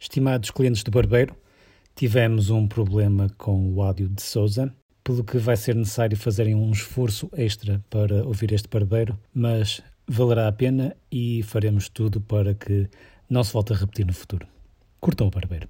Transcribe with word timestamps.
Estimados 0.00 0.50
clientes 0.50 0.82
do 0.82 0.90
barbeiro, 0.90 1.36
tivemos 1.94 2.48
um 2.48 2.66
problema 2.66 3.28
com 3.36 3.70
o 3.70 3.82
áudio 3.82 4.08
de 4.08 4.22
Souza, 4.22 4.74
pelo 5.04 5.22
que 5.22 5.36
vai 5.36 5.58
ser 5.58 5.74
necessário 5.74 6.16
fazerem 6.16 6.54
um 6.54 6.70
esforço 6.70 7.28
extra 7.36 7.84
para 7.90 8.24
ouvir 8.24 8.50
este 8.52 8.66
barbeiro, 8.66 9.18
mas 9.34 9.82
valerá 10.08 10.48
a 10.48 10.52
pena 10.52 10.96
e 11.12 11.42
faremos 11.42 11.90
tudo 11.90 12.18
para 12.18 12.54
que 12.54 12.88
não 13.28 13.44
se 13.44 13.52
volte 13.52 13.74
a 13.74 13.76
repetir 13.76 14.06
no 14.06 14.14
futuro. 14.14 14.46
Curtam 15.00 15.26
o 15.26 15.30
barbeiro. 15.30 15.68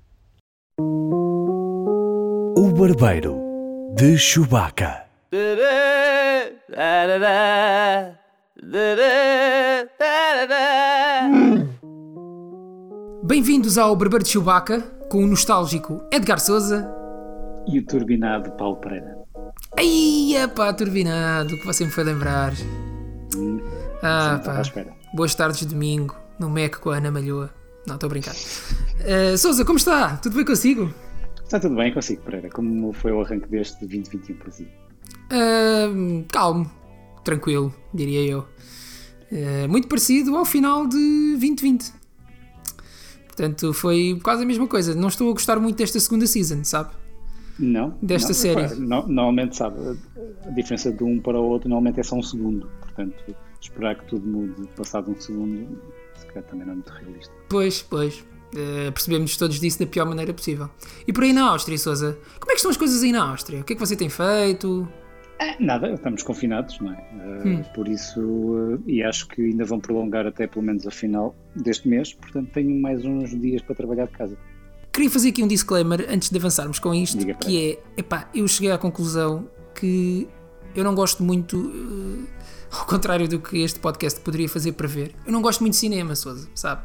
O 2.56 2.72
Barbeiro 2.72 3.36
de 3.96 4.16
Chewbacca. 4.16 5.06
Bem-vindos 13.30 13.78
ao 13.78 13.94
Barbeiro 13.94 14.24
de 14.24 14.30
Chewbacca, 14.30 14.80
com 15.08 15.22
o 15.22 15.26
nostálgico 15.28 16.02
Edgar 16.12 16.40
Souza. 16.40 16.90
E 17.64 17.78
o 17.78 17.86
turbinado 17.86 18.50
Paulo 18.56 18.78
Pereira. 18.78 19.18
Ai, 19.78 20.48
pá, 20.52 20.72
turbinado, 20.72 21.56
que 21.56 21.64
você 21.64 21.84
me 21.84 21.92
foi 21.92 22.02
lembrar. 22.02 22.52
Ah, 24.02 24.34
Estava 24.36 24.60
à 24.60 24.84
pá. 24.84 24.96
Boas 25.14 25.32
tardes 25.32 25.60
de 25.60 25.66
domingo, 25.66 26.16
no 26.40 26.50
Mac 26.50 26.80
com 26.80 26.90
a 26.90 26.96
Ana 26.96 27.12
Malhoa. 27.12 27.54
Não, 27.86 27.94
estou 27.94 28.08
a 28.08 28.10
brincar. 28.10 28.34
Eh, 28.98 29.36
Souza, 29.36 29.64
como 29.64 29.78
está? 29.78 30.16
Tudo 30.16 30.34
bem 30.34 30.44
consigo? 30.44 30.92
Está 31.44 31.60
tudo 31.60 31.76
bem 31.76 31.94
consigo, 31.94 32.22
Pereira? 32.22 32.50
Como 32.50 32.92
foi 32.92 33.12
o 33.12 33.20
arranque 33.20 33.46
deste 33.46 33.78
2021 33.78 34.36
para 34.38 34.50
si? 34.50 34.66
Ah, 35.30 35.86
calmo, 36.32 36.68
tranquilo, 37.22 37.72
diria 37.94 38.28
eu. 38.28 38.44
Eh, 39.30 39.68
muito 39.68 39.86
parecido 39.86 40.36
ao 40.36 40.44
final 40.44 40.84
de 40.88 40.98
2020. 41.38 41.99
Portanto, 43.30 43.72
foi 43.72 44.18
quase 44.22 44.42
a 44.42 44.46
mesma 44.46 44.66
coisa. 44.66 44.94
Não 44.94 45.08
estou 45.08 45.30
a 45.30 45.32
gostar 45.32 45.58
muito 45.60 45.76
desta 45.76 45.98
segunda 46.00 46.26
season, 46.26 46.64
sabe? 46.64 46.90
Não? 47.58 47.96
Desta 48.02 48.28
não, 48.28 48.34
série. 48.34 48.60
repara, 48.62 48.80
no- 48.80 48.86
normalmente, 49.06 49.56
sabe, 49.56 49.76
a- 50.46 50.50
diferença 50.50 50.90
de 50.92 51.04
um 51.04 51.18
para 51.20 51.38
o 51.38 51.44
outro 51.44 51.68
normalmente 51.68 52.00
é 52.00 52.02
só 52.02 52.16
um 52.16 52.22
segundo. 52.22 52.68
Portanto, 52.80 53.14
esperar 53.60 53.94
que 53.96 54.06
tudo 54.06 54.26
mude 54.26 54.66
passado 54.76 55.10
um 55.10 55.20
segundo, 55.20 55.78
se 56.18 56.26
calhar 56.26 56.42
também 56.44 56.64
não 56.66 56.72
é 56.72 56.76
muito 56.76 56.90
realista. 56.92 57.32
Pois, 57.48 57.82
pois. 57.82 58.24
Eh, 58.56 58.90
percebemos 58.90 59.36
todos 59.36 59.60
disso 59.60 59.78
da 59.78 59.86
pior 59.86 60.06
maneira 60.06 60.34
possível. 60.34 60.68
E 61.06 61.12
por 61.12 61.22
aí 61.22 61.32
na 61.32 61.50
Áustria, 61.50 61.78
Souza? 61.78 62.18
Como 62.40 62.50
é 62.50 62.54
que 62.54 62.56
estão 62.58 62.70
as 62.70 62.76
coisas 62.76 63.00
aí 63.02 63.12
na 63.12 63.30
Áustria? 63.30 63.60
O 63.60 63.64
que 63.64 63.74
é 63.74 63.76
que 63.76 63.80
você 63.80 63.94
tem 63.94 64.08
feito? 64.08 64.88
É, 65.40 65.56
nada, 65.58 65.90
estamos 65.90 66.22
confinados, 66.22 66.78
não 66.80 66.92
é? 66.92 66.96
Uh, 66.96 67.40
Hum. 67.40 67.62
Por 67.74 67.88
isso, 67.88 68.20
uh, 68.20 68.82
e 68.86 69.02
acho 69.02 69.26
que 69.28 69.40
ainda 69.40 69.64
vão 69.64 69.80
prolongar 69.80 70.26
até 70.26 70.46
pelo 70.46 70.64
menos 70.64 70.86
a 70.86 70.90
final 70.90 71.34
deste 71.56 71.88
mês, 71.88 72.12
portanto 72.12 72.50
tenho 72.52 72.78
mais 72.78 73.02
uns 73.04 73.30
dias 73.40 73.62
para 73.62 73.74
trabalhar 73.74 74.04
de 74.06 74.12
casa. 74.12 74.36
Queria 74.92 75.08
fazer 75.10 75.30
aqui 75.30 75.42
um 75.42 75.48
disclaimer 75.48 76.06
antes 76.10 76.28
de 76.28 76.36
avançarmos 76.36 76.78
com 76.78 76.94
isto, 76.94 77.16
Diga, 77.16 77.34
para. 77.34 77.48
que 77.48 77.70
é, 77.96 78.00
epá, 78.00 78.28
eu 78.34 78.46
cheguei 78.46 78.70
à 78.70 78.76
conclusão 78.76 79.48
que 79.74 80.28
eu 80.74 80.84
não 80.84 80.94
gosto 80.94 81.22
muito, 81.22 81.72
eh, 81.74 82.28
ao 82.78 82.84
contrário 82.86 83.26
do 83.26 83.38
que 83.38 83.62
este 83.62 83.78
podcast 83.78 84.20
poderia 84.20 84.48
fazer 84.48 84.72
prever, 84.72 85.14
eu 85.24 85.32
não 85.32 85.40
gosto 85.40 85.60
muito 85.60 85.72
de 85.72 85.78
cinema, 85.78 86.14
Souza, 86.14 86.48
sabe? 86.54 86.82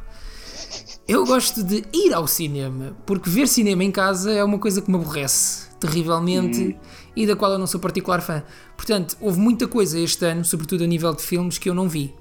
Eu 1.06 1.26
gosto 1.26 1.62
de 1.62 1.84
ir 1.92 2.14
ao 2.14 2.26
cinema, 2.26 2.96
porque 3.04 3.28
ver 3.28 3.46
cinema 3.46 3.84
em 3.84 3.90
casa 3.90 4.32
é 4.32 4.42
uma 4.42 4.58
coisa 4.58 4.80
que 4.80 4.90
me 4.90 4.96
aborrece 4.96 5.66
terrivelmente 5.78 6.76
e 7.16 7.26
da 7.26 7.34
qual 7.34 7.52
eu 7.52 7.58
não 7.58 7.66
sou 7.66 7.80
particular 7.80 8.20
fã. 8.20 8.42
Portanto, 8.76 9.16
houve 9.20 9.40
muita 9.40 9.66
coisa 9.66 9.98
este 9.98 10.24
ano, 10.26 10.44
sobretudo 10.44 10.84
a 10.84 10.86
nível 10.86 11.14
de 11.14 11.22
filmes, 11.22 11.56
que 11.58 11.68
eu 11.70 11.74
não 11.74 11.88
vi. 11.88 12.14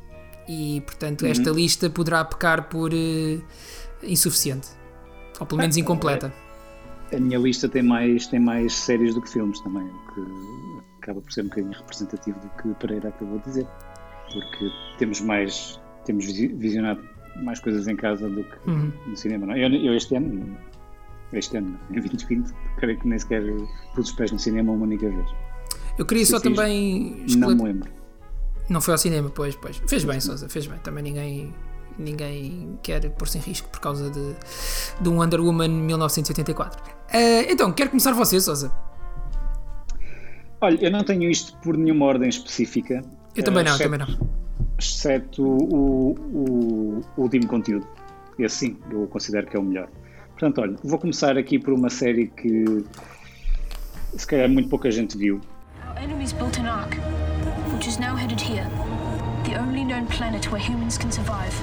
E, 0.48 0.82
portanto, 0.86 1.26
esta 1.26 1.50
lista 1.52 1.90
poderá 1.90 2.24
pecar 2.24 2.70
por 2.70 2.92
eh, 2.94 3.40
insuficiente. 4.04 4.70
Ou 5.40 5.46
pelo 5.46 5.60
menos 5.62 5.76
incompleta. 5.78 6.34
A 7.14 7.20
minha 7.20 7.38
lista 7.38 7.68
tem 7.68 7.84
mais, 7.84 8.28
tem 8.28 8.40
mais 8.40 8.74
séries 8.74 9.14
do 9.14 9.22
que 9.22 9.30
filmes 9.30 9.60
também, 9.62 9.84
o 9.84 10.14
que 10.14 10.22
acaba 11.04 11.22
por 11.22 11.32
ser 11.32 11.42
um 11.42 11.50
bocadinho 11.50 11.74
representativo 11.74 12.40
do 12.40 12.50
que 12.62 12.80
Pereira 12.80 13.10
acabou 13.10 13.38
de 13.40 13.46
dizer. 13.46 13.68
Porque 14.32 14.70
temos 14.98 15.22
mais, 15.22 15.80
temos 16.06 16.26
visi- 16.26 16.48
visionado 16.48 17.02
mais 17.44 17.60
coisas 17.60 17.88
em 17.88 17.96
casa 17.96 18.30
do 18.30 18.44
que 18.44 18.70
Uhum. 18.70 18.92
no 19.08 19.16
cinema. 19.18 19.46
Não? 19.46 19.54
é? 19.54 19.66
Eu, 19.66 19.70
eu 19.74 19.94
este 19.96 20.16
ano, 20.16 20.58
este 21.34 21.58
ano, 21.58 21.78
em 21.90 22.00
2020, 22.00 22.54
creio 22.78 23.00
que 23.00 23.08
nem 23.08 23.18
sequer 23.20 23.44
pus 23.94 24.10
os 24.10 24.12
pés 24.16 24.32
no 24.32 24.40
cinema 24.40 24.72
uma 24.72 24.84
única 24.86 25.10
vez. 25.10 25.30
Eu 25.98 26.06
queria 26.06 26.26
só 26.26 26.40
fiz, 26.40 26.56
também. 26.56 27.26
Não 27.38 27.56
me 27.56 27.64
lembro. 27.64 27.90
Não 28.70 28.82
foi 28.82 28.94
ao 28.94 28.98
cinema, 28.98 29.30
pois, 29.30 29.56
pois. 29.56 29.78
Fez 29.88 30.04
bem, 30.04 30.20
Sousa, 30.20 30.50
fez 30.50 30.68
bem. 30.68 30.78
Também 30.80 31.04
ninguém, 31.04 31.54
ninguém 31.98 32.80
quer 32.82 33.10
pôr-se 33.12 33.38
em 33.38 33.42
risco 33.42 33.70
por 33.70 33.80
causa 33.80 34.10
de, 34.10 34.36
de 35.02 35.10
um 35.10 35.20
Wonder 35.20 35.40
Woman 35.40 35.68
1984. 35.70 36.84
Eh, 37.12 37.52
então, 37.52 37.72
quer 37.72 37.90
começar 37.90 38.12
você, 38.14 38.40
Sousa? 38.42 38.72
Olha, 40.62 40.84
eu 40.84 40.92
não 40.92 41.04
tenho 41.04 41.30
isto 41.30 41.56
por 41.58 41.78
nenhuma 41.78 42.06
ordem 42.06 42.30
específica. 42.30 43.02
Eu 43.36 43.44
também 43.44 43.62
eh, 43.62 43.66
não, 43.66 43.76
exceto- 43.76 43.92
também 43.92 44.08
não. 44.18 44.30
Exceto 44.80 45.44
o, 45.44 46.12
o, 46.14 47.02
o 47.16 47.22
último 47.22 47.48
conteúdo. 47.48 47.88
Esse 48.40 48.56
sim, 48.56 48.78
eu 48.92 49.08
considero 49.08 49.48
que 49.48 49.56
é 49.56 49.60
o 49.60 49.64
melhor. 49.64 49.88
Portanto, 50.38 50.60
olha, 50.60 50.76
vou 50.84 51.00
começar 51.00 51.38
aqui 51.38 51.58
por 51.58 51.74
uma 51.74 51.90
série 51.90 52.28
que 52.28 52.84
se 54.18 54.28
calhar 54.28 54.50
muito 54.50 54.68
pouca 54.68 54.92
gente 54.92 55.18
viu. 55.18 55.40
Our 55.88 55.98
enemies 56.04 56.34
built 56.34 56.60
an 56.60 56.68
ark, 56.68 56.98
which 57.74 57.88
is 57.88 57.98
now 57.98 58.16
headed 58.18 58.42
here. 58.42 58.68
The 59.46 59.58
only 59.58 59.86
known 59.86 60.06
planet 60.08 60.52
where 60.52 60.62
humans 60.62 60.98
can 60.98 61.10
survive. 61.10 61.54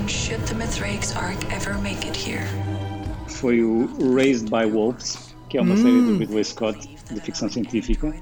And 0.00 0.08
should 0.08 0.40
the 0.46 0.54
Mithrax 0.54 1.16
Ark 1.16 1.38
ever 1.52 1.76
make 1.78 2.06
it 2.06 2.16
here? 2.16 2.46
Foi 3.26 3.62
o 3.64 3.88
Raised 4.14 4.48
by 4.48 4.70
Wolves, 4.70 5.34
que 5.48 5.58
é 5.58 5.60
uma 5.60 5.76
série 5.76 6.00
do 6.00 6.18
Ridley 6.18 6.44
Scott 6.44 6.88
de 7.10 7.20
ficção 7.20 7.48
científica. 7.48 8.14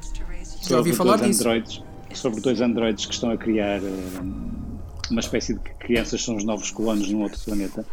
Já 0.62 0.78
ouvi 0.78 0.92
sobre 0.92 0.92
falar 0.94 1.16
dois 1.18 1.30
disso. 1.32 1.42
androides, 1.42 1.82
sobre 2.14 2.40
dois 2.40 2.60
androides 2.62 3.04
que 3.04 3.12
estão 3.12 3.30
a 3.30 3.36
criar 3.36 3.82
eh, 3.82 4.20
uma 5.10 5.20
espécie 5.20 5.52
de 5.52 5.60
crianças 5.78 6.24
são 6.24 6.36
os 6.36 6.44
novos 6.44 6.70
colonos 6.70 7.10
num 7.10 7.22
outro 7.22 7.38
planeta. 7.44 7.84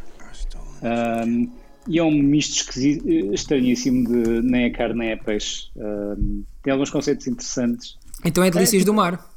Um, 0.81 1.49
e 1.87 1.99
é 1.99 2.03
um 2.03 2.11
misto 2.11 2.55
esquisito, 2.57 3.07
estranhíssimo 3.33 4.07
de 4.07 4.41
nem 4.41 4.65
é 4.65 4.69
carne 4.69 4.99
nem 4.99 5.09
é 5.09 5.15
peixe. 5.15 5.69
Um, 5.75 6.43
tem 6.61 6.71
alguns 6.73 6.89
conceitos 6.89 7.27
interessantes. 7.27 7.97
Então 8.25 8.43
é 8.43 8.49
Delícias 8.51 8.85
do 8.85 8.93
Mar. 8.93 9.29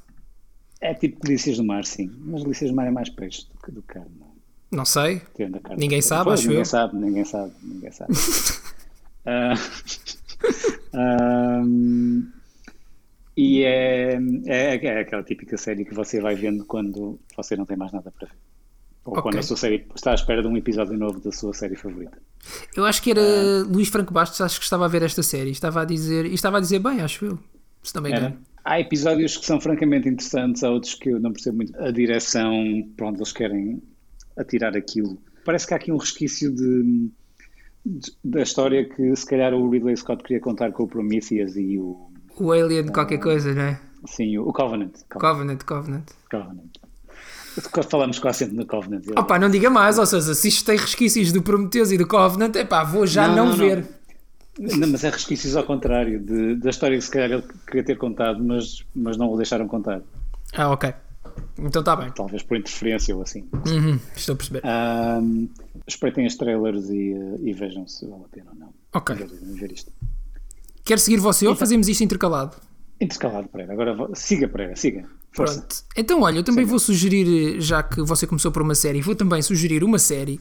É 0.80 0.92
tipo 0.94 1.18
delícias 1.24 1.56
do 1.56 1.64
mar, 1.64 1.84
sim. 1.84 2.10
Mas 2.18 2.42
delícias 2.42 2.70
do 2.70 2.76
mar 2.76 2.86
é 2.86 2.90
mais 2.90 3.08
peixe 3.08 3.46
do 3.52 3.58
que 3.64 3.72
do 3.72 3.82
carne. 3.82 4.10
não. 4.70 4.84
Sei. 4.84 5.22
Ninguém 5.78 6.02
sabe, 6.02 6.24
Pois, 6.24 6.40
acho 6.40 6.48
ninguém 6.48 6.60
eu. 6.60 6.64
sabe, 6.66 6.96
ninguém 6.96 7.24
sabe, 7.24 7.52
ninguém 7.62 7.90
sabe. 7.92 8.12
Ah, 9.28 9.54
ahm, 10.94 12.30
e 13.36 13.62
é, 13.64 14.16
é, 14.46 14.76
é 14.86 15.00
aquela 15.00 15.22
típica 15.24 15.56
série 15.56 15.84
que 15.84 15.92
você 15.92 16.20
vai 16.20 16.36
vendo 16.36 16.64
quando 16.64 17.18
você 17.36 17.56
não 17.56 17.66
tem 17.66 17.76
mais 17.76 17.92
nada 17.92 18.12
para 18.16 18.28
ver. 18.28 18.34
Ou 19.06 19.12
Ok. 19.12 19.22
quando 19.22 19.38
a 19.38 19.42
sua 19.42 19.56
série 19.56 19.86
está 19.94 20.10
à 20.10 20.14
espera 20.14 20.42
de 20.42 20.48
um 20.48 20.56
episódio 20.56 20.96
novo 20.98 21.20
da 21.20 21.30
sua 21.32 21.54
série 21.54 21.76
favorita. 21.76 22.18
Eu 22.76 22.84
acho 22.84 23.00
que 23.02 23.10
era 23.12 23.22
Luís 23.68 23.88
Franco 23.88 24.12
Bastos, 24.12 24.40
acho 24.40 24.58
que 24.58 24.64
estava 24.64 24.84
a 24.84 24.88
ver 24.88 25.02
esta 25.02 25.22
série. 25.22 25.50
Estava 25.50 25.82
a 25.82 25.84
dizer, 25.84 26.26
e 26.26 26.34
estava 26.34 26.58
a 26.58 26.60
dizer 26.60 26.80
bem, 26.80 27.00
acho 27.00 27.24
eu. 27.24 27.38
Se 27.82 27.98
me 28.00 28.10
Era? 28.10 28.18
engano. 28.18 28.38
Há 28.64 28.80
episódios 28.80 29.36
que 29.36 29.46
são 29.46 29.60
francamente 29.60 30.08
interessantes, 30.08 30.64
há 30.64 30.70
outros 30.70 30.94
que 30.94 31.08
eu 31.10 31.20
não 31.20 31.32
percebo 31.32 31.58
muito 31.58 31.78
a 31.80 31.90
direção 31.92 32.52
para 32.96 33.06
onde 33.06 33.18
eles 33.18 33.32
querem 33.32 33.80
atirar 34.36 34.76
aquilo. 34.76 35.16
Parece 35.44 35.68
que 35.68 35.74
há 35.74 35.76
aqui 35.76 35.92
um 35.92 35.96
resquício 35.96 36.52
de, 36.52 37.08
de- 37.86 38.12
da 38.24 38.42
história 38.42 38.84
que 38.88 39.14
se 39.14 39.24
calhar 39.24 39.54
o 39.54 39.70
Ridley 39.70 39.96
Scott 39.96 40.20
queria 40.24 40.40
contar 40.40 40.72
com 40.72 40.82
o 40.82 40.88
Prometheus 40.88 41.54
e 41.54 41.78
o, 41.78 42.10
O 42.36 42.50
Alien 42.50 42.88
qualquer 42.88 43.18
coisa, 43.18 43.54
não 43.54 43.62
é? 43.62 43.80
sim, 44.08 44.36
o 44.36 44.52
Covenant. 44.52 44.94
Covenant, 45.10 45.62
Covenant. 45.64 46.06
Covenant. 46.28 46.70
Falamos 47.88 48.18
com 48.18 48.28
acento 48.28 48.54
no 48.54 48.66
Covenant. 48.66 49.02
Opa, 49.16 49.38
não 49.38 49.48
diga 49.50 49.70
mais, 49.70 49.98
ou 49.98 50.06
seja, 50.06 50.34
se 50.34 50.48
isto 50.48 50.64
tem 50.64 50.76
resquícios 50.76 51.32
do 51.32 51.42
Prometheus 51.42 51.90
e 51.90 51.96
do 51.98 52.06
Covenant, 52.06 52.54
epá, 52.56 52.84
vou 52.84 53.06
já 53.06 53.26
não, 53.28 53.36
Não, 53.36 53.44
não, 53.46 53.50
não. 53.52 53.56
ver. 53.56 53.86
Não, 54.58 54.88
mas 54.88 55.04
é 55.04 55.10
resquícios 55.10 55.54
ao 55.56 55.64
contrário, 55.64 56.18
de- 56.18 56.54
da 56.56 56.70
história 56.70 56.96
que 56.96 57.04
se 57.04 57.10
calhar 57.10 57.30
ele 57.30 57.44
queria 57.66 57.84
ter 57.84 57.96
contado, 57.98 58.42
mas, 58.42 58.84
mas 58.94 59.16
não 59.16 59.30
o 59.32 59.36
deixaram 59.36 59.68
contar. 59.68 60.00
Ah, 60.54 60.70
ok. 60.70 60.92
Então 61.58 61.80
está 61.80 61.94
bem. 61.96 62.10
Talvez 62.12 62.42
por 62.42 62.56
interferência 62.56 63.14
ou 63.14 63.20
assim. 63.22 63.46
Uhum, 63.66 63.98
estou 64.16 64.32
a 64.34 64.36
perceber. 64.36 64.62
Ahm, 64.64 65.46
espreitem 65.86 66.24
as 66.26 66.34
trailers 66.36 66.88
e, 66.88 67.14
e 67.42 67.52
vejam 67.52 67.86
se 67.86 68.06
vale 68.06 68.22
a 68.24 68.28
pena 68.28 68.50
ou 68.52 68.58
não. 68.58 68.72
Ok. 68.94 69.14
Ver, 69.14 69.28
ver 69.28 69.72
isto. 69.72 69.92
Quer 70.84 70.98
seguir 70.98 71.18
você 71.18 71.46
ou 71.46 71.54
fazemos 71.54 71.88
isto 71.88 72.02
intercalado? 72.02 72.56
Intercalado, 72.98 73.48
Pereira. 73.48 73.74
Agora 73.74 74.08
siga, 74.14 74.48
Pereira, 74.48 74.74
siga. 74.76 75.04
Força. 75.36 75.54
Pronto. 75.60 75.76
Então, 75.96 76.22
olha, 76.22 76.38
eu 76.38 76.42
também 76.44 76.64
vou 76.64 76.78
sugerir, 76.78 77.60
já 77.60 77.82
que 77.82 78.00
você 78.02 78.26
começou 78.26 78.50
por 78.50 78.62
uma 78.62 78.74
série, 78.74 79.00
vou 79.02 79.14
também 79.14 79.42
sugerir 79.42 79.84
uma 79.84 79.98
série 79.98 80.40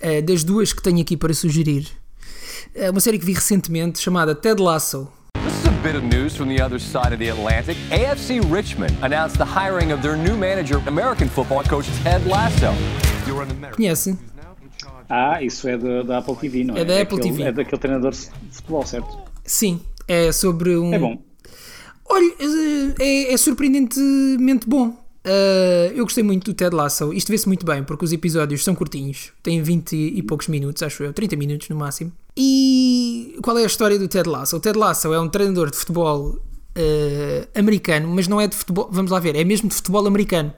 eh, 0.00 0.22
das 0.22 0.42
duas 0.42 0.72
que 0.72 0.82
tenho 0.82 1.00
aqui 1.00 1.16
para 1.16 1.32
sugerir. 1.34 1.86
É 2.74 2.90
uma 2.90 3.00
série 3.00 3.18
que 3.18 3.24
vi 3.26 3.32
recentemente 3.34 3.98
chamada 4.00 4.34
Ted 4.34 4.60
Lasso. 4.60 5.06
This 5.44 5.54
is 5.60 5.66
a 5.66 5.70
bit 5.82 5.96
of 5.96 6.06
news 6.06 6.34
from 6.36 6.46
the 6.48 6.62
other 6.64 6.80
side 6.80 7.12
of 7.12 7.18
the 7.18 7.30
Atlantic. 7.30 7.76
AFC 7.90 8.40
Richmond 8.50 8.94
announced 9.02 9.36
the 9.36 9.44
hiring 9.44 9.92
of 9.92 10.00
their 10.02 10.16
new 10.16 10.36
manager, 10.36 10.80
American 10.86 11.28
football 11.28 11.62
coach 11.64 11.86
Ted 12.02 12.26
Lasso. 12.28 12.72
Conhece? 13.76 14.16
Ah, 15.08 15.42
isso 15.42 15.68
é 15.68 15.76
da, 15.76 16.02
da 16.02 16.18
Apple 16.18 16.36
TV, 16.36 16.64
não 16.64 16.76
é? 16.76 16.80
É 16.80 16.84
da 16.84 17.00
Apple 17.02 17.18
aquele- 17.18 17.30
TV. 17.36 17.42
É 17.48 17.52
daquele 17.52 17.78
treinador 17.80 18.12
de 18.12 18.28
futebol, 18.50 18.86
certo? 18.86 19.18
Sim, 19.44 19.80
é 20.08 20.32
sobre 20.32 20.76
um. 20.76 20.94
É 20.94 20.98
bom. 20.98 21.22
Olha, 22.04 22.34
é, 23.00 23.32
é 23.32 23.36
surpreendentemente 23.36 24.68
bom. 24.68 24.88
Uh, 25.24 25.94
eu 25.94 26.04
gostei 26.04 26.24
muito 26.24 26.50
do 26.50 26.54
Ted 26.54 26.74
Lasso. 26.74 27.12
Isto 27.12 27.28
vê-se 27.30 27.46
muito 27.46 27.64
bem 27.64 27.84
porque 27.84 28.04
os 28.04 28.12
episódios 28.12 28.64
são 28.64 28.74
curtinhos, 28.74 29.32
têm 29.42 29.62
20 29.62 29.92
e 29.94 30.22
poucos 30.22 30.48
minutos, 30.48 30.82
acho 30.82 31.04
eu, 31.04 31.12
30 31.12 31.36
minutos 31.36 31.68
no 31.68 31.76
máximo. 31.76 32.12
E 32.36 33.38
qual 33.42 33.56
é 33.56 33.62
a 33.62 33.66
história 33.66 33.98
do 33.98 34.08
Ted 34.08 34.28
Lasso? 34.28 34.56
O 34.56 34.60
Ted 34.60 34.76
Lasso 34.76 35.12
é 35.12 35.20
um 35.20 35.28
treinador 35.28 35.70
de 35.70 35.76
futebol 35.76 36.30
uh, 36.30 37.48
americano, 37.58 38.08
mas 38.08 38.26
não 38.26 38.40
é 38.40 38.48
de 38.48 38.56
futebol. 38.56 38.88
Vamos 38.90 39.10
lá 39.10 39.20
ver, 39.20 39.36
é 39.36 39.44
mesmo 39.44 39.68
de 39.68 39.74
futebol 39.74 40.06
americano. 40.06 40.52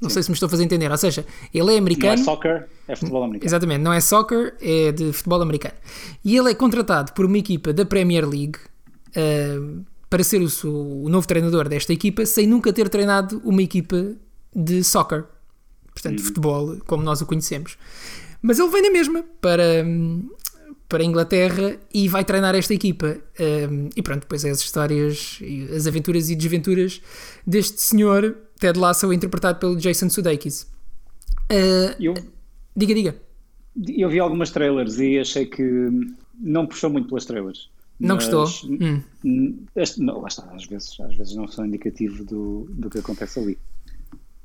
Não 0.00 0.08
sei 0.08 0.22
se 0.22 0.30
me 0.30 0.34
estou 0.34 0.46
a 0.46 0.50
fazer 0.50 0.62
entender. 0.62 0.90
Ou 0.90 0.96
seja, 0.96 1.26
ele 1.52 1.60
é 1.60 1.64
Não 1.64 1.72
é 1.72 1.78
americano. 1.78 2.24
soccer, 2.24 2.68
é 2.86 2.94
futebol 2.94 3.24
americano. 3.24 3.48
Exatamente, 3.48 3.80
não 3.82 3.92
é 3.92 4.00
soccer, 4.00 4.54
é 4.60 4.92
de 4.92 5.12
futebol 5.12 5.42
americano. 5.42 5.74
E 6.24 6.36
ele 6.36 6.50
é 6.50 6.54
contratado 6.54 7.12
por 7.12 7.24
uma 7.26 7.36
equipa 7.36 7.72
da 7.72 7.84
Premier 7.84 8.26
League 8.26 8.58
uh, 9.08 9.84
para 10.10 10.24
ser 10.24 10.40
o, 10.40 10.48
seu- 10.48 11.02
o 11.02 11.08
novo 11.08 11.26
treinador 11.26 11.68
desta 11.68 11.92
equipa, 11.92 12.24
sem 12.26 12.46
nunca 12.46 12.72
ter 12.72 12.88
treinado 12.88 13.40
uma 13.44 13.62
equipa 13.62 14.14
de 14.54 14.82
soccer, 14.82 15.24
portanto, 15.92 16.16
de 16.16 16.22
futebol 16.22 16.78
como 16.86 17.02
nós 17.02 17.20
o 17.20 17.26
conhecemos. 17.26 17.76
Mas 18.40 18.58
ele 18.58 18.70
vem 18.70 18.82
na 18.82 18.90
mesma 18.90 19.24
para, 19.40 19.84
para 20.88 21.02
a 21.02 21.06
Inglaterra 21.06 21.76
e 21.92 22.08
vai 22.08 22.24
treinar 22.24 22.54
esta 22.54 22.72
equipa. 22.72 23.18
Um, 23.70 23.90
e 23.94 24.00
pronto, 24.02 24.20
depois 24.22 24.44
é 24.44 24.50
as 24.50 24.60
histórias, 24.60 25.40
as 25.76 25.86
aventuras 25.86 26.30
e 26.30 26.36
desventuras 26.36 27.02
deste 27.46 27.80
senhor, 27.80 28.36
Ted 28.58 28.78
Lasso, 28.78 29.12
interpretado 29.12 29.58
pelo 29.58 29.76
Jason 29.76 30.08
Sudeikis. 30.08 30.62
Uh, 31.50 31.94
Eu, 31.98 32.14
diga, 32.76 32.94
diga. 32.94 33.16
eu 33.96 34.08
vi 34.08 34.18
algumas 34.20 34.50
trailers 34.50 34.98
e 34.98 35.18
achei 35.18 35.46
que 35.46 35.62
não 36.38 36.66
puxou 36.66 36.88
muito 36.90 37.08
pelas 37.08 37.24
trailers. 37.26 37.68
Não 38.00 38.14
Mas, 38.14 38.28
gostou? 38.28 38.70
Hum. 39.24 39.66
este- 39.74 40.00
não, 40.00 40.20
lá 40.20 40.28
está, 40.28 40.44
às 40.54 40.64
vezes, 40.66 40.98
às 41.00 41.16
vezes 41.16 41.34
não 41.34 41.48
são 41.48 41.66
indicativo 41.66 42.24
do, 42.24 42.68
do 42.70 42.88
que 42.88 42.98
acontece 42.98 43.40
ali. 43.40 43.58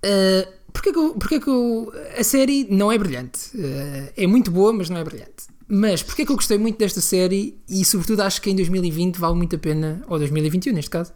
Uh, 0.04 0.52
porque, 0.72 0.92
que 0.92 0.98
eu, 0.98 1.14
porque 1.14 1.40
que 1.40 1.50
eu. 1.50 1.94
A 2.18 2.24
série 2.24 2.68
não 2.70 2.92
é 2.92 2.98
brilhante. 2.98 3.56
Uh, 3.56 4.12
é 4.18 4.26
muito 4.26 4.50
boa, 4.50 4.74
mas 4.74 4.90
não 4.90 4.98
é 4.98 5.04
brilhante. 5.04 5.48
Mas 5.68 6.04
porque 6.04 6.26
que 6.26 6.32
eu 6.32 6.36
gostei 6.36 6.58
muito 6.58 6.78
desta 6.78 7.00
série 7.00 7.58
e, 7.70 7.86
sobretudo, 7.86 8.22
acho 8.22 8.42
que 8.42 8.50
em 8.50 8.56
2020 8.56 9.18
vale 9.18 9.36
muito 9.36 9.56
a 9.56 9.60
pena, 9.60 10.04
ou 10.08 10.18
2021 10.18 10.74
neste 10.74 10.90
caso, 10.90 11.12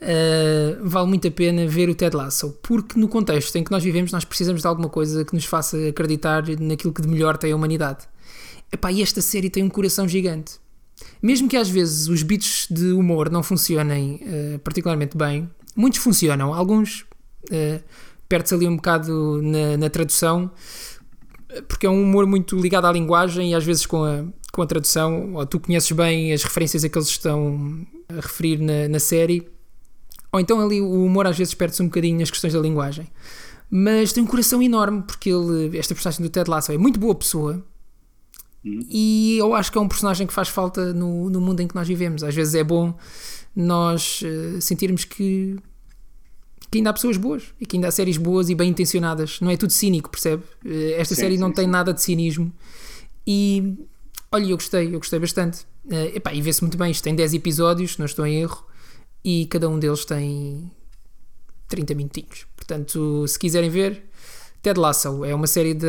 uh, 0.00 0.86
vale 0.88 1.08
muito 1.08 1.26
a 1.26 1.30
pena 1.30 1.66
ver 1.66 1.88
o 1.88 1.94
Ted 1.94 2.14
Lasso. 2.14 2.50
Porque 2.62 2.98
no 3.00 3.08
contexto 3.08 3.56
em 3.56 3.64
que 3.64 3.70
nós 3.70 3.82
vivemos, 3.82 4.12
nós 4.12 4.24
precisamos 4.24 4.60
de 4.60 4.68
alguma 4.68 4.88
coisa 4.88 5.24
que 5.24 5.34
nos 5.34 5.46
faça 5.46 5.88
acreditar 5.88 6.44
naquilo 6.60 6.92
que 6.92 7.02
de 7.02 7.08
melhor 7.08 7.36
tem 7.38 7.52
a 7.52 7.56
humanidade. 7.56 8.06
Epá, 8.70 8.92
e 8.92 9.02
esta 9.02 9.20
série 9.22 9.50
tem 9.50 9.62
um 9.62 9.70
coração 9.70 10.06
gigante. 10.06 10.63
Mesmo 11.22 11.48
que 11.48 11.56
às 11.56 11.68
vezes 11.68 12.08
os 12.08 12.22
beats 12.22 12.66
de 12.70 12.92
humor 12.92 13.30
não 13.30 13.42
funcionem 13.42 14.20
eh, 14.22 14.58
particularmente 14.62 15.16
bem, 15.16 15.50
muitos 15.74 16.00
funcionam, 16.00 16.54
alguns 16.54 17.04
uh, 17.50 17.82
perde-se 18.28 18.54
ali 18.54 18.68
um 18.68 18.76
bocado 18.76 19.40
na, 19.42 19.76
na 19.76 19.90
tradução, 19.90 20.50
eh, 21.48 21.62
porque 21.62 21.86
é 21.86 21.90
um 21.90 22.02
humor 22.02 22.26
muito 22.26 22.56
ligado 22.58 22.86
à 22.86 22.92
linguagem 22.92 23.52
e 23.52 23.54
às 23.54 23.64
vezes 23.64 23.86
com 23.86 24.04
a, 24.04 24.24
com 24.52 24.62
a 24.62 24.66
tradução, 24.66 25.34
ou 25.34 25.46
tu 25.46 25.58
conheces 25.58 25.90
bem 25.92 26.32
as 26.32 26.42
referências 26.42 26.84
a 26.84 26.88
que 26.88 26.98
eles 26.98 27.08
estão 27.08 27.86
a 28.08 28.14
referir 28.14 28.58
na, 28.58 28.88
na 28.88 29.00
série, 29.00 29.48
ou 30.30 30.40
então 30.40 30.60
ali 30.60 30.80
o 30.80 31.04
humor 31.04 31.26
às 31.26 31.36
vezes 31.36 31.54
perde-se 31.54 31.82
um 31.82 31.86
bocadinho 31.86 32.18
nas 32.18 32.30
questões 32.30 32.52
da 32.52 32.60
linguagem. 32.60 33.08
Mas 33.70 34.12
tem 34.12 34.22
um 34.22 34.26
coração 34.26 34.62
enorme, 34.62 35.02
porque 35.02 35.30
ele, 35.30 35.76
esta 35.76 35.94
personagem 35.94 36.22
do 36.22 36.28
Ted 36.28 36.48
Lasso 36.48 36.70
é 36.70 36.78
muito 36.78 37.00
boa 37.00 37.14
pessoa, 37.14 37.64
e 38.64 39.36
eu 39.38 39.54
acho 39.54 39.70
que 39.70 39.76
é 39.76 39.80
um 39.80 39.88
personagem 39.88 40.26
que 40.26 40.32
faz 40.32 40.48
falta 40.48 40.94
no, 40.94 41.28
no 41.28 41.40
mundo 41.40 41.60
em 41.60 41.68
que 41.68 41.74
nós 41.74 41.86
vivemos. 41.86 42.22
Às 42.22 42.34
vezes 42.34 42.54
é 42.54 42.64
bom 42.64 42.94
nós 43.54 44.22
eh, 44.24 44.60
sentirmos 44.60 45.04
que, 45.04 45.56
que 46.70 46.78
ainda 46.78 46.90
há 46.90 46.92
pessoas 46.92 47.16
boas 47.18 47.44
e 47.60 47.66
que 47.66 47.76
ainda 47.76 47.88
há 47.88 47.90
séries 47.90 48.16
boas 48.16 48.48
e 48.48 48.54
bem 48.54 48.70
intencionadas. 48.70 49.38
Não 49.40 49.50
é 49.50 49.56
tudo 49.56 49.72
cínico, 49.72 50.10
percebe? 50.10 50.42
Eh, 50.64 50.96
esta 50.98 51.14
Sim, 51.14 51.20
série 51.20 51.38
não 51.38 51.48
sim, 51.48 51.54
tem 51.54 51.64
sim. 51.66 51.70
nada 51.70 51.92
de 51.92 52.00
cinismo. 52.00 52.50
E 53.26 53.76
olha, 54.32 54.44
eu 54.44 54.56
gostei, 54.56 54.86
eu 54.86 54.98
gostei 54.98 55.18
bastante. 55.18 55.66
Eh, 55.90 56.16
epá, 56.16 56.32
e 56.32 56.40
vê-se 56.40 56.62
muito 56.62 56.78
bem. 56.78 56.90
Isto 56.90 57.04
tem 57.04 57.14
10 57.14 57.34
episódios, 57.34 57.92
se 57.92 57.98
não 57.98 58.06
estou 58.06 58.26
em 58.26 58.40
erro, 58.40 58.64
e 59.22 59.46
cada 59.46 59.68
um 59.68 59.78
deles 59.78 60.06
tem 60.06 60.70
30 61.68 61.94
minutinhos. 61.94 62.46
Portanto, 62.56 63.28
se 63.28 63.38
quiserem 63.38 63.68
ver, 63.68 64.04
Ted 64.64 64.80
Lasso 64.80 65.22
é 65.26 65.34
uma 65.34 65.46
série 65.46 65.74
da 65.74 65.86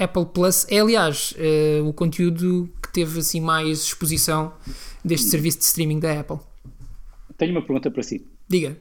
Apple 0.00 0.26
Plus. 0.26 0.66
É, 0.68 0.80
aliás, 0.80 1.32
eh, 1.38 1.80
o 1.84 1.92
conteúdo 1.92 2.68
que 2.82 2.92
teve 2.92 3.20
assim 3.20 3.40
mais 3.40 3.84
exposição 3.84 4.52
deste 5.04 5.28
serviço 5.28 5.58
de 5.58 5.64
streaming 5.64 6.00
da 6.00 6.18
Apple. 6.20 6.38
Tenho 7.38 7.52
uma 7.52 7.62
pergunta 7.62 7.88
para 7.88 8.02
si. 8.02 8.26
Diga. 8.48 8.76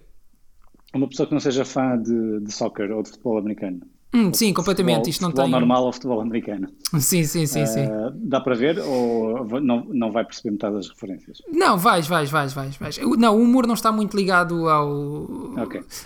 Uma 0.95 1.07
pessoa 1.07 1.27
que 1.27 1.33
não 1.33 1.39
seja 1.39 1.63
fã 1.63 1.95
de, 1.95 2.39
de 2.39 2.51
soccer 2.51 2.89
ou 2.89 3.03
de 3.03 3.09
futebol 3.09 3.37
americano. 3.37 3.81
Hum, 4.15 4.33
sim, 4.33 4.51
completamente. 4.51 4.95
Futebol, 4.95 5.09
Isto 5.11 5.21
não 5.21 5.29
futebol 5.29 5.45
tem. 5.45 5.51
normal 5.51 5.83
ou 5.85 5.93
futebol 5.93 6.21
americano. 6.21 6.67
Sim, 6.99 7.25
sim, 7.25 7.45
sim, 7.45 7.65
sim. 7.65 7.81
Ah, 7.81 8.13
dá 8.15 8.39
para 8.39 8.55
ver 8.55 8.79
ou 8.79 9.59
não, 9.59 9.85
não 9.91 10.11
vai 10.11 10.23
perceber 10.23 10.51
metade 10.51 10.73
das 10.75 10.87
referências? 10.89 11.39
Não, 11.51 11.77
vais, 11.77 12.07
vais, 12.07 12.31
vais, 12.31 12.53
vais, 12.53 12.77
vais. 12.77 12.97
Não, 13.17 13.37
o 13.37 13.41
humor 13.41 13.67
não 13.67 13.73
está 13.73 13.91
muito 13.91 14.15
ligado 14.15 14.69
ao, 14.69 14.87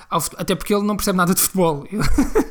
ao 0.09 0.19
até 0.37 0.55
porque 0.55 0.73
ele 0.73 0.83
não 0.83 0.95
percebe 0.95 1.17
nada 1.17 1.35
de 1.35 1.39
futebol. 1.39 1.85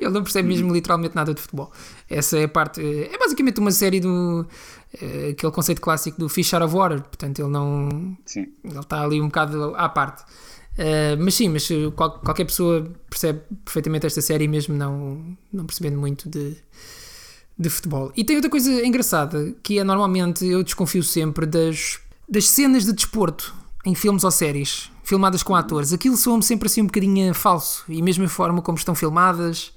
ele 0.00 0.10
não 0.10 0.22
percebe 0.22 0.48
mesmo 0.48 0.72
literalmente 0.72 1.14
nada 1.14 1.32
de 1.34 1.40
futebol. 1.40 1.72
Essa 2.08 2.38
é 2.38 2.44
a 2.44 2.48
parte. 2.48 2.80
É 2.82 3.18
basicamente 3.18 3.60
uma 3.60 3.70
série 3.70 4.00
do. 4.00 4.46
eh, 5.00 5.30
aquele 5.32 5.52
conceito 5.52 5.80
clássico 5.80 6.18
do 6.18 6.28
fish 6.28 6.52
out 6.54 6.64
of 6.64 6.74
water. 6.74 7.00
Portanto, 7.02 7.38
ele 7.40 7.48
não. 7.48 8.16
Sim. 8.24 8.46
Ele 8.64 8.78
está 8.78 9.02
ali 9.02 9.20
um 9.20 9.26
bocado 9.26 9.74
à 9.76 9.88
parte. 9.88 10.22
Uh, 10.76 11.14
mas 11.22 11.34
sim, 11.34 11.48
mas 11.48 11.70
uh, 11.70 11.92
qual- 11.92 12.18
qualquer 12.18 12.44
pessoa 12.44 12.90
percebe 13.08 13.42
perfeitamente 13.64 14.06
esta 14.06 14.20
série, 14.20 14.48
mesmo 14.48 14.74
não, 14.74 15.36
não 15.52 15.64
percebendo 15.64 15.96
muito 15.98 16.28
de, 16.28 16.56
de 17.56 17.70
futebol. 17.70 18.12
E 18.16 18.24
tem 18.24 18.34
outra 18.34 18.50
coisa 18.50 18.84
engraçada, 18.84 19.54
que 19.62 19.78
é 19.78 19.84
normalmente 19.84 20.44
eu 20.44 20.64
desconfio 20.64 21.04
sempre 21.04 21.46
das, 21.46 22.00
das 22.28 22.48
cenas 22.48 22.84
de 22.84 22.92
desporto 22.92 23.54
em 23.84 23.94
filmes 23.94 24.24
ou 24.24 24.30
séries, 24.30 24.90
filmadas 25.02 25.42
com 25.42 25.54
atores. 25.54 25.92
Aquilo 25.92 26.16
soa-me 26.16 26.42
sempre 26.42 26.66
assim 26.66 26.82
um 26.82 26.86
bocadinho 26.86 27.34
falso, 27.34 27.84
e 27.88 28.00
mesmo 28.00 28.24
a 28.24 28.28
forma 28.28 28.62
como 28.62 28.78
estão 28.78 28.94
filmadas. 28.94 29.72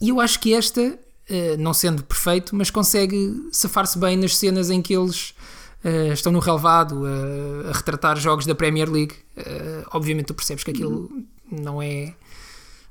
E 0.00 0.08
eu 0.08 0.20
acho 0.20 0.40
que 0.40 0.52
esta, 0.52 0.98
eh, 1.28 1.56
não 1.56 1.72
sendo 1.72 2.02
perfeito, 2.02 2.54
mas 2.54 2.70
consegue 2.70 3.48
safar-se 3.52 3.98
bem 3.98 4.16
nas 4.16 4.36
cenas 4.36 4.68
em 4.68 4.82
que 4.82 4.94
eles 4.94 5.34
eh, 5.84 6.12
estão 6.12 6.32
no 6.32 6.40
relevado 6.40 7.04
a 7.68 7.72
retratar 7.72 8.18
jogos 8.18 8.44
da 8.44 8.54
Premier 8.54 8.90
League. 8.90 9.14
Eh, 9.36 9.84
obviamente 9.92 10.26
tu 10.26 10.34
percebes 10.34 10.64
que 10.64 10.70
aquilo 10.72 11.08
não 11.50 11.80
é 11.80 12.14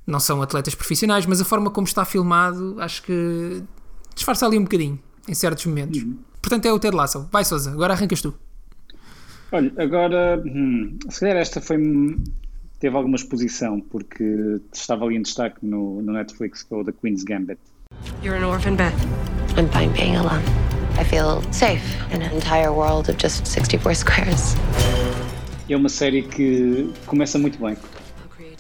não 0.08 0.20
são 0.20 0.42
atletas 0.42 0.76
profissionais, 0.76 1.26
mas 1.26 1.42
a 1.42 1.46
forma 1.46 1.72
como 1.72 1.88
está 1.88 2.06
filmado 2.06 2.76
acho 2.80 3.02
que 3.04 3.64
disfarça 4.14 4.46
ali 4.46 4.58
um 4.58 4.64
bocadinho 4.64 5.00
em 5.28 5.34
certos 5.34 5.66
momentos. 5.66 6.06
Portanto 6.42 6.66
é 6.68 6.72
o 6.72 6.80
Ted 6.80 6.96
Lasso. 6.96 7.28
Vai 7.32 7.44
Sousa, 7.44 7.72
agora 7.72 7.94
arrancas 7.94 8.22
tu. 8.22 8.34
Olha, 9.52 9.72
agora, 9.78 10.42
hum, 10.46 10.98
se 11.10 11.20
calhar 11.22 11.38
esta 11.38 11.62
foi, 11.62 11.78
teve 12.80 12.96
alguma 12.96 13.16
exposição, 13.16 13.80
porque 13.80 14.60
estava 14.74 15.06
ali 15.06 15.16
em 15.18 15.22
destaque 15.22 15.58
no, 15.66 16.02
no 16.02 16.14
Netflix 16.14 16.64
com 16.64 16.82
o 16.82 16.84
The 16.84 16.92
Queen's 17.02 17.24
Gambit. 17.24 17.60
You're 18.24 18.38
an 18.38 18.48
orphan, 18.48 18.76
Beth. 18.76 18.94
I'm 19.58 19.68
fine 19.70 19.92
being 19.94 20.16
alone. 20.16 20.44
I 21.00 21.04
feel 21.04 21.42
safe 21.52 21.82
in 22.14 22.22
an 22.22 22.34
entire 22.36 22.70
world 22.72 23.10
of 23.10 23.18
just 23.22 23.46
64 23.46 23.96
squares. 23.96 24.56
É 25.70 25.76
uma 25.76 25.90
série 25.90 26.22
que 26.24 26.90
começa 27.06 27.38
muito 27.40 27.60
bem. 27.60 27.76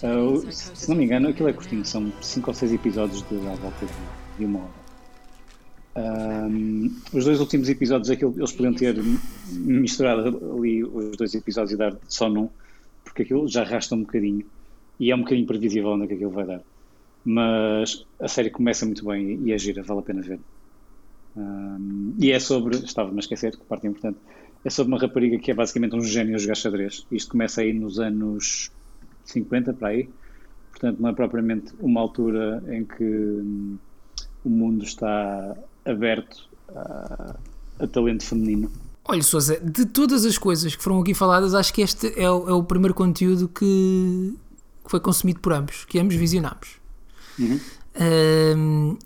O- 0.04 0.52
se 0.52 0.88
não 0.90 0.96
me 0.96 1.06
engano, 1.06 1.30
aquilo 1.30 1.50
é 1.50 1.54
curtinho, 1.54 1.84
são 1.86 2.12
5 2.22 2.50
ou 2.50 2.54
6 2.54 2.74
episódios 2.74 3.22
de 3.30 3.36
à 3.48 3.56
volta 3.56 3.86
de, 3.86 3.92
de 4.40 4.46
uma 4.46 4.60
hora. 4.60 4.85
Ahm, 5.96 6.92
os 7.14 7.24
dois 7.24 7.40
últimos 7.40 7.70
episódios, 7.70 8.10
aquilo, 8.10 8.34
eles 8.38 8.52
podiam 8.52 8.74
ter 8.74 8.96
misturado 9.52 10.54
ali 10.58 10.84
os 10.84 11.16
dois 11.16 11.34
episódios 11.34 11.72
e 11.72 11.78
dar 11.78 11.98
só 12.08 12.30
num, 12.30 12.50
porque 13.04 13.24
aquilo 13.24 13.48
já 13.48 13.62
arrasta 13.62 13.96
um 13.96 14.02
bocadinho 14.02 14.46
e 15.00 15.10
é 15.12 15.16
um 15.16 15.20
bocadinho 15.20 15.48
previsível 15.48 15.92
onde 15.92 16.04
é 16.04 16.08
que 16.08 16.14
aquilo 16.16 16.32
vai 16.32 16.46
dar. 16.46 16.62
Mas 17.24 18.06
a 18.20 18.28
série 18.28 18.50
começa 18.50 18.86
muito 18.86 19.06
bem 19.06 19.40
e 19.46 19.54
é 19.54 19.58
gira, 19.58 19.84
vale 19.84 20.02
a 20.02 20.04
pena 20.04 20.22
ver. 20.22 20.40
Ahm, 21.38 22.14
e 22.20 22.32
é 22.32 22.40
sobre, 22.40 22.76
estava-me 22.78 23.18
a 23.18 23.20
esquecer, 23.20 23.56
que 23.56 23.64
parte 23.66 23.88
importante, 23.88 24.20
é 24.66 24.70
sobre 24.70 24.92
uma 24.94 25.00
rapariga 25.00 25.38
que 25.40 25.52
é 25.52 25.54
basicamente 25.54 25.96
um 25.96 26.02
gênio 26.02 26.36
a 26.36 26.38
jogar 26.38 26.56
xadrez. 26.56 27.06
Isto 27.12 27.32
começa 27.32 27.62
aí 27.62 27.72
nos 27.72 28.00
anos 28.00 28.70
50, 29.24 29.74
para 29.74 29.90
aí. 29.90 30.10
Portanto, 30.72 31.00
não 31.00 31.10
é 31.10 31.14
propriamente 31.14 31.74
uma 31.80 32.02
altura 32.02 32.62
em 32.68 32.84
que 32.84 33.04
hum, 33.04 33.78
o 34.44 34.50
mundo 34.50 34.84
está 34.84 35.56
aberto 35.86 36.50
a, 36.76 37.36
a 37.80 37.88
talento 37.88 38.24
feminino. 38.26 38.72
Olha, 39.04 39.22
Sousa, 39.22 39.60
de 39.60 39.86
todas 39.86 40.26
as 40.26 40.38
coisas 40.38 40.76
que 40.76 40.84
foram 40.84 41.00
aqui 41.00 41.14
faladas, 41.14 41.54
acho 41.54 41.74
que 41.74 41.82
este 41.82 42.14
é 42.20 42.30
o, 42.30 42.50
é 42.50 42.54
o 42.54 42.64
primeiro 42.64 42.94
conteúdo 42.94 43.48
que, 43.48 44.34
que 44.84 44.90
foi 44.90 45.00
consumido 45.00 45.40
por 45.40 45.54
ambos, 45.54 45.86
que 45.86 46.00
ambos 46.00 46.16
visionámos. 46.16 46.78
Ahm, 47.96 48.98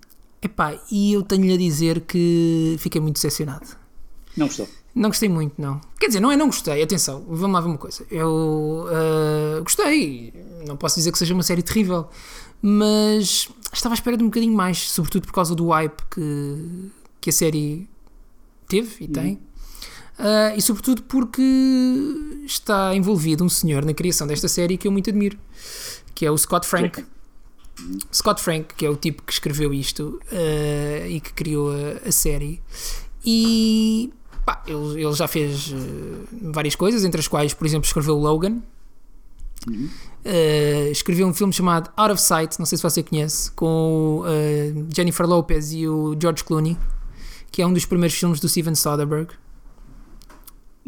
Epá, 0.42 0.80
e 0.90 1.14
eu 1.14 1.22
tenho-lhe 1.22 1.54
a 1.54 1.58
dizer 1.58 2.02
que 2.02 2.78
fiquei 2.80 3.02
muito 3.02 3.16
decepcionado. 3.16 3.66
Não 4.38 4.48
gostou? 4.48 4.70
Não 4.96 5.10
gostei 5.10 5.28
muito, 5.28 5.62
não. 5.62 5.82
Quer 6.00 6.08
dizer, 6.08 6.20
não 6.20 6.32
é 6.32 6.38
não 6.38 6.48
gostei, 6.48 6.82
atenção, 6.82 7.24
vamos 7.28 7.54
lá 7.54 7.62
ver 7.62 7.68
uma 7.68 7.78
coisa. 7.78 8.06
Eu 8.10 8.86
uh, 8.88 9.62
gostei, 9.62 10.34
não 10.66 10.78
posso 10.78 10.96
dizer 10.96 11.12
que 11.12 11.18
seja 11.18 11.34
uma 11.34 11.44
série 11.44 11.62
terrível, 11.62 12.08
mas 12.62 13.50
estava 13.74 13.94
à 13.94 13.96
espera 13.96 14.18
de 14.18 14.24
um 14.24 14.28
bocadinho 14.28 14.54
mais, 14.54 14.92
sobretudo 14.92 15.26
por 15.26 15.34
causa 15.34 15.56
do 15.56 15.70
hype 15.70 16.02
que, 16.10 16.92
que 17.22 17.30
a 17.30 17.34
série 17.34 17.88
teve 18.68 19.06
e 19.06 19.08
tem. 19.08 19.40
Uh, 20.20 20.58
e 20.58 20.62
sobretudo 20.62 21.04
porque 21.04 21.42
está 22.46 22.94
envolvido 22.94 23.44
um 23.44 23.50
senhor 23.50 23.86
na 23.86 23.94
criação 23.94 24.28
desta 24.28 24.50
série 24.50 24.78
que 24.78 24.86
eu 24.86 24.92
muito 24.92 25.10
admiro, 25.10 25.38
que 26.14 26.26
é 26.26 26.32
o 26.32 26.38
Scott 26.38 26.68
Frank. 26.68 27.06
Scott 28.14 28.42
Frank, 28.42 28.76
que 28.76 28.86
é 28.86 28.90
o 28.90 28.98
tipo 28.98 29.24
que 29.24 29.32
escreveu 29.32 29.74
isto 29.74 30.20
uh, 30.32 31.08
e 31.08 31.22
que 31.22 31.32
criou 31.32 31.72
a, 31.72 32.10
a 32.10 32.12
série. 32.12 32.62
E 33.24 34.12
pá, 34.46 34.62
ele, 34.68 35.02
ele, 35.02 35.14
já 35.14 35.28
fez 35.28 35.72
uh, 35.72 36.28
várias 36.52 36.76
coisas, 36.76 37.06
entre 37.06 37.22
as 37.22 37.28
quais, 37.28 37.54
por 37.54 37.66
exemplo, 37.66 37.88
escreveu 37.88 38.16
Logan. 38.16 38.62
Uhum. 39.68 39.90
Uh, 40.30 40.92
escreveu 40.92 41.28
um 41.28 41.34
filme 41.34 41.52
chamado 41.52 41.90
Out 41.98 42.14
of 42.14 42.22
Sight, 42.22 42.60
não 42.60 42.66
sei 42.66 42.78
se 42.78 42.84
você 42.84 43.02
conhece, 43.02 43.50
com 43.52 44.24
Jennifer 44.96 45.26
Lopez 45.26 45.74
e 45.74 45.88
o 45.88 46.16
George 46.22 46.44
Clooney, 46.44 46.78
que 47.52 47.64
é 47.64 47.66
um 47.66 47.74
dos 47.74 47.86
primeiros 47.86 48.16
filmes 48.16 48.40
do 48.40 48.48
Steven 48.48 48.76
Soderbergh. 48.76 49.34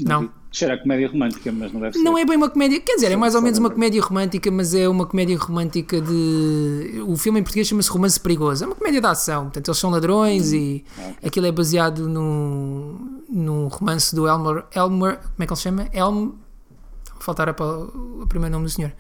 Não. 0.04 0.30
a 0.74 0.78
comédia 0.78 1.08
romântica, 1.08 1.52
mas 1.52 1.72
não 1.72 1.80
deve 1.80 1.98
ser. 1.98 2.04
Não 2.04 2.18
é 2.18 2.26
bem 2.26 2.36
uma 2.36 2.50
comédia, 2.50 2.80
quer 2.80 2.96
dizer, 2.96 3.12
é 3.12 3.16
mais 3.16 3.36
ou 3.36 3.42
menos 3.42 3.58
uma 3.58 3.70
comédia 3.70 4.02
romântica, 4.02 4.52
mas 4.52 4.74
é 4.74 4.88
uma 4.88 5.06
comédia 5.06 5.38
romântica 5.38 6.02
de. 6.02 7.04
O 7.08 7.16
filme 7.18 7.40
em 7.40 7.44
português 7.44 7.68
chama-se 7.68 7.90
Romance 7.90 8.20
Perigoso. 8.20 8.64
É 8.64 8.68
uma 8.68 8.76
comédia 8.76 9.00
de 9.00 9.08
ação, 9.08 9.44
portanto, 9.44 9.68
eles 9.68 9.78
são 9.78 9.90
ladrões 9.90 10.52
e 10.52 10.84
okay. 10.98 11.28
aquilo 11.28 11.46
é 11.46 11.52
baseado 11.52 12.08
num, 12.08 13.22
num 13.30 13.68
romance 13.68 14.16
do 14.16 14.28
Elmer. 14.28 14.66
Elmer. 14.76 15.18
Como 15.18 15.36
é 15.40 15.46
que 15.46 15.54
ele 15.54 15.58
se 15.58 15.64
chama? 15.64 15.88
Elm. 15.94 16.32
Faltar 17.20 17.50
a, 17.50 17.52
o 17.52 18.26
primeiro 18.28 18.54
nome 18.54 18.66
do 18.66 18.72
senhor. 18.72 18.92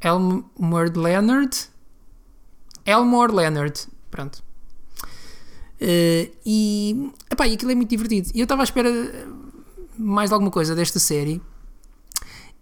Elmer 0.00 0.96
Leonard. 0.96 1.68
Elmore 2.84 3.32
Leonard. 3.32 3.86
Pronto. 4.10 4.42
Uh, 5.80 6.30
e, 6.44 7.10
epá, 7.30 7.46
e 7.46 7.54
aquilo 7.54 7.70
é 7.70 7.74
muito 7.74 7.90
divertido. 7.90 8.30
E 8.34 8.40
eu 8.40 8.44
estava 8.44 8.62
à 8.62 8.64
espera 8.64 8.90
mais 9.96 10.32
alguma 10.32 10.50
coisa 10.50 10.74
desta 10.74 10.98
série. 10.98 11.40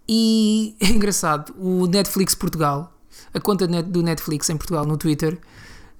E 0.07 0.75
é 0.81 0.87
engraçado, 0.87 1.53
o 1.57 1.85
Netflix 1.87 2.33
Portugal, 2.33 2.93
a 3.33 3.39
conta 3.39 3.67
do 3.67 4.01
Netflix 4.01 4.49
em 4.49 4.57
Portugal 4.57 4.85
no 4.85 4.97
Twitter, 4.97 5.39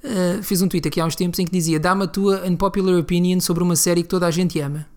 uh, 0.03 0.43
fez 0.43 0.62
um 0.62 0.67
tweet 0.67 0.88
aqui 0.88 1.00
há 1.00 1.05
uns 1.05 1.15
tempos 1.15 1.39
em 1.39 1.46
que 1.46 1.51
dizia: 1.51 1.79
Dá-me 1.79 2.03
a 2.03 2.08
tua 2.08 2.43
unpopular 2.46 2.98
opinion 3.00 3.39
sobre 3.39 3.63
uma 3.63 3.75
série 3.75 4.03
que 4.03 4.10
toda 4.10 4.25
a 4.27 4.31
gente 4.31 4.60
ama. 4.60 4.88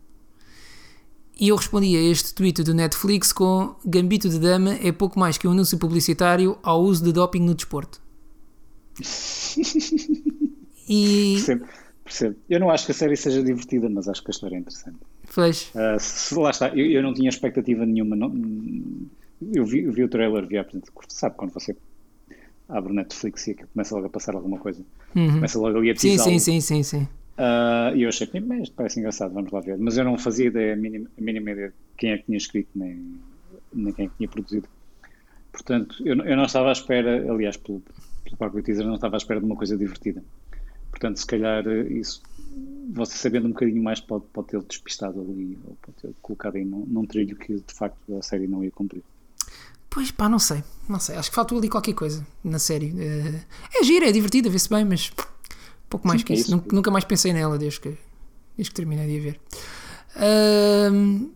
E 1.38 1.48
eu 1.48 1.56
respondi 1.56 1.96
a 1.96 2.00
este 2.00 2.34
tweet 2.34 2.62
do 2.62 2.74
Netflix 2.74 3.32
com: 3.32 3.74
Gambito 3.84 4.28
de 4.28 4.38
Dama 4.38 4.74
é 4.74 4.92
pouco 4.92 5.18
mais 5.18 5.38
que 5.38 5.48
um 5.48 5.52
anúncio 5.52 5.78
publicitário 5.78 6.58
ao 6.62 6.82
uso 6.82 7.04
de 7.04 7.12
doping 7.12 7.40
no 7.40 7.54
desporto. 7.54 8.00
e. 10.88 11.34
Percebo, 11.34 11.66
percebo. 12.04 12.36
Eu 12.48 12.60
não 12.60 12.70
acho 12.70 12.86
que 12.86 12.92
a 12.92 12.94
série 12.94 13.16
seja 13.16 13.42
divertida, 13.42 13.88
mas 13.88 14.08
acho 14.08 14.22
que 14.22 14.30
a 14.30 14.32
história 14.32 14.56
é 14.56 14.58
interessante. 14.58 14.98
Pois. 15.34 15.72
Uh, 15.74 15.98
se, 15.98 16.34
lá 16.34 16.50
está, 16.50 16.68
eu, 16.68 16.86
eu, 16.86 17.02
não 17.02 17.14
tinha 17.14 17.28
expectativa 17.28 17.86
nenhuma. 17.86 18.14
Não, 18.14 18.32
eu, 19.54 19.64
vi, 19.64 19.84
eu 19.84 19.92
vi 19.92 20.04
o 20.04 20.08
trailer, 20.08 20.46
vi 20.46 20.58
a 20.58 20.66
sabe 21.08 21.36
quando 21.36 21.52
você 21.52 21.74
abre 22.68 22.92
o 22.92 22.94
Netflix 22.94 23.46
e 23.48 23.54
começa 23.54 23.94
logo 23.94 24.06
a 24.06 24.10
passar 24.10 24.34
alguma 24.34 24.58
coisa. 24.58 24.82
Uhum. 25.14 25.34
Começa 25.34 25.58
logo 25.58 25.78
ali 25.78 25.90
a 25.90 25.96
sim, 25.96 26.18
sim, 26.18 26.38
sim, 26.38 26.60
sim, 26.60 26.82
sim. 26.82 27.08
Uh, 27.38 27.96
e 27.96 28.02
eu 28.02 28.08
achei 28.08 28.26
que 28.26 28.38
isto 28.38 28.74
parece 28.74 29.00
engraçado, 29.00 29.32
vamos 29.32 29.50
lá 29.50 29.60
ver. 29.60 29.78
Mas 29.78 29.96
eu 29.96 30.04
não 30.04 30.18
fazia 30.18 30.46
ideia, 30.46 30.74
a 30.74 30.76
mínima, 30.76 31.08
a 31.16 31.20
mínima 31.20 31.50
ideia 31.50 31.68
de 31.68 31.74
quem 31.96 32.12
é 32.12 32.18
que 32.18 32.24
tinha 32.24 32.38
escrito, 32.38 32.68
nem, 32.74 33.18
nem 33.72 33.92
quem 33.92 34.06
é 34.06 34.08
que 34.08 34.16
tinha 34.16 34.28
produzido. 34.28 34.68
Portanto, 35.50 35.96
eu, 36.06 36.16
eu 36.16 36.36
não 36.36 36.44
estava 36.44 36.68
à 36.68 36.72
espera, 36.72 37.30
aliás, 37.30 37.56
pelo, 37.56 37.82
pelo 38.24 38.36
próprio 38.36 38.62
teaser, 38.62 38.86
não 38.86 38.96
estava 38.96 39.16
à 39.16 39.18
espera 39.18 39.40
de 39.40 39.46
uma 39.46 39.56
coisa 39.56 39.76
divertida. 39.76 40.22
Portanto, 40.90 41.18
se 41.18 41.26
calhar 41.26 41.66
isso 41.90 42.22
você 42.92 43.16
sabendo 43.16 43.46
um 43.46 43.52
bocadinho 43.52 43.82
mais 43.82 44.00
pode, 44.00 44.24
pode 44.32 44.48
ter 44.48 44.62
despistado 44.62 45.20
ali 45.20 45.58
ou 45.64 45.76
pode 45.80 45.96
ter 45.98 46.14
colocado 46.20 46.56
aí 46.56 46.64
num, 46.64 46.84
num 46.86 47.06
trilho 47.06 47.36
que 47.36 47.54
de 47.54 47.74
facto 47.74 48.16
a 48.16 48.22
série 48.22 48.46
não 48.46 48.62
ia 48.62 48.70
cumprir. 48.70 49.02
Pois 49.88 50.10
pá, 50.10 50.28
não 50.28 50.38
sei, 50.38 50.62
não 50.88 50.98
sei, 50.98 51.16
acho 51.16 51.30
que 51.30 51.34
faltou 51.34 51.58
ali 51.58 51.68
qualquer 51.68 51.94
coisa 51.94 52.26
na 52.42 52.58
série. 52.58 52.94
É, 52.98 53.80
é 53.80 53.84
gira, 53.84 54.08
é 54.08 54.12
divertida, 54.12 54.48
vê-se 54.48 54.68
bem, 54.68 54.84
mas 54.84 55.10
pouco 55.92 56.08
mais 56.08 56.20
Sim, 56.20 56.26
que 56.26 56.32
é 56.32 56.36
isso. 56.36 56.44
isso. 56.44 56.56
Nunca, 56.56 56.74
nunca, 56.74 56.90
mais 56.90 57.04
pensei 57.04 57.32
nela 57.32 57.58
desde 57.58 57.80
que, 57.80 57.94
desde 58.56 58.70
que 58.70 58.74
terminei 58.74 59.06
de 59.06 59.18
a 59.18 59.22
ver. 59.30 59.40
Uh, 60.16 61.30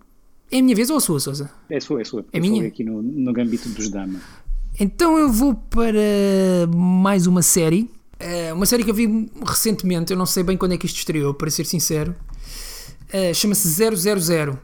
é 0.51 0.59
a 0.59 0.63
minha 0.63 0.75
vez 0.75 0.91
ou 0.91 0.97
a 0.97 1.01
sua, 1.01 1.21
Sousa? 1.21 1.51
É 1.69 1.77
a 1.77 1.81
sua, 1.81 2.01
é 2.01 2.03
a 2.03 2.05
sua. 2.05 2.25
É 2.33 2.41
minha? 2.41 2.67
aqui 2.67 2.83
no, 2.83 3.03
no 3.03 3.33
gambito 3.33 3.69
dos 3.69 3.89
Dama. 3.91 4.21
Então 4.79 5.19
eu 5.19 5.31
vou 5.31 5.55
para 5.55 6.67
mais 6.75 7.27
uma 7.27 7.43
série 7.43 7.91
é 8.19 8.53
uma 8.53 8.65
série 8.65 8.83
que 8.83 8.91
eu 8.91 8.95
vi 8.95 9.31
recentemente, 9.47 10.11
eu 10.11 10.17
não 10.17 10.25
sei 10.25 10.43
bem 10.43 10.57
quando 10.57 10.73
é 10.73 10.79
que 10.79 10.87
isto 10.87 10.97
estreou, 10.97 11.35
para 11.35 11.51
ser 11.51 11.67
sincero. 11.67 12.15
Uh, 13.13 13.35
Chama-se 13.35 13.69
000. 13.69 14.59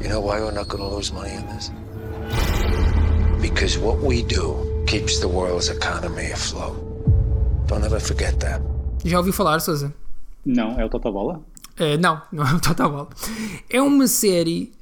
You 0.00 0.08
know 0.08 0.20
why 0.20 0.40
we're 0.40 0.52
not 0.52 0.68
going 0.68 0.82
to 0.82 0.96
lose 0.96 1.12
money 1.12 1.34
in 1.34 1.42
this? 1.54 1.72
Because 3.40 3.78
what 3.78 3.98
we 3.98 4.22
do 4.22 4.56
keeps 4.86 5.18
the 5.18 5.28
world's 5.28 5.68
economy 5.68 6.30
afloat. 6.32 6.76
Don't 7.66 7.84
ever 7.84 8.00
forget 8.00 8.38
that. 8.40 8.60
Já 9.04 9.18
ouviu 9.18 9.32
falar, 9.32 9.60
Sousa? 9.60 9.94
Não, 10.44 10.80
é 10.80 10.84
o 10.84 10.88
Totobola? 10.88 11.42
Uh, 11.78 12.00
não, 12.00 12.22
não 12.32 12.46
é 12.46 12.54
o 12.54 12.60
Totobola. 12.60 13.08
É 13.68 13.82
uma 13.82 14.06
série 14.06 14.72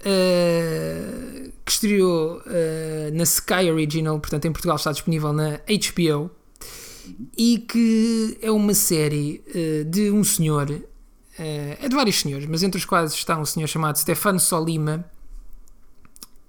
uh, 0.00 1.52
que 1.64 1.72
estreou 1.72 2.38
uh, 2.38 3.14
na 3.14 3.24
Sky 3.24 3.70
Original, 3.70 4.18
portanto 4.20 4.44
em 4.46 4.52
Portugal 4.52 4.76
está 4.76 4.92
disponível 4.92 5.32
na 5.32 5.60
HBO 5.68 6.30
e 7.36 7.58
que 7.58 8.38
é 8.42 8.50
uma 8.50 8.74
série 8.74 9.40
de 9.88 10.10
um 10.10 10.24
senhor, 10.24 10.68
é 11.38 11.88
de 11.88 11.94
vários 11.94 12.18
senhores, 12.18 12.48
mas 12.48 12.64
entre 12.64 12.78
os 12.78 12.84
quais 12.84 13.12
está 13.12 13.38
um 13.38 13.44
senhor 13.44 13.68
chamado 13.68 13.96
Stefano 13.96 14.40
Solima. 14.40 15.04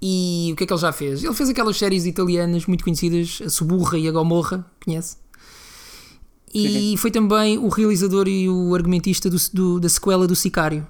E 0.02 0.50
o 0.52 0.56
que 0.56 0.64
é 0.64 0.68
que 0.68 0.74
ele 0.74 0.82
já 0.82 0.92
fez? 0.92 1.24
Ele 1.24 1.34
fez 1.36 1.50
aquelas 1.50 1.78
séries 1.78 2.08
italianas 2.08 2.66
muito 2.66 2.84
conhecidas, 2.84 3.40
a 3.46 3.50
Suburra 3.50 4.00
e 4.00 4.08
a 4.08 4.12
Gomorra, 4.12 4.66
conhece? 4.84 5.18
E 6.54 6.96
foi 6.98 7.12
também 7.12 7.58
o 7.58 7.68
realizador 7.68 8.28
e 8.28 8.50
o 8.50 8.74
argumentista 8.74 9.30
do, 9.30 9.38
do, 9.54 9.80
da 9.80 9.90
sequela 9.90 10.26
do 10.26 10.36
Sicário 10.36 10.88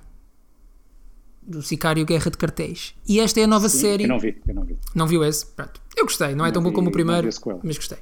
do 1.48 1.62
Sicário 1.64 2.06
Guerra 2.06 2.30
de 2.30 2.38
Cartéis. 2.38 2.94
E 3.08 3.22
esta 3.22 3.40
é 3.40 3.44
a 3.46 3.48
nova 3.48 3.70
Sim, 3.70 3.80
série. 3.80 4.04
Eu 4.04 4.10
não 4.10 4.20
vi, 4.20 4.38
eu 4.46 4.54
não 4.54 4.64
vi. 4.66 4.78
Não 4.94 5.08
viu 5.08 5.24
esse? 5.24 5.46
Pronto. 5.46 5.80
Eu 5.96 6.04
gostei, 6.04 6.36
não 6.36 6.46
é 6.46 6.50
não 6.50 6.56
tão 6.56 6.62
vi, 6.62 6.70
bom 6.70 6.76
como 6.76 6.90
o 6.90 6.92
primeiro, 6.92 7.30
mas 7.64 7.78
gostei. 7.78 7.98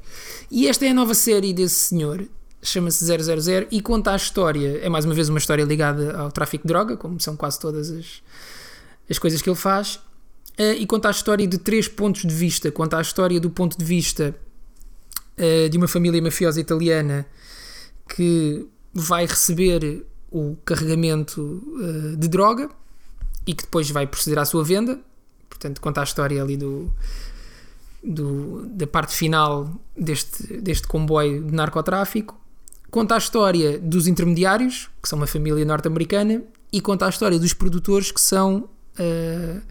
E 0.50 0.68
esta 0.68 0.86
é 0.86 0.90
a 0.90 0.94
nova 0.94 1.14
série 1.14 1.54
desse 1.54 1.76
senhor, 1.76 2.28
chama-se 2.62 3.06
000 3.06 3.68
e 3.70 3.82
conta 3.82 4.12
a 4.12 4.16
história. 4.16 4.80
É 4.82 4.90
mais 4.90 5.06
uma 5.06 5.14
vez 5.14 5.30
uma 5.30 5.38
história 5.38 5.64
ligada 5.64 6.18
ao 6.18 6.32
tráfico 6.32 6.64
de 6.64 6.68
droga, 6.68 6.98
como 6.98 7.20
são 7.22 7.38
quase 7.38 7.60
todas 7.60 7.92
as, 7.92 8.24
as 9.10 9.20
coisas 9.20 9.42
que 9.42 9.50
ele 9.50 9.56
faz. 9.56 9.96
Uh, 10.58 10.74
e 10.80 10.86
conta 10.88 11.10
a 11.10 11.12
história 11.12 11.46
de 11.46 11.60
três 11.60 11.88
pontos 11.88 12.24
de 12.24 12.34
vista. 12.34 12.72
Conta 12.72 12.98
a 12.98 13.02
história 13.02 13.40
do 13.40 13.52
ponto 13.52 13.78
de 13.78 13.86
vista 13.86 14.36
uh, 15.38 15.70
de 15.70 15.78
uma 15.78 15.88
família 15.88 16.20
mafiosa 16.22 16.60
italiana 16.60 17.28
que 18.08 18.68
vai 18.94 19.26
receber 19.26 20.06
o 20.32 20.56
carregamento 20.66 21.42
uh, 21.42 22.16
de 22.18 22.28
droga 22.28 22.70
e 23.46 23.54
que 23.54 23.64
depois 23.64 23.90
vai 23.90 24.08
proceder 24.08 24.40
à 24.40 24.46
sua 24.46 24.64
venda. 24.64 25.00
Portanto, 25.50 25.80
conta 25.80 26.02
a 26.02 26.04
história 26.04 26.42
ali 26.42 26.58
do, 26.58 26.92
do, 28.04 28.66
da 28.68 28.88
parte 28.88 29.16
final 29.16 29.70
deste, 29.96 30.58
deste 30.58 30.88
comboio 30.88 31.44
de 31.44 31.54
narcotráfico. 31.54 32.40
Conta 32.90 33.16
a 33.16 33.18
história 33.18 33.80
dos 33.80 34.08
intermediários, 34.08 34.90
que 35.02 35.10
são 35.10 35.18
uma 35.18 35.28
família 35.28 35.64
norte-americana, 35.66 36.44
e 36.72 36.82
conta 36.82 37.06
a 37.06 37.10
história 37.10 37.40
dos 37.40 37.54
produtores, 37.54 38.12
que 38.12 38.22
são 38.22 38.70
uh, 39.00 39.62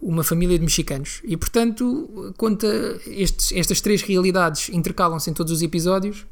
uma 0.00 0.22
família 0.22 0.58
de 0.58 0.64
mexicanos. 0.64 1.20
E 1.24 1.36
portanto, 1.36 2.32
conta 2.36 2.66
estes, 3.06 3.52
estas 3.52 3.80
três 3.80 4.02
realidades 4.02 4.68
intercalam-se 4.68 5.30
em 5.30 5.32
todos 5.32 5.52
os 5.52 5.62
episódios 5.62 6.26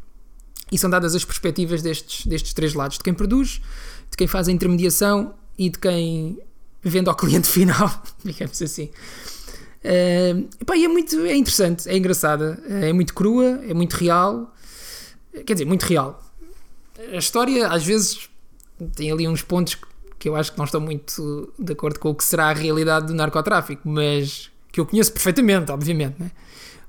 e 0.70 0.78
são 0.78 0.88
dadas 0.88 1.14
as 1.14 1.24
perspectivas 1.24 1.82
destes, 1.82 2.26
destes 2.26 2.52
três 2.52 2.74
lados: 2.74 2.98
de 2.98 3.04
quem 3.04 3.14
produz, 3.14 3.60
de 4.10 4.16
quem 4.16 4.26
faz 4.26 4.48
a 4.48 4.52
intermediação 4.52 5.34
e 5.58 5.68
de 5.68 5.78
quem 5.78 6.38
vende 6.82 7.08
ao 7.08 7.14
cliente 7.14 7.48
final, 7.48 8.02
digamos 8.24 8.60
assim. 8.60 8.90
Uh, 9.84 10.48
é 10.72 10.88
muito 10.88 11.20
é 11.26 11.36
interessante, 11.36 11.88
é 11.88 11.96
engraçada, 11.96 12.62
é 12.68 12.92
muito 12.92 13.14
crua, 13.14 13.60
é 13.68 13.74
muito 13.74 13.94
real. 13.94 14.54
Quer 15.44 15.54
dizer, 15.54 15.64
muito 15.64 15.82
real. 15.82 16.22
A 17.12 17.16
história, 17.16 17.66
às 17.68 17.84
vezes, 17.84 18.30
tem 18.94 19.10
ali 19.10 19.26
uns 19.26 19.42
pontos 19.42 19.76
que 20.18 20.28
eu 20.28 20.36
acho 20.36 20.52
que 20.52 20.58
não 20.58 20.64
estão 20.64 20.80
muito 20.80 21.52
de 21.58 21.72
acordo 21.72 21.98
com 21.98 22.10
o 22.10 22.14
que 22.14 22.24
será 22.24 22.48
a 22.48 22.52
realidade 22.52 23.06
do 23.06 23.14
narcotráfico, 23.14 23.86
mas 23.86 24.50
que 24.72 24.80
eu 24.80 24.86
conheço 24.86 25.12
perfeitamente, 25.12 25.70
obviamente, 25.70 26.16
né? 26.18 26.30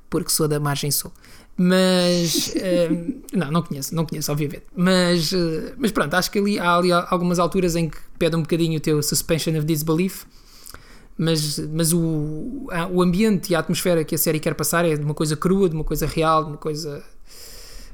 porque 0.09 0.29
sou 0.29 0.47
da 0.47 0.59
margem 0.59 0.89
sul. 0.89 1.11
Mas 1.57 2.53
eh, 2.55 2.89
não, 3.33 3.49
não 3.51 3.61
conheço, 3.61 3.95
não 3.95 4.05
conheço, 4.05 4.29
obviamente. 4.31 4.63
Mas, 4.75 5.31
eh, 5.31 5.73
mas 5.77 5.91
pronto, 5.91 6.13
acho 6.13 6.29
que 6.29 6.37
ali, 6.39 6.59
há 6.59 6.75
ali 6.75 6.91
algumas 6.91 7.39
alturas 7.39 7.75
em 7.77 7.89
que 7.89 7.97
pede 8.19 8.35
um 8.35 8.41
bocadinho 8.41 8.77
o 8.77 8.79
teu 8.81 9.01
suspension 9.01 9.55
of 9.57 9.65
disbelief. 9.65 10.25
Mas, 11.17 11.57
mas 11.69 11.93
o, 11.93 12.67
a- 12.71 12.87
o 12.87 13.01
ambiente 13.01 13.51
e 13.51 13.55
a 13.55 13.59
atmosfera 13.59 14.03
que 14.03 14.13
a 14.15 14.17
série 14.17 14.37
quer 14.39 14.53
passar 14.53 14.83
é 14.83 14.97
de 14.97 15.03
uma 15.03 15.13
coisa 15.13 15.37
crua, 15.37 15.69
de 15.69 15.75
uma 15.75 15.83
coisa 15.85 16.05
real, 16.05 16.43
de 16.43 16.49
uma 16.51 16.57
coisa 16.57 17.01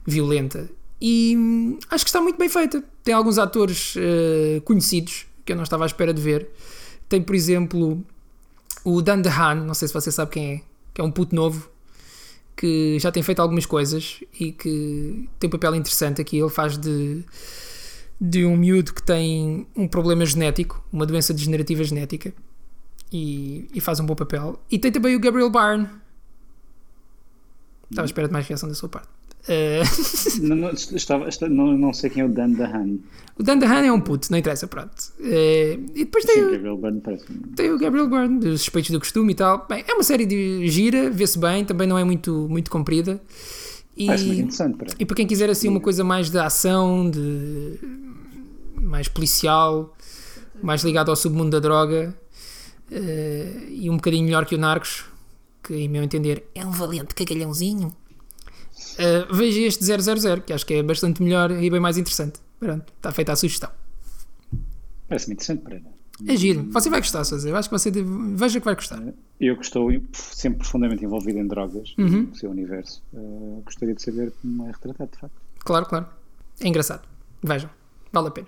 violenta. 0.06 0.68
E 1.00 1.36
hum, 1.38 1.78
acho 1.92 2.04
que 2.04 2.10
está 2.10 2.20
muito 2.20 2.38
bem 2.40 2.50
feita. 2.50 2.84
Tem 3.04 3.14
alguns 3.14 3.38
atores 3.38 3.94
eh, 3.98 4.60
conhecidos 4.66 5.28
que 5.46 5.52
eu 5.52 5.56
não 5.56 5.64
estava 5.64 5.84
à 5.84 5.88
espera 5.88 6.12
de 6.14 6.22
ver. 6.22 6.50
Tem, 7.08 7.22
por 7.22 7.36
exemplo, 7.36 8.04
o 8.84 9.02
Dan 9.04 9.22
DeHaan, 9.22 9.56
não 9.66 9.74
sei 9.76 9.88
se 9.88 9.94
você 9.94 10.12
sabe 10.12 10.32
quem 10.32 10.52
é, 10.54 10.62
que 10.94 11.02
é 11.02 11.04
um 11.04 11.12
puto 11.12 11.36
novo 11.36 11.70
que 12.62 13.00
já 13.00 13.12
tem 13.12 13.24
feito 13.24 13.42
algumas 13.42 13.66
coisas 13.66 14.24
e 14.40 14.52
que 14.52 15.28
tem 15.40 15.48
um 15.48 15.52
papel 15.52 15.74
interessante 15.74 16.22
aqui. 16.22 16.38
Ele 16.38 16.48
faz 16.48 16.78
de, 16.78 17.26
de 18.22 18.46
um 18.46 18.56
miúdo 18.56 18.94
que 18.94 19.02
tem 19.02 19.66
um 19.76 19.88
problema 19.88 20.24
genético, 20.24 20.80
uma 20.94 21.04
doença 21.04 21.34
degenerativa 21.34 21.84
genética, 21.84 22.32
e, 23.12 23.68
e 23.74 23.82
faz 23.82 24.00
um 24.00 24.06
bom 24.06 24.14
papel. 24.14 24.62
E 24.70 24.78
tem 24.78 24.92
também 24.92 25.16
o 25.16 25.20
Gabriel 25.20 25.50
Byrne. 25.50 25.90
Estava 27.90 28.06
à 28.06 28.06
espera 28.06 28.28
de 28.28 28.34
mais 28.34 28.48
reação 28.48 28.70
da 28.70 28.76
sua 28.76 28.90
parte. 28.90 29.10
Eh, 29.48 29.82
Não, 30.42 30.56
não, 30.56 30.70
estava, 30.72 31.28
não, 31.50 31.78
não 31.78 31.94
sei 31.94 32.10
quem 32.10 32.22
é 32.22 32.26
o 32.26 32.30
Dan 32.30 32.52
Dahan. 32.52 32.98
o 33.40 33.44
Dan 33.44 33.58
DeHaan 33.58 33.86
é 33.86 33.92
um 33.92 34.00
puto, 34.00 34.28
não 34.32 34.38
interessa, 34.38 34.68
pronto. 34.68 34.92
Eh, 35.20 35.80
e 35.96 36.06
depois 36.06 36.24
tem, 36.26 36.36
Sim, 36.36 36.42
o- 36.44 36.52
Gabriel 36.52 36.78
Byrne 36.78 37.02
parece 37.02 37.26
tem 37.56 37.72
o 37.72 37.80
Gabriel 37.80 38.08
Byrne, 38.08 38.40
dos 38.40 38.62
Suspeitos 38.62 38.92
do 38.92 39.00
Costume 39.00 39.32
e 39.32 39.36
tal. 39.36 39.66
Bem, 39.68 39.84
é 39.88 39.94
uma 39.94 40.04
série 40.04 40.26
de 40.28 40.68
gira, 40.68 41.10
vê-se 41.10 41.40
bem, 41.40 41.66
também 41.66 41.88
não 41.88 41.98
é 41.98 42.04
muito, 42.04 42.48
muito 42.50 42.70
comprida. 42.70 43.20
E, 43.98 44.06
interessante. 44.06 44.78
Para. 44.78 44.90
e 45.00 45.06
para 45.06 45.16
quem 45.16 45.26
quiser 45.28 45.50
assim 45.50 45.68
uma 45.68 45.80
coisa 45.82 46.04
mais 46.04 46.30
de 46.30 46.38
ação, 46.38 47.10
de 47.10 47.78
mais 48.82 49.08
policial, 49.08 49.96
mais 50.62 50.84
ligado 50.84 51.10
ao 51.10 51.16
submundo 51.16 51.50
da 51.52 51.60
droga 51.60 52.16
eh, 52.92 53.68
e 53.70 53.90
um 53.90 53.96
bocadinho 53.96 54.24
melhor 54.26 54.46
que 54.46 54.56
o 54.56 54.58
Narcos, 54.58 55.06
que 55.64 55.74
em 55.76 55.90
meu 55.90 56.04
entender 56.04 56.44
é 56.56 56.66
um 56.66 56.72
valente 56.72 57.14
cagalhãozinho. 57.16 57.92
Eh, 58.98 59.26
veja 59.32 59.60
este 59.62 59.84
000, 59.86 60.42
que 60.46 60.54
acho 60.54 60.66
que 60.66 60.74
é 60.76 60.84
bastante 60.84 61.22
melhor 61.22 61.52
e 61.52 61.70
bem 61.70 61.80
mais 61.80 61.98
interessante. 61.98 62.40
Pronto, 62.60 62.92
está 62.96 63.12
feita 63.12 63.32
a 63.34 63.36
sugestão. 63.36 63.70
Parece 65.08 65.28
muito 65.28 65.42
interessante 65.44 65.62
para. 65.64 65.82
É 66.28 66.36
giro. 66.38 66.68
Você 66.72 66.90
vai 66.90 67.00
gostar, 67.00 67.24
Sousa. 67.24 67.50
Eu 67.50 67.56
acho 67.56 67.68
que 67.68 67.74
você 67.78 67.90
deve... 67.90 68.08
veja 68.36 68.60
que 68.60 68.66
vai 68.66 68.76
gostar. 68.76 69.02
Eu 69.40 69.58
que 69.58 69.64
estou 69.66 69.90
sempre 70.14 70.60
profundamente 70.60 71.04
envolvido 71.04 71.40
em 71.40 71.48
drogas, 71.48 71.96
Uhum. 71.98 72.28
no 72.30 72.36
seu 72.36 72.52
universo, 72.52 73.02
eh, 73.14 73.62
gostaria 73.66 73.96
de 73.96 74.02
saber 74.04 74.32
como 74.42 74.64
é 74.68 74.72
retratado, 74.72 75.10
de 75.12 75.18
facto. 75.18 75.34
Claro, 75.60 75.86
claro. 75.88 76.06
É 76.60 76.68
engraçado. 76.68 77.02
Vejam. 77.42 77.70
Vale 78.14 78.28
a 78.28 78.32
pena. 78.32 78.48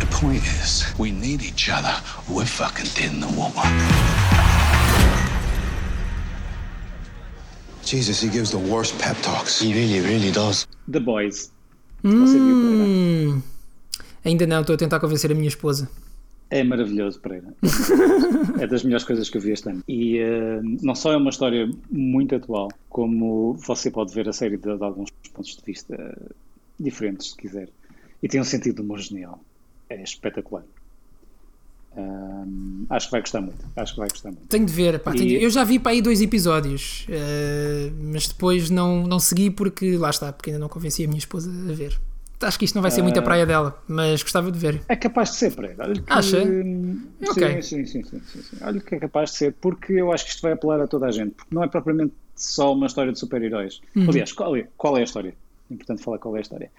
The 0.00 0.06
point 0.20 0.42
is, 0.44 0.84
we 0.98 1.12
need 1.12 1.44
each 1.44 1.70
other. 1.70 1.94
We're 2.28 2.44
fucking 2.46 2.90
dead 2.96 3.12
in 3.14 3.20
the 3.20 3.26
water. 3.38 3.62
Jesus, 7.88 8.22
he 8.22 8.28
gives 8.28 8.50
the 8.50 8.58
worst 8.58 8.98
pep 8.98 9.16
talks. 9.22 9.62
He 9.62 9.72
really, 9.72 10.00
really 10.00 10.30
does. 10.30 10.68
The 10.92 11.00
Boys. 11.00 11.50
Você 12.02 12.34
viu? 12.34 12.56
Hum, 12.56 13.42
ainda 14.22 14.46
não, 14.46 14.60
estou 14.60 14.74
a 14.74 14.76
tentar 14.76 15.00
convencer 15.00 15.32
a 15.32 15.34
minha 15.34 15.48
esposa. 15.48 15.88
É 16.50 16.62
maravilhoso, 16.62 17.18
Pereira. 17.18 17.54
É 18.60 18.66
das 18.66 18.82
melhores 18.82 19.04
coisas 19.06 19.30
que 19.30 19.38
eu 19.38 19.40
vi 19.40 19.52
este 19.52 19.70
ano. 19.70 19.82
E 19.88 20.18
eh, 20.18 20.60
não 20.82 20.94
só 20.94 21.12
é 21.12 21.16
uma 21.16 21.30
história 21.30 21.70
muito 21.90 22.34
atual, 22.34 22.68
como 22.90 23.54
você 23.54 23.90
pode 23.90 24.12
ver 24.12 24.28
a 24.28 24.32
série 24.34 24.58
de, 24.58 24.76
de 24.76 24.84
alguns 24.84 25.10
pontos 25.32 25.56
de 25.56 25.62
vista 25.64 25.96
diferentes, 26.78 27.30
se 27.30 27.36
quiser. 27.36 27.70
E 28.22 28.28
tem 28.28 28.40
um 28.40 28.44
sentido 28.44 28.76
de 28.76 28.82
humor 28.82 28.98
genial. 28.98 29.42
É 29.88 30.02
espetacular. 30.02 30.64
Acho 32.90 33.06
que 33.06 33.12
vai 33.12 33.20
gostar 33.20 33.40
muito. 33.40 33.64
Acho 33.76 33.92
que 33.94 33.98
vai 34.00 34.08
gostar 34.08 34.28
muito. 34.30 34.46
Tenho 34.48 34.64
de 34.66 34.72
ver. 34.72 34.98
pá, 35.00 35.14
E- 35.14 35.18
tenho- 35.18 35.40
Eu 35.40 35.50
já 35.50 35.64
vi 35.64 35.78
para 35.78 35.92
aí 35.92 36.00
dois 36.02 36.20
episódios, 36.20 37.06
eh, 37.08 37.90
mas 38.00 38.28
depois 38.28 38.70
não, 38.70 39.06
não 39.06 39.18
segui 39.18 39.50
porque 39.50 39.96
lá 39.96 40.10
está, 40.10 40.32
porque 40.32 40.50
ainda 40.50 40.60
não 40.60 40.68
convenci 40.68 41.04
a 41.04 41.08
minha 41.08 41.18
esposa 41.18 41.50
a 41.50 41.72
ver. 41.74 41.98
Acho 42.40 42.56
que 42.58 42.64
isto 42.64 42.76
não 42.76 42.82
vai 42.82 42.90
ser 42.92 43.02
muito 43.02 43.16
a 43.16 43.20
Ah. 43.20 43.24
praia 43.24 43.44
dela, 43.44 43.82
mas 43.88 44.22
gostava 44.22 44.52
de 44.52 44.58
ver. 44.58 44.80
É 44.88 44.94
capaz 44.94 45.30
de 45.32 45.36
ser. 45.38 45.54
Olha 45.58 45.94
que- 45.94 46.02
Acha? 46.06 46.44
Sim, 46.46 47.02
Ok. 47.28 47.62
sim, 47.62 47.84
sim, 47.84 48.04
sim, 48.04 48.20
sim, 48.20 48.42
sim. 48.42 48.56
Olha 48.62 48.80
que 48.80 48.94
é 48.94 48.98
capaz 49.00 49.32
de 49.32 49.36
ser, 49.38 49.54
porque 49.60 49.92
eu 49.94 50.12
acho 50.12 50.24
que 50.24 50.30
isto 50.30 50.42
vai 50.42 50.52
apelar 50.52 50.80
a 50.80 50.86
toda 50.86 51.06
a 51.06 51.10
gente. 51.10 51.32
Porque 51.34 51.52
não 51.52 51.64
é 51.64 51.68
propriamente 51.68 52.12
só 52.36 52.72
uma 52.72 52.86
história 52.86 53.10
de 53.12 53.18
super-heróis. 53.18 53.80
Uhum. 53.96 54.08
Aliás, 54.08 54.30
qual 54.32 54.54
é, 54.56 54.68
qual 54.76 54.96
é 54.96 55.00
a 55.00 55.04
história? 55.04 55.34
É 55.68 55.74
importante 55.74 56.00
falar 56.02 56.18
qual 56.18 56.36
é 56.36 56.38
a 56.38 56.42
história. 56.42 56.70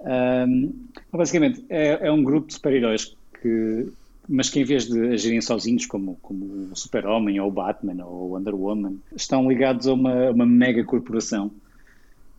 Ahm, 0.00 0.70
basicamente, 1.12 1.62
é, 1.68 2.06
é 2.08 2.10
um 2.10 2.22
grupo 2.24 2.46
de 2.48 2.54
super-heróis 2.54 3.14
que. 3.42 3.86
Mas 4.28 4.48
que 4.48 4.58
em 4.60 4.64
vez 4.64 4.86
de 4.88 4.98
agirem 5.08 5.40
sozinhos, 5.40 5.84
como, 5.86 6.16
como 6.22 6.70
o 6.72 6.76
Super-Homem, 6.76 7.38
ou 7.40 7.48
o 7.48 7.52
Batman, 7.52 8.04
ou 8.04 8.30
o 8.30 8.34
Wonder 8.34 8.54
Woman, 8.54 8.96
estão 9.14 9.46
ligados 9.48 9.86
a 9.86 9.92
uma, 9.92 10.30
uma 10.30 10.46
mega 10.46 10.82
corporação 10.82 11.50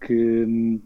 que 0.06 0.14
hum, 0.14 0.80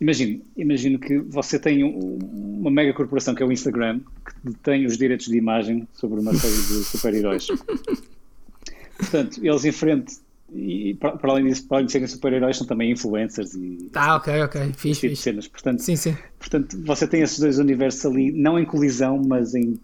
imagino, 0.00 0.40
imagino 0.56 0.98
que 0.98 1.18
você 1.18 1.58
tem 1.58 1.84
um- 1.84 2.18
uma 2.60 2.70
mega 2.70 2.92
corporação 2.94 3.34
que 3.34 3.42
é 3.42 3.46
o 3.46 3.52
Instagram 3.52 4.00
que 4.00 4.32
detém 4.50 4.86
os 4.86 4.96
direitos 4.96 5.26
de 5.26 5.36
imagem 5.36 5.86
sobre 5.92 6.18
uma 6.20 6.32
série 6.34 6.54
de 6.54 6.84
super-heróis. 6.84 7.46
Portanto, 8.98 9.40
eles 9.44 9.64
em 9.64 9.72
frente 9.72 10.16
e 10.52 10.94
para, 10.94 11.12
para 11.16 11.30
além 11.32 11.44
disso, 11.44 11.66
para 11.68 11.76
além 11.76 11.86
de 11.86 11.92
serem 11.92 12.08
super-heróis, 12.08 12.56
são 12.56 12.66
também 12.66 12.90
influencers 12.90 13.54
e 13.54 13.90
Ah, 13.94 14.16
ok, 14.16 14.42
ok. 14.42 14.72
Fiz, 14.76 14.98
tipo 14.98 15.10
fiz. 15.14 15.18
cenas. 15.20 15.46
Portanto, 15.46 15.80
Sim, 15.80 15.94
sim. 15.94 16.16
portanto, 16.38 16.78
você 16.84 17.06
tem 17.06 17.20
esses 17.20 17.38
dois 17.38 17.58
universos 17.58 18.04
ali, 18.06 18.32
não 18.32 18.58
em 18.58 18.64
colisão, 18.64 19.22
mas 19.26 19.54
em 19.54 19.78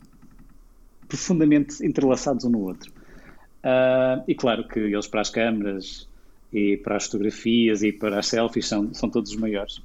profundamente 1.14 1.85
entrelaçados 1.87 2.44
um 2.44 2.50
no 2.50 2.61
outro. 2.61 2.92
Ah, 3.62 4.22
e 4.27 4.35
claro 4.35 4.66
que 4.66 4.79
eles 4.79 5.07
para 5.07 5.20
as 5.20 5.31
câmaras 5.31 6.09
e 6.53 6.77
para 6.77 6.96
as 6.96 7.07
fotografias 7.07 7.83
e 7.83 7.92
para 7.92 8.18
as 8.18 8.27
selfies 8.27 8.68
são, 8.68 8.92
são 8.92 9.09
todos 9.09 9.31
os 9.31 9.37
maiores. 9.37 9.81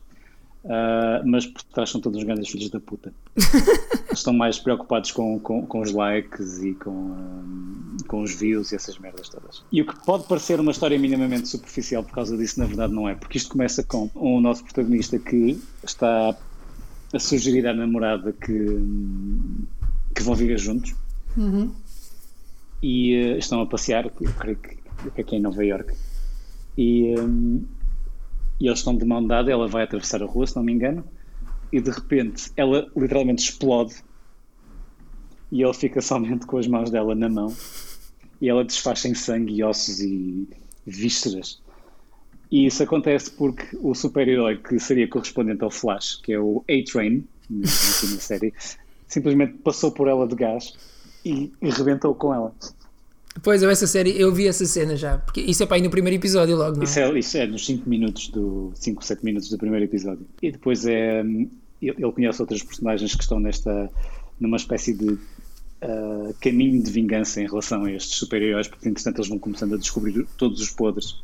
Ah, 0.66 1.22
mas 1.24 1.46
por 1.46 1.64
trás 1.64 1.90
são 1.90 2.02
todos 2.02 2.20
os 2.20 2.26
grandes 2.26 2.50
filhos 2.50 2.70
da 2.70 2.80
puta. 2.80 3.14
Estão 4.12 4.34
mais 4.34 4.58
preocupados 4.60 5.12
com, 5.12 5.40
com, 5.40 5.66
com 5.66 5.80
os 5.80 5.92
likes 5.92 6.62
e 6.64 6.74
com, 6.74 7.14
ah, 7.14 8.04
com 8.08 8.22
os 8.22 8.34
views 8.34 8.72
e 8.72 8.76
essas 8.76 8.98
merdas 8.98 9.30
todas. 9.30 9.64
E 9.72 9.82
o 9.82 9.86
que 9.86 10.06
pode 10.06 10.28
parecer 10.28 10.60
uma 10.60 10.72
história 10.72 10.98
minimamente 10.98 11.48
superficial 11.48 12.04
por 12.04 12.14
causa 12.14 12.36
disso, 12.36 12.60
na 12.60 12.66
verdade 12.66 12.94
não 12.94 13.08
é. 13.08 13.14
Porque 13.14 13.38
isto 13.38 13.52
começa 13.52 13.84
com 13.84 14.10
o 14.16 14.42
nosso 14.42 14.64
protagonista 14.64 15.18
que 15.20 15.62
está 15.84 16.36
a 17.14 17.20
sugerir 17.20 17.66
à 17.66 17.74
namorada 17.74 18.34
que, 18.34 18.84
que 20.14 20.22
vão 20.22 20.36
viver 20.36 20.58
juntos 20.58 20.94
Uhum. 21.38 21.74
e 22.82 23.14
eh, 23.14 23.38
estão 23.38 23.62
a 23.62 23.66
passear, 23.66 24.06
eu 24.06 24.34
creio 24.34 24.58
que, 24.58 24.78
que 25.12 25.22
aqui 25.22 25.36
em 25.36 25.42
Nova 25.42 25.64
York. 25.64 25.94
E, 26.78 27.16
hum, 27.20 27.66
e 28.60 28.68
eles 28.68 28.80
estão 28.80 28.96
de 28.96 29.06
mão 29.06 29.26
dada, 29.26 29.52
ela 29.52 29.68
vai 29.68 29.84
atravessar 29.84 30.22
a 30.22 30.26
rua, 30.26 30.48
se 30.48 30.56
não 30.56 30.64
me 30.64 30.74
engano, 30.74 31.04
e 31.72 31.80
de 31.80 31.92
repente 31.92 32.52
ela 32.58 32.90
literalmente 32.96 33.44
explode 33.44 33.96
e 35.52 35.64
ele 35.64 35.74
fica 35.74 36.02
somente 36.02 36.46
com 36.46 36.58
as 36.58 36.68
mãos 36.68 36.90
dela 36.90 37.16
na 37.16 37.30
mão 37.30 37.54
e 38.42 38.50
ela 38.50 38.64
desfaz 38.64 39.04
em 39.06 39.14
sangue 39.14 39.56
e 39.56 39.64
ossos 39.64 40.00
e 40.00 40.48
vísceras. 40.86 41.62
E 42.52 42.66
isso 42.66 42.82
acontece 42.82 43.32
porque 43.32 43.78
o 43.80 43.94
super-herói 43.94 44.58
que 44.58 44.80
seria 44.80 45.08
correspondente 45.08 45.64
ao 45.64 45.70
Flash, 45.70 46.20
que 46.24 46.34
é 46.34 46.40
o 46.40 46.64
A-Train, 46.68 47.24
na 47.50 47.68
série, 47.68 48.54
simplesmente 49.08 49.54
passou 49.60 49.92
por 49.92 50.08
ela 50.08 50.28
de 50.28 50.36
gás 50.36 50.74
e, 51.26 51.52
e 51.62 51.70
rebentou 51.70 52.14
com 52.16 52.34
ela. 52.34 52.54
Depois 53.36 53.62
eu 53.64 53.70
essa 53.70 53.88
série, 53.88 54.20
eu 54.20 54.34
vi 54.34 54.48
essa 54.48 54.66
cena 54.66 54.96
já, 54.96 55.18
porque 55.18 55.40
isso 55.40 55.64
é 55.64 55.66
para 55.66 55.78
ir 55.78 55.82
no 55.82 55.90
primeiro 55.90 56.18
episódio 56.18 56.58
logo, 56.58 56.76
não 56.76 56.82
é? 56.82 56.86
Isso 56.86 57.00
é, 57.00 57.20
isso 57.20 57.38
é 57.38 57.48
nos 57.48 57.66
5 57.66 57.88
minutos 57.90 58.28
do 58.30 58.72
5, 58.76 59.06
7 59.06 59.24
minutos 59.24 59.50
do 59.50 59.58
primeiro 59.58 59.86
episódio. 59.86 60.26
E 60.42 60.52
depois 60.52 60.86
é 60.86 61.24
hum, 61.24 61.50
ele 61.82 62.12
conhece 62.12 62.42
outras 62.42 62.62
personagens 62.62 63.16
que 63.16 63.22
estão 63.22 63.40
nesta 63.40 63.90
numa 64.40 64.58
espécie 64.58 64.94
de 64.94 65.18
ah, 65.82 66.34
caminho 66.42 66.82
de 66.84 66.92
vingança 66.92 67.42
em 67.42 67.48
relação 67.48 67.86
a 67.86 67.92
estes 67.92 68.18
super-heróis, 68.18 68.68
porque 68.68 68.90
entretanto 68.90 69.20
eles 69.20 69.30
vão 69.30 69.40
começando 69.40 69.76
a 69.76 69.78
descobrir 69.78 70.28
todos 70.38 70.60
os 70.60 70.70
podres. 70.70 71.22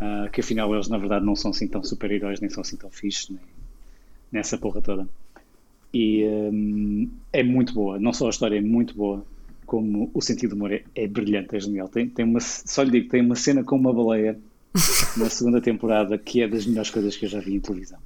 ah, 0.00 0.28
que 0.32 0.40
afinal 0.40 0.72
eles 0.74 0.88
na 0.88 0.98
verdade 0.98 1.24
não 1.24 1.34
são 1.34 1.50
assim 1.50 1.66
tão 1.66 1.82
super-heróis, 1.82 2.40
nem 2.40 2.50
são 2.50 2.60
assim 2.60 2.76
tão 2.76 2.90
fixes, 2.90 3.30
nem 3.30 3.40
nessa 4.30 4.56
porra 4.56 4.80
toda. 4.80 5.08
E 5.92 6.24
hum, 6.24 7.10
é 7.32 7.42
muito 7.42 7.74
boa, 7.74 7.98
não 7.98 8.12
só 8.12 8.26
a 8.26 8.30
história 8.30 8.56
é 8.56 8.60
muito 8.60 8.94
boa, 8.94 9.24
como 9.66 10.10
o 10.12 10.20
sentido 10.20 10.50
do 10.50 10.56
humor 10.56 10.72
é, 10.72 10.82
é 10.94 11.06
brilhante, 11.06 11.56
é 11.56 11.60
genial. 11.60 11.88
Tem, 11.88 12.08
tem 12.08 12.24
uma, 12.24 12.40
só 12.40 12.82
lhe 12.82 12.90
digo, 12.90 13.08
tem 13.08 13.20
uma 13.20 13.34
cena 13.34 13.62
com 13.62 13.76
uma 13.76 13.92
baleia 13.92 14.38
na 15.16 15.28
segunda 15.28 15.60
temporada 15.60 16.16
que 16.18 16.42
é 16.42 16.48
das 16.48 16.66
melhores 16.66 16.90
coisas 16.90 17.16
que 17.16 17.26
eu 17.26 17.28
já 17.28 17.40
vi 17.40 17.54
em 17.54 17.60
televisão. 17.60 17.98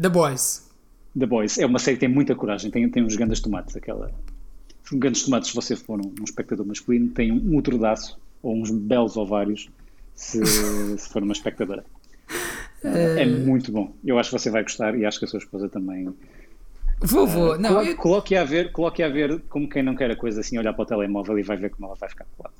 The 0.00 0.08
Boys. 0.08 0.70
The 1.18 1.26
Boys 1.26 1.58
é 1.58 1.66
uma 1.66 1.78
série 1.78 1.96
que 1.96 2.00
tem 2.00 2.08
muita 2.08 2.34
coragem, 2.34 2.70
tem, 2.70 2.88
tem 2.88 3.02
uns 3.04 3.16
grandes 3.16 3.40
tomates, 3.40 3.76
aquela. 3.76 4.12
Grandes 4.92 5.22
tomates, 5.22 5.50
se 5.50 5.54
você 5.54 5.76
for 5.76 6.00
um, 6.00 6.12
um 6.20 6.24
espectador 6.24 6.66
masculino, 6.66 7.08
tem 7.08 7.32
um 7.32 7.56
útero 7.56 7.78
de 7.78 7.86
aço 7.86 8.18
ou 8.42 8.56
uns 8.56 8.70
belos 8.70 9.16
ovários 9.16 9.68
se, 10.14 10.44
se 10.96 11.08
for 11.08 11.22
uma 11.22 11.32
espectadora. 11.32 11.84
É 12.84 13.24
muito 13.24 13.70
bom. 13.70 13.94
Eu 14.04 14.18
acho 14.18 14.30
que 14.30 14.38
você 14.38 14.50
vai 14.50 14.62
gostar 14.62 14.98
e 14.98 15.04
acho 15.04 15.18
que 15.18 15.24
a 15.24 15.28
sua 15.28 15.38
esposa 15.38 15.68
também. 15.68 16.12
Vou, 17.02 17.26
vou. 17.26 17.54
Uh, 17.54 17.58
não, 17.58 17.70
coloque, 17.70 17.90
eu... 17.90 17.96
coloque, 17.96 18.36
a 18.36 18.44
ver, 18.44 18.72
coloque 18.72 19.02
a 19.02 19.08
ver 19.08 19.40
como 19.48 19.68
quem 19.68 19.82
não 19.82 19.94
quer 19.94 20.10
a 20.10 20.16
coisa 20.16 20.40
assim, 20.40 20.58
olhar 20.58 20.72
para 20.72 20.82
o 20.82 20.86
telemóvel 20.86 21.38
e 21.38 21.42
vai 21.42 21.56
ver 21.56 21.70
como 21.70 21.86
ela 21.86 21.96
vai 21.96 22.08
ficar 22.08 22.26
colada. 22.36 22.54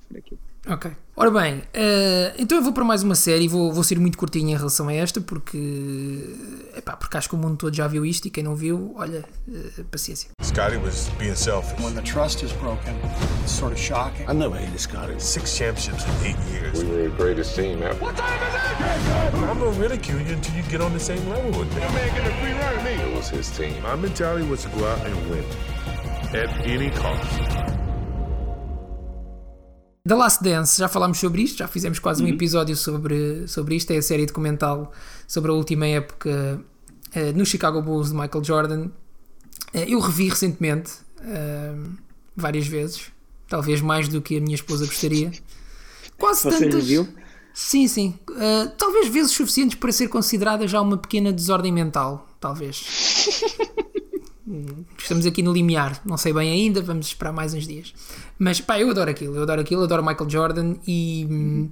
Ok. 0.68 0.90
Ora 1.16 1.30
bem, 1.30 1.58
uh, 1.58 2.34
então 2.38 2.58
eu 2.58 2.64
vou 2.64 2.72
para 2.72 2.84
mais 2.84 3.02
uma 3.02 3.14
série, 3.14 3.46
vou, 3.46 3.72
vou 3.72 3.84
ser 3.84 3.98
muito 3.98 4.16
curtinho 4.16 4.50
em 4.50 4.56
relação 4.56 4.88
a 4.88 4.94
esta, 4.94 5.20
porque, 5.20 5.58
epá, 6.76 6.96
porque 6.96 7.16
acho 7.16 7.28
que 7.28 7.34
o 7.34 7.38
mundo 7.38 7.56
todo 7.56 7.74
já 7.74 7.86
viu 7.86 8.04
isto 8.04 8.26
e 8.26 8.30
quem 8.30 8.42
não 8.42 8.54
viu, 8.54 8.92
olha, 8.96 9.24
uh, 9.48 9.84
paciência. 9.90 10.30
Scotty 10.42 10.76
was 10.78 11.10
being 11.18 11.34
selfish. 11.34 11.82
When 11.82 11.94
the 11.94 12.02
trust 12.02 12.44
is 12.44 12.52
broken, 12.52 12.94
it's 13.42 13.52
sort 13.52 13.72
of 13.72 13.80
shocking. 13.80 14.26
I 14.28 14.34
never 14.34 14.56
hated 14.56 14.78
Scotty. 14.78 15.18
Six 15.18 15.56
championships 15.56 16.04
in 16.04 16.26
eight 16.26 16.38
years. 16.50 16.82
We 16.82 16.88
were 16.88 17.08
the 17.08 17.16
greatest 17.16 17.56
team 17.56 17.82
ever. 17.82 17.94
What 18.00 18.16
time 18.16 18.40
is 18.48 18.54
it? 18.54 19.48
I'm 19.50 19.58
gonna 19.58 19.70
ridicule 19.78 20.20
you 20.20 20.34
until 20.34 20.54
you 20.56 20.62
get 20.70 20.80
on 20.80 20.92
the 20.92 21.00
same 21.00 21.26
level 21.28 21.50
with 21.58 21.74
me. 21.74 21.80
You're 21.82 21.92
making 21.92 22.24
a 22.24 22.32
free 22.40 22.52
run 22.52 22.84
me. 22.84 23.21
His 23.32 23.50
team. 23.56 23.82
My 23.82 23.96
mentality 23.96 24.46
was 24.48 24.62
to 24.62 24.68
go 24.70 24.84
out 24.84 25.00
and 25.06 25.14
win 25.30 25.44
at 26.34 26.50
any 26.66 26.90
cost. 26.90 27.26
The 30.04 30.14
Last 30.16 30.42
Dance, 30.42 30.78
já 30.78 30.88
falámos 30.88 31.18
sobre 31.18 31.42
isto, 31.42 31.58
já 31.58 31.68
fizemos 31.68 31.98
quase 31.98 32.22
um 32.22 32.28
episódio 32.28 32.76
sobre, 32.76 33.46
sobre 33.48 33.76
isto. 33.76 33.92
É 33.92 33.98
a 33.98 34.02
série 34.02 34.26
documental 34.26 34.92
sobre 35.26 35.50
a 35.50 35.54
última 35.54 35.86
época 35.86 36.60
uh, 37.14 37.36
no 37.36 37.46
Chicago 37.46 37.80
Bulls 37.80 38.10
de 38.10 38.14
Michael 38.14 38.44
Jordan. 38.44 38.86
Uh, 39.74 39.78
eu 39.88 40.00
revi 40.00 40.28
recentemente, 40.28 40.92
uh, 41.20 41.92
várias 42.36 42.66
vezes, 42.66 43.12
talvez 43.48 43.80
mais 43.80 44.08
do 44.08 44.20
que 44.20 44.36
a 44.36 44.40
minha 44.40 44.56
esposa 44.56 44.84
gostaria. 44.84 45.30
Quase 46.18 46.42
Você 46.42 46.50
tantas. 46.50 46.74
reviu? 46.74 47.08
Sim, 47.54 47.86
sim. 47.86 48.14
talvez 48.78 49.08
vezes 49.08 49.32
suficientes 49.32 49.78
para 49.78 49.92
ser 49.92 50.08
considerada 50.08 50.66
já 50.66 50.80
uma 50.80 50.96
pequena 50.96 51.32
desordem 51.32 51.72
mental, 51.72 52.26
talvez. 52.40 52.84
Estamos 54.98 55.24
aqui 55.24 55.42
no 55.42 55.52
limiar, 55.52 56.00
não 56.04 56.16
sei 56.16 56.32
bem 56.32 56.50
ainda, 56.50 56.82
vamos 56.82 57.06
esperar 57.06 57.32
mais 57.32 57.54
uns 57.54 57.66
dias. 57.66 57.94
Mas 58.38 58.60
pá, 58.60 58.78
eu 58.78 58.90
adoro 58.90 59.10
aquilo, 59.10 59.36
eu 59.36 59.42
adoro 59.42 59.60
aquilo, 59.60 59.84
adoro 59.84 60.04
Michael 60.04 60.28
Jordan 60.28 60.74
e, 60.86 61.68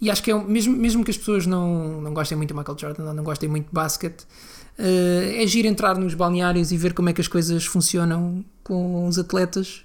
e 0.00 0.10
acho 0.10 0.22
que 0.22 0.30
é 0.30 0.44
mesmo, 0.44 0.76
mesmo 0.76 1.04
que 1.04 1.10
as 1.10 1.16
pessoas 1.16 1.46
não, 1.46 2.00
não 2.00 2.12
gostem 2.12 2.36
muito 2.36 2.52
de 2.52 2.58
Michael 2.58 2.78
Jordan 2.78 3.04
ou 3.04 3.14
não 3.14 3.24
gostem 3.24 3.48
muito 3.48 3.66
de 3.66 3.72
basquete, 3.72 4.22
uh, 4.22 5.42
é 5.42 5.46
giro 5.46 5.66
entrar 5.68 5.96
nos 5.96 6.14
balneários 6.14 6.70
e 6.70 6.76
ver 6.76 6.92
como 6.92 7.08
é 7.08 7.12
que 7.12 7.20
as 7.20 7.28
coisas 7.28 7.64
funcionam 7.64 8.44
com 8.62 9.06
os 9.06 9.18
atletas. 9.18 9.84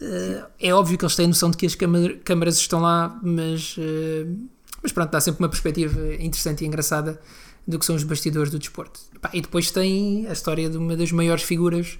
Uh, 0.00 0.44
é 0.58 0.74
óbvio 0.74 0.98
que 0.98 1.04
eles 1.04 1.14
têm 1.14 1.26
noção 1.26 1.50
de 1.50 1.56
que 1.56 1.66
as 1.66 1.74
câmaras 1.74 2.56
estão 2.56 2.80
lá, 2.80 3.18
mas, 3.22 3.76
uh, 3.76 4.36
mas 4.82 4.92
pronto, 4.92 5.10
dá 5.10 5.20
sempre 5.20 5.42
uma 5.42 5.48
perspectiva 5.48 6.14
interessante 6.14 6.64
e 6.64 6.66
engraçada 6.66 7.20
do 7.66 7.78
que 7.78 7.84
são 7.84 7.94
os 7.94 8.02
bastidores 8.02 8.50
do 8.50 8.58
desporto. 8.58 9.00
E 9.32 9.40
depois 9.40 9.70
tem 9.70 10.26
a 10.26 10.32
história 10.32 10.68
de 10.68 10.76
uma 10.76 10.96
das 10.96 11.12
maiores 11.12 11.42
figuras 11.42 11.98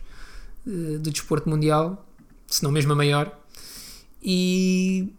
uh, 0.66 0.98
do 0.98 1.10
desporto 1.10 1.48
mundial, 1.48 2.06
se 2.46 2.62
não 2.62 2.70
mesmo 2.70 2.92
a 2.92 2.96
maior. 2.96 3.38
E, 4.22 5.12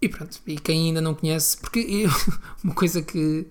e 0.00 0.08
pronto, 0.08 0.40
e 0.46 0.56
quem 0.56 0.88
ainda 0.88 1.00
não 1.00 1.14
conhece, 1.14 1.56
porque 1.58 1.80
eu, 1.80 2.10
uma 2.62 2.74
coisa 2.74 3.02
que 3.02 3.46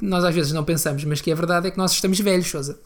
nós 0.00 0.24
às 0.24 0.34
vezes 0.34 0.52
não 0.52 0.64
pensamos, 0.64 1.04
mas 1.04 1.20
que 1.20 1.30
é 1.30 1.34
verdade, 1.34 1.68
é 1.68 1.70
que 1.70 1.78
nós 1.78 1.92
estamos 1.92 2.18
velhos, 2.20 2.48
Sousa. 2.48 2.78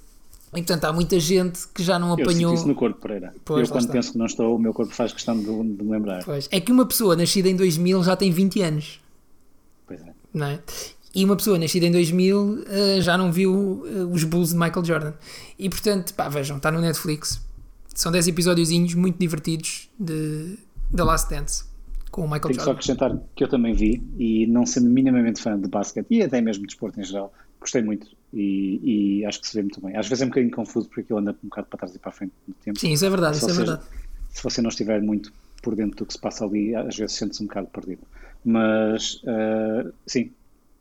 E 0.55 0.63
portanto 0.63 0.85
há 0.85 0.93
muita 0.93 1.21
gente 1.21 1.69
que 1.75 1.83
já 1.83 1.99
não 1.99 2.13
apanhou. 2.13 2.53
Eu 2.53 2.55
isso 2.55 2.67
no 2.67 2.75
corpo, 2.75 3.01
Pereira. 3.01 3.35
Pois, 3.45 3.69
eu 3.69 3.75
quando 3.75 3.89
penso 3.91 4.13
que 4.13 4.19
não 4.19 4.25
estou, 4.27 4.57
o 4.57 4.59
meu 4.59 4.73
corpo 4.73 4.95
faz 4.95 5.13
questão 5.13 5.37
de, 5.37 5.45
de 5.45 5.85
me 5.85 5.91
lembrar. 5.91 6.25
Pois. 6.25 6.49
É 6.51 6.59
que 6.59 6.73
uma 6.73 6.87
pessoa 6.87 7.15
nascida 7.15 7.49
em 7.49 7.57
2000 7.57 8.03
já 8.03 8.17
tem 8.17 8.31
20 8.31 8.63
anos. 8.63 9.01
É. 10.39 10.41
Não 10.41 10.47
é? 10.47 10.61
E 11.15 11.25
uma 11.25 11.37
pessoa 11.37 11.59
nascida 11.59 11.87
em 11.87 11.91
2000 11.91 12.39
uh, 12.39 12.65
já 13.01 13.17
não 13.17 13.33
viu 13.33 13.53
uh, 13.53 14.13
os 14.13 14.25
Bulls 14.25 14.51
de 14.51 14.57
Michael 14.57 14.85
Jordan. 14.85 15.13
E 15.59 15.69
portanto, 15.69 16.15
pá, 16.15 16.29
vejam, 16.29 16.59
está 16.59 16.71
no 16.71 16.81
Netflix. 16.81 17.41
São 17.95 18.13
10 18.13 18.29
episódiozinhos 18.29 18.95
muito 18.95 19.19
divertidos 19.19 19.91
de 19.99 20.57
The 20.95 21.03
Last 21.03 21.31
Dance 21.31 21.65
com 22.11 22.23
o 22.23 22.25
Michael 22.25 22.43
Tenho 22.43 22.55
Jordan. 22.55 22.65
só 22.65 22.71
acrescentar 22.73 23.19
que 23.35 23.45
eu 23.45 23.49
também 23.49 23.75
vi 23.75 24.03
e 24.19 24.47
não 24.47 24.65
sendo 24.65 24.89
minimamente 24.89 25.43
fã 25.43 25.59
de 25.59 25.69
basquete 25.69 26.07
e 26.11 26.23
até 26.23 26.41
mesmo 26.41 26.63
de 26.63 26.69
desporto 26.69 27.01
em 27.01 27.05
geral, 27.05 27.33
gostei 27.61 27.83
muito 27.83 28.07
e, 28.33 29.21
e, 29.21 29.27
acho 29.27 29.41
que 29.41 29.49
se 29.49 29.55
vê 29.55 29.63
muito 29.63 29.81
bem. 29.81 29.97
Às 29.97 30.07
vezes 30.07 30.23
é 30.23 30.25
um 30.27 30.29
bocadinho 30.29 30.55
confuso 30.55 30.87
porque 30.89 31.01
aquilo 31.01 31.19
anda 31.19 31.33
um 31.43 31.49
bocado 31.49 31.67
para 31.69 31.79
trás 31.79 31.95
e 31.95 31.99
para 31.99 32.11
a 32.11 32.13
frente 32.13 32.33
no 32.47 32.55
tempo. 32.55 32.79
Sim, 32.79 32.93
isso 32.93 33.05
é 33.05 33.11
verdade, 33.11 33.37
se 33.37 33.45
isso 33.45 33.55
você, 33.55 33.63
é 33.63 33.65
verdade. 33.65 33.87
Se 34.31 34.43
você 34.43 34.63
não 34.63 34.69
estiver 34.69 35.01
muito 35.01 35.33
por 35.63 35.75
dentro 35.75 35.99
do 35.99 36.07
que 36.07 36.13
se 36.13 36.21
passa 36.21 36.45
ali, 36.45 36.75
às 36.75 36.97
vezes 36.97 37.17
sente-se 37.17 37.43
um 37.43 37.47
bocado 37.47 37.69
perdido. 37.69 38.03
Mas, 38.45 39.23
uh, 39.25 39.93
sim, 40.07 40.31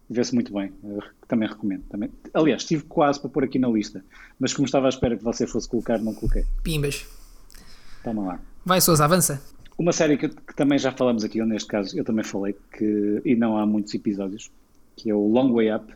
vê-se 0.09 0.33
muito 0.33 0.53
bem. 0.53 0.71
Eu 0.83 1.03
também 1.27 1.47
recomendo. 1.47 1.83
Também. 1.89 2.09
Aliás, 2.33 2.61
estive 2.61 2.83
quase 2.83 3.19
para 3.19 3.29
pôr 3.29 3.43
aqui 3.43 3.59
na 3.59 3.67
lista, 3.67 4.03
mas 4.39 4.53
como 4.53 4.65
estava 4.65 4.87
à 4.87 4.89
espera 4.89 5.17
que 5.17 5.23
você 5.23 5.45
fosse 5.45 5.67
colocar, 5.67 5.97
não 5.99 6.13
coloquei. 6.13 6.45
Pimbas. 6.63 7.05
Toma 8.03 8.23
lá. 8.23 8.39
Vai, 8.65 8.81
Sousa, 8.81 9.05
avança. 9.05 9.41
Uma 9.77 9.91
série 9.91 10.17
que, 10.17 10.29
que, 10.29 10.55
também 10.55 10.79
já 10.79 10.91
falamos 10.91 11.23
aqui, 11.23 11.39
ou 11.39 11.47
neste 11.47 11.67
caso 11.67 11.97
eu 11.97 12.03
também 12.03 12.23
falei, 12.23 12.55
que, 12.75 13.21
e 13.23 13.35
não 13.35 13.57
há 13.57 13.65
muitos 13.65 13.93
episódios, 13.93 14.49
que 14.95 15.09
é 15.09 15.13
o 15.13 15.27
Long 15.27 15.53
Way 15.53 15.75
Up. 15.75 15.93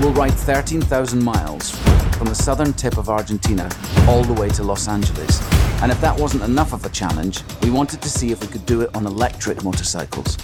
We'll 0.00 0.12
ride 0.12 0.36
13,000 0.44 1.22
miles 1.22 1.70
from 2.18 2.26
the 2.26 2.34
southern 2.34 2.72
tip 2.72 2.98
of 2.98 3.08
Argentina 3.08 3.68
all 4.08 4.24
the 4.24 4.40
way 4.40 4.50
to 4.50 4.64
Los 4.64 4.88
Angeles. 4.88 5.61
And 5.82 5.90
if 5.90 6.00
that 6.00 6.16
wasn't 6.16 6.44
enough 6.44 6.72
of 6.72 6.86
a 6.86 6.90
challenge, 6.90 7.42
we 7.60 7.68
wanted 7.68 8.00
to 8.02 8.08
see 8.08 8.30
if 8.30 8.40
we 8.40 8.46
could 8.46 8.64
do 8.66 8.82
it 8.82 8.90
on 8.94 9.04
electric 9.04 9.64
motorcycles. 9.64 10.36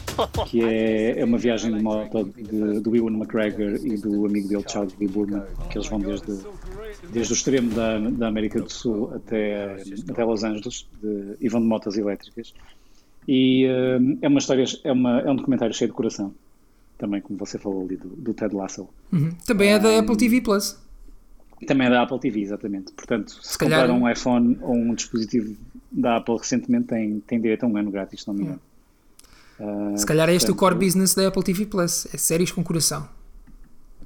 Que 0.49 0.65
é, 0.65 1.21
é 1.21 1.25
uma 1.25 1.39
viagem 1.39 1.73
de 1.77 1.81
moto 1.81 2.25
de, 2.25 2.81
do 2.81 2.97
Ewan 2.97 3.13
McGregor 3.13 3.79
e 3.87 3.97
do 3.99 4.27
amigo 4.27 4.49
dele, 4.49 4.65
Charles 4.67 4.95
B. 4.95 5.07
Burman, 5.07 5.45
que 5.71 5.79
eles 5.79 5.89
vão 5.89 6.01
desde, 6.01 6.41
desde 7.13 7.33
o 7.33 7.35
extremo 7.35 7.73
da, 7.73 8.01
da 8.01 8.27
América 8.27 8.61
do 8.61 8.69
Sul 8.69 9.13
até, 9.15 9.77
até 10.11 10.25
Los 10.25 10.43
Angeles 10.43 10.89
de, 11.01 11.37
e 11.41 11.49
vão 11.49 11.61
de 11.61 11.69
motas 11.69 11.97
elétricas. 11.97 12.53
E 13.29 13.65
uh, 13.67 14.19
é 14.21 14.27
uma 14.27 14.41
história, 14.41 14.65
é, 14.83 14.91
uma, 14.91 15.21
é 15.21 15.31
um 15.31 15.37
documentário 15.37 15.73
cheio 15.73 15.89
de 15.89 15.95
coração, 15.95 16.35
também, 16.99 17.21
como 17.21 17.39
você 17.39 17.59
falou 17.59 17.85
ali, 17.85 17.97
do, 17.97 18.09
do 18.09 18.35
Ted 18.35 18.57
Lasso. 18.57 18.89
Uhum. 19.13 19.31
Também 19.47 19.71
é 19.71 19.79
da 19.79 19.91
um, 19.91 19.99
Apple 20.01 20.17
TV 20.17 20.41
Plus. 20.41 20.77
Também 21.67 21.87
é 21.87 21.91
da 21.91 22.03
Apple 22.03 22.21
TV, 22.21 22.41
exatamente. 22.41 22.93
Portanto, 22.93 23.31
se, 23.43 23.53
Se 23.53 23.59
comprar 23.59 23.83
calhar- 23.89 23.97
um 23.97 24.09
iPhone 24.09 24.59
ou 24.63 24.75
um 24.77 24.95
dispositivo 24.95 25.57
da 25.91 26.17
Apple 26.17 26.37
recentemente, 26.39 26.87
tem, 26.89 27.21
tem 27.21 27.41
direito 27.41 27.65
a 27.65 27.67
um 27.67 27.77
ano 27.77 27.91
grátis, 27.91 28.21
se 28.23 28.29
não 28.29 28.35
me 28.35 28.43
engano. 28.43 28.61
Ah, 29.61 29.97
Se 29.97 30.07
calhar 30.07 30.29
é 30.29 30.35
este 30.35 30.51
o 30.51 30.55
portanto, 30.55 30.77
core 30.77 30.87
business 30.87 31.15
da 31.15 31.27
Apple 31.29 31.43
TV 31.43 31.67
Plus. 31.67 32.07
É 32.15 32.17
séries 32.17 32.53
com 32.53 32.63
coração. 32.63 33.09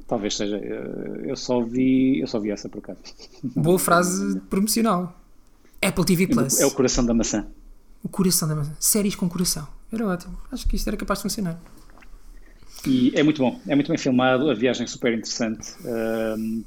Talvez 0.09 0.37
seja. 0.37 0.57
eh, 0.57 1.25
Eu 1.31 1.37
só 1.37 1.61
vi, 1.63 2.21
eu 2.21 2.27
só 2.27 2.39
vi 2.41 2.51
essa 2.51 2.69
por 2.69 2.79
acaso. 2.79 2.99
Boa 3.57 3.79
frase 3.79 4.41
promocional. 4.49 5.19
Apple 5.81 6.05
TV 6.05 6.27
Plus. 6.29 6.61
É 6.61 6.67
o 6.67 6.71
coração 6.71 7.05
da 7.05 7.13
maçã. 7.15 7.47
O 8.03 8.09
coração 8.09 8.49
da 8.49 8.55
maçã. 8.57 8.73
Séries 8.81 9.15
com 9.15 9.29
coração. 9.29 9.67
Era 9.93 10.07
ótimo. 10.07 10.37
Acho 10.51 10.67
que 10.67 10.77
isto 10.77 10.89
era 10.89 10.97
capaz 10.97 11.19
de 11.19 11.25
funcionar. 11.25 11.61
E 12.87 13.13
é 13.15 13.23
muito 13.23 13.41
bom, 13.41 13.61
é 13.69 13.75
muito 13.77 13.89
bem 13.89 13.99
filmado, 13.99 14.51
a 14.51 14.55
viagem 14.55 14.85
é 14.85 14.87
super 14.89 15.13
interessante. 15.13 15.73
Ahm, 15.87 16.63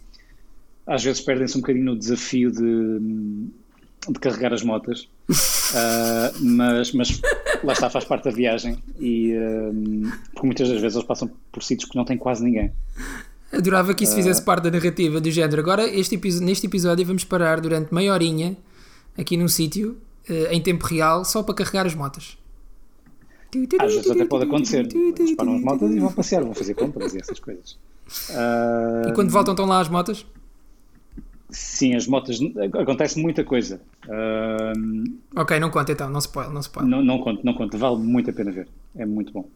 às 0.87 1.03
vezes 1.03 1.21
perdem-se 1.21 1.57
um 1.57 1.61
bocadinho 1.61 1.85
no 1.85 1.95
desafio 1.97 2.51
de, 2.51 2.99
de 4.11 4.19
carregar 4.19 4.53
as 4.53 4.63
motas, 4.63 5.07
Ah, 5.77 6.31
mas, 6.39 6.93
mas 6.93 7.19
lá 7.63 7.73
está, 7.73 7.89
faz 7.89 8.05
parte 8.05 8.25
da 8.25 8.31
viagem 8.31 8.77
e 8.99 9.33
ahm, 9.35 10.09
porque 10.31 10.45
muitas 10.45 10.69
das 10.69 10.79
vezes 10.79 10.95
eles 10.95 11.07
passam 11.07 11.29
por 11.51 11.63
sítios 11.63 11.89
que 11.89 11.97
não 11.97 12.05
tem 12.05 12.17
quase 12.17 12.43
ninguém. 12.43 12.71
Adorava 13.51 13.93
que 13.95 14.03
isso 14.03 14.13
Ah. 14.13 14.17
fizesse 14.17 14.41
parte 14.43 14.63
da 14.65 14.71
narrativa 14.71 15.19
do 15.19 15.29
género. 15.31 15.59
Agora, 15.59 15.85
este 15.87 16.15
neste 16.41 16.67
episódio, 16.67 17.03
vamos 17.05 17.23
parar 17.23 17.59
durante 17.59 17.93
meia 17.93 18.13
horinha 18.13 18.55
aqui 19.17 19.35
num 19.35 19.47
sítio, 19.47 19.97
em 20.51 20.61
tempo 20.61 20.85
real, 20.85 21.25
só 21.25 21.41
para 21.41 21.55
carregar 21.55 21.85
as 21.87 21.95
motas. 21.95 22.37
Às 23.79 23.93
vezes 23.95 24.11
até 24.11 24.25
pode 24.25 24.43
acontecer, 24.45 24.87
eles 24.93 25.35
param 25.35 25.55
as 25.55 25.61
motas 25.61 25.91
e 25.91 25.99
vão 25.99 26.11
passear, 26.13 26.43
vão 26.43 26.53
fazer 26.53 26.73
compras 26.75 27.13
e 27.15 27.19
essas 27.19 27.39
coisas. 27.39 27.77
Ah, 28.31 29.03
E 29.09 29.13
quando 29.13 29.29
voltam, 29.31 29.53
estão 29.53 29.65
lá 29.65 29.79
as 29.79 29.89
motas? 29.89 30.25
Sim, 31.49 31.95
as 31.95 32.07
motas, 32.07 32.39
acontece 32.73 33.19
muita 33.19 33.43
coisa. 33.43 33.79
Ahm, 34.09 35.03
Ok, 35.35 35.59
não 35.59 35.69
conta 35.69 35.91
então, 35.91 36.09
não 36.09 36.19
spoil, 36.19 36.49
não 36.51 36.59
spoil. 36.61 36.87
Não, 36.87 37.03
não 37.03 37.19
conto, 37.19 37.45
não 37.45 37.53
conto, 37.53 37.77
vale 37.77 37.97
muito 37.97 38.29
a 38.29 38.33
pena 38.33 38.51
ver, 38.51 38.67
é 38.95 39.05
muito 39.05 39.31
bom. 39.31 39.47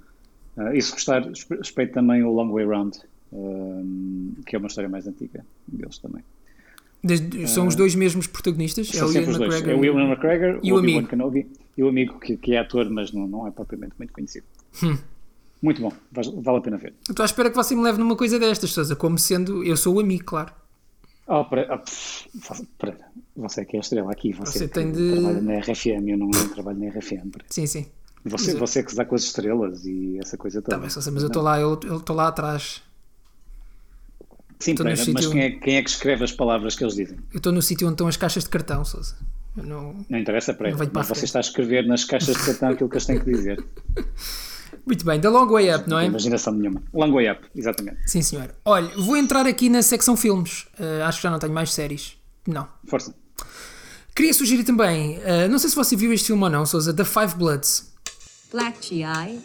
Ah, 0.58 0.76
e 0.76 0.82
se 0.82 0.92
gostar, 0.92 1.30
espe- 1.32 1.56
respeito 1.56 1.94
também 1.94 2.24
o 2.24 2.32
Long 2.32 2.52
Way 2.52 2.66
Round, 2.66 2.98
ahm, 3.34 4.34
que 4.46 4.56
é 4.56 4.60
uma 4.60 4.68
história 4.68 4.90
mais 4.90 5.08
antiga 5.08 5.44
deles 5.68 5.98
também. 5.98 6.24
Desde- 7.04 7.48
são 7.48 7.66
os 7.66 7.76
dois 7.76 7.96
mesmos 7.96 8.28
protagonistas? 8.28 8.88
São 8.90 9.08
o 9.08 9.14
Ian 9.14 9.22
os 9.22 9.38
dois. 9.38 9.54
McGregor 9.54 9.70
É 9.72 9.76
o 9.76 9.86
Ewan 9.86 10.08
McGregor, 10.10 10.60
e 10.62 10.72
o 10.72 10.76
o 10.76 10.80
amigo. 10.80 11.08
Kenobi 11.08 11.48
e 11.78 11.84
o 11.84 11.88
amigo 11.88 12.20
que, 12.20 12.36
que 12.38 12.54
é 12.56 12.60
ator, 12.60 12.90
mas 12.90 13.12
não, 13.14 13.26
não 13.28 13.48
é 13.48 13.52
propriamente 13.52 13.94
muito 13.98 14.12
conhecido. 14.14 14.46
Hum. 14.84 14.98
Muito 15.62 15.82
bom, 15.82 15.92
vale 16.12 16.58
a 16.58 16.62
pena 16.62 16.78
ver. 16.78 16.94
Estou 17.10 17.24
à 17.24 17.26
espera 17.26 17.50
que 17.50 17.56
você 17.56 17.76
me 17.76 17.82
leve 17.82 17.98
numa 17.98 18.16
coisa 18.16 18.38
destas, 18.40 18.72
Sousa, 18.72 18.96
como 18.96 19.18
sendo. 19.18 19.64
Eu 19.64 19.76
sou 19.76 19.96
o 19.96 20.00
amigo, 20.00 20.24
claro. 20.26 20.54
Oh, 21.32 21.46
para, 21.46 21.78
pff, 21.78 22.28
para, 22.80 22.98
você 23.38 23.64
que 23.64 23.76
é 23.76 23.80
a 23.80 23.82
estrela 23.82 24.12
aqui, 24.12 24.34
você, 24.34 24.52
Você 24.60 24.68
que 24.68 24.74
tem 24.74 24.92
de- 24.92 25.12
trabalha 25.12 25.42
na 25.42 25.60
RFM, 25.60 26.10
eu 26.10 26.18
não 26.18 26.32
trabalho 26.32 26.80
na 26.80 26.88
RFM. 26.90 27.30
para. 27.32 27.46
Sim, 27.50 27.68
sim. 27.68 27.86
Você, 28.26 28.46
Mas 28.48 28.54
eu- 28.56 28.60
você 28.60 28.84
que 28.84 28.90
se 28.90 28.98
dá 28.98 29.06
com 29.06 29.14
as 29.16 29.24
estrelas 29.24 29.86
e 29.86 30.18
essa 30.20 30.36
coisa 30.38 30.60
toda. 30.62 30.76
Tá 30.76 30.82
bem, 30.82 30.90
Sousa, 30.90 31.12
mas 31.12 31.22
eu 31.22 31.28
estou 31.28 31.44
lá, 31.44 31.60
eu 31.60 31.74
estou 31.76 32.16
lá 32.16 32.28
atrás. 32.30 32.82
Sim, 34.60 34.76
Pereira, 34.76 34.98
mas 34.98 35.06
sítio- 35.06 35.32
quem 35.32 35.42
é, 35.42 35.52
quem 35.52 35.76
é 35.78 35.84
que 35.84 35.90
escreve 35.90 36.24
as 36.24 36.32
palavras 36.34 36.76
que 36.76 36.84
eles 36.84 36.96
dizem? 36.96 37.18
Eu 37.32 37.38
estou 37.38 37.54
no 37.54 37.62
sítio 37.62 37.88
onde 37.88 37.94
estão 37.94 38.08
as 38.08 38.18
caixas 38.18 38.44
de 38.44 38.50
cartão, 38.50 38.84
Sousa. 38.84 39.16
Não... 39.56 40.06
Não 40.10 40.20
interessa 40.20 40.54
para 40.54 40.70
Não 40.72 40.78
mas 40.94 41.08
você 41.08 41.26
está 41.26 41.40
a 41.40 41.42
escrever 41.42 41.86
nas 41.86 42.04
caixas 42.06 42.36
de 42.36 42.44
cartão 42.46 42.70
aquilo 42.70 42.90
que 42.90 42.96
eles 42.96 43.06
têm 43.06 43.20
que 43.20 43.26
dizer. 43.26 43.64
Muito 44.86 45.06
bem, 45.06 45.20
The 45.20 45.30
Long 45.30 45.48
Way 45.48 45.76
Up, 45.76 45.90
não 45.90 45.98
Não 45.98 46.00
é? 46.04 46.06
imaginação 46.08 46.54
nenhuma. 46.54 46.82
Long 46.94 47.12
way 47.12 47.30
up, 47.30 47.42
exatamente. 47.56 47.98
Sim, 48.08 48.22
senhor. 48.22 48.54
Olha, 48.66 48.90
vou 48.98 49.16
entrar 49.18 49.46
aqui 49.48 49.70
na 49.70 49.82
secção 49.82 50.16
filmes. 50.18 50.66
Uh, 50.80 51.04
acho 51.06 51.18
que 51.20 51.24
já 51.24 51.30
não 51.32 51.40
tenho 51.40 51.54
mais 51.54 51.72
séries. 51.74 52.18
Não. 52.48 52.68
Força. 52.88 53.14
Queria 54.16 54.34
sugerir 54.34 54.64
também, 54.64 55.18
uh, 55.20 55.48
não 55.50 55.58
sei 55.60 55.70
se 55.70 55.76
você 55.76 55.96
viu 55.96 56.12
este 56.12 56.28
filme 56.28 56.44
ou 56.44 56.50
não, 56.50 56.66
Sousa, 56.66 56.94
The 56.94 57.06
Five 57.06 57.36
Bloods. 57.36 57.94
Black 58.52 58.78
GI, 58.82 59.40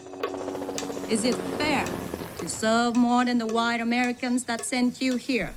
is 1.11 1.25
it 1.25 1.37
fair 1.59 1.85
to 2.39 2.49
serve 2.49 2.99
more 2.99 3.25
than 3.25 3.39
the 3.39 3.53
white 3.53 3.81
Americans 3.83 4.45
that 4.45 4.65
sent 4.67 5.01
you 5.05 5.17
here? 5.17 5.51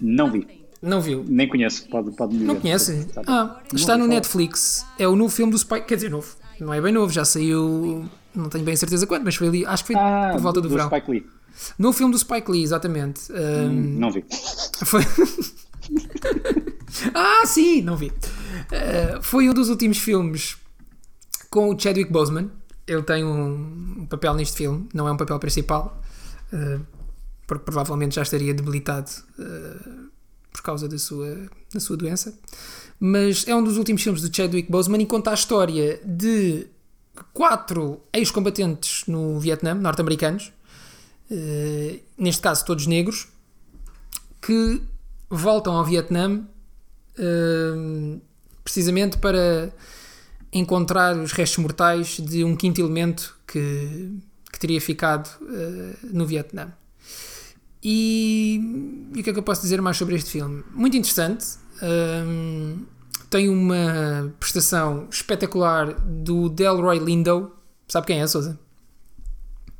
Não 0.00 0.30
vi. 0.30 0.46
Não 0.82 1.00
viu? 1.00 1.24
Nem 1.28 1.48
conheço. 1.48 1.88
Pode, 1.88 2.10
pode 2.12 2.32
me 2.32 2.40
dizer. 2.40 2.52
Não 2.52 2.60
conhece? 2.60 3.06
Ah, 3.26 3.60
está 3.74 3.96
no. 3.98 4.06
Netflix. 4.06 4.84
É 4.98 5.06
o 5.08 5.16
novo 5.16 5.34
filme 5.34 5.52
do 5.52 5.58
Spike. 5.58 5.86
Quer 5.86 5.96
dizer, 5.96 6.10
novo. 6.10 6.36
Não 6.58 6.72
é 6.72 6.80
bem 6.80 6.92
novo, 6.92 7.12
já 7.12 7.24
saiu. 7.24 8.08
Não 8.34 8.48
tenho 8.48 8.64
bem 8.64 8.76
certeza 8.76 9.06
quando, 9.06 9.24
mas 9.24 9.36
foi 9.36 9.48
ali. 9.48 9.66
Acho 9.66 9.84
que 9.84 9.92
foi 9.92 10.00
Ah, 10.02 10.30
por 10.32 10.40
volta 10.40 10.60
do, 10.60 10.68
do 10.68 10.74
verão. 10.74 10.88
Spike 10.88 11.10
Lee. 11.10 11.26
No 11.78 11.92
filme 11.92 12.12
do 12.12 12.18
Spike 12.18 12.50
Lee, 12.50 12.62
exatamente. 12.62 13.30
Um, 13.32 13.68
Hum, 13.68 13.96
Não 13.98 14.10
vi. 14.10 14.24
Foi... 14.84 15.02
ah, 17.14 17.42
sim, 17.46 17.82
não 17.82 17.96
vi. 17.96 18.08
Uh, 18.08 19.22
foi 19.22 19.48
um 19.48 19.54
dos 19.54 19.68
últimos 19.68 19.98
filmes 19.98 20.56
com 21.50 21.68
o 21.74 21.78
Chadwick 21.78 22.10
Boseman. 22.12 22.50
Ele 22.86 23.02
tem 23.02 23.24
um, 23.24 23.98
um 24.00 24.06
papel 24.06 24.34
neste 24.34 24.56
filme, 24.56 24.88
não 24.92 25.06
é 25.06 25.12
um 25.12 25.16
papel 25.16 25.38
principal, 25.38 26.00
uh, 26.52 26.80
porque 27.46 27.64
provavelmente 27.64 28.16
já 28.16 28.22
estaria 28.22 28.52
debilitado 28.54 29.10
uh, 29.38 30.08
por 30.52 30.62
causa 30.62 30.88
da 30.88 30.98
sua, 30.98 31.36
da 31.72 31.80
sua 31.80 31.96
doença. 31.96 32.36
Mas 32.98 33.46
é 33.46 33.54
um 33.54 33.62
dos 33.62 33.76
últimos 33.76 34.02
filmes 34.02 34.22
do 34.22 34.34
Chadwick 34.34 34.70
Boseman 34.70 35.02
e 35.02 35.06
conta 35.06 35.30
a 35.30 35.34
história 35.34 36.00
de 36.04 36.66
quatro 37.32 38.00
ex-combatentes 38.12 39.04
no 39.06 39.38
Vietnã, 39.38 39.74
norte-americanos, 39.74 40.52
uh, 41.30 42.00
neste 42.18 42.42
caso 42.42 42.64
todos 42.64 42.86
negros, 42.86 43.28
que 44.40 44.82
voltam 45.28 45.74
ao 45.74 45.84
Vietnã 45.84 46.42
uh, 47.18 48.20
precisamente 48.64 49.18
para 49.18 49.72
encontrar 50.52 51.16
os 51.16 51.32
restos 51.32 51.58
mortais 51.58 52.18
de 52.18 52.44
um 52.44 52.56
quinto 52.56 52.80
elemento 52.80 53.36
que, 53.46 54.18
que 54.52 54.58
teria 54.58 54.80
ficado 54.80 55.28
uh, 55.42 55.96
no 56.12 56.26
Vietnã. 56.26 56.72
E, 57.82 59.08
e 59.14 59.20
o 59.20 59.22
que 59.22 59.30
é 59.30 59.32
que 59.32 59.38
eu 59.38 59.42
posso 59.42 59.62
dizer 59.62 59.80
mais 59.80 59.96
sobre 59.96 60.14
este 60.16 60.30
filme? 60.30 60.62
Muito 60.72 60.96
interessante. 60.96 61.46
Tem 63.30 63.48
uma 63.48 64.34
prestação 64.40 65.06
espetacular 65.08 65.94
do 65.94 66.48
Delroy 66.48 66.98
Lindo. 66.98 67.52
Sabe 67.86 68.08
quem 68.08 68.20
é, 68.20 68.26
Sousa? 68.26 68.58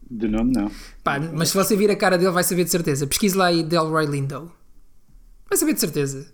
De 0.09 0.29
nome, 0.29 0.53
não. 0.55 0.71
Pá, 1.03 1.19
mas 1.19 1.51
se 1.51 1.57
você 1.57 1.77
vir 1.77 1.91
a 1.91 1.97
cara 1.97 2.17
dele, 2.17 2.31
vai 2.31 2.45
saber 2.45 2.65
de 2.65 2.71
certeza. 2.71 3.07
Pesquise 3.07 3.37
lá 3.37 3.47
aí 3.47 3.63
Delroy 3.63 4.07
Lindo. 4.07 4.51
Vai 5.49 5.59
saber 5.59 5.75
de 5.75 5.81
certeza. 5.81 6.27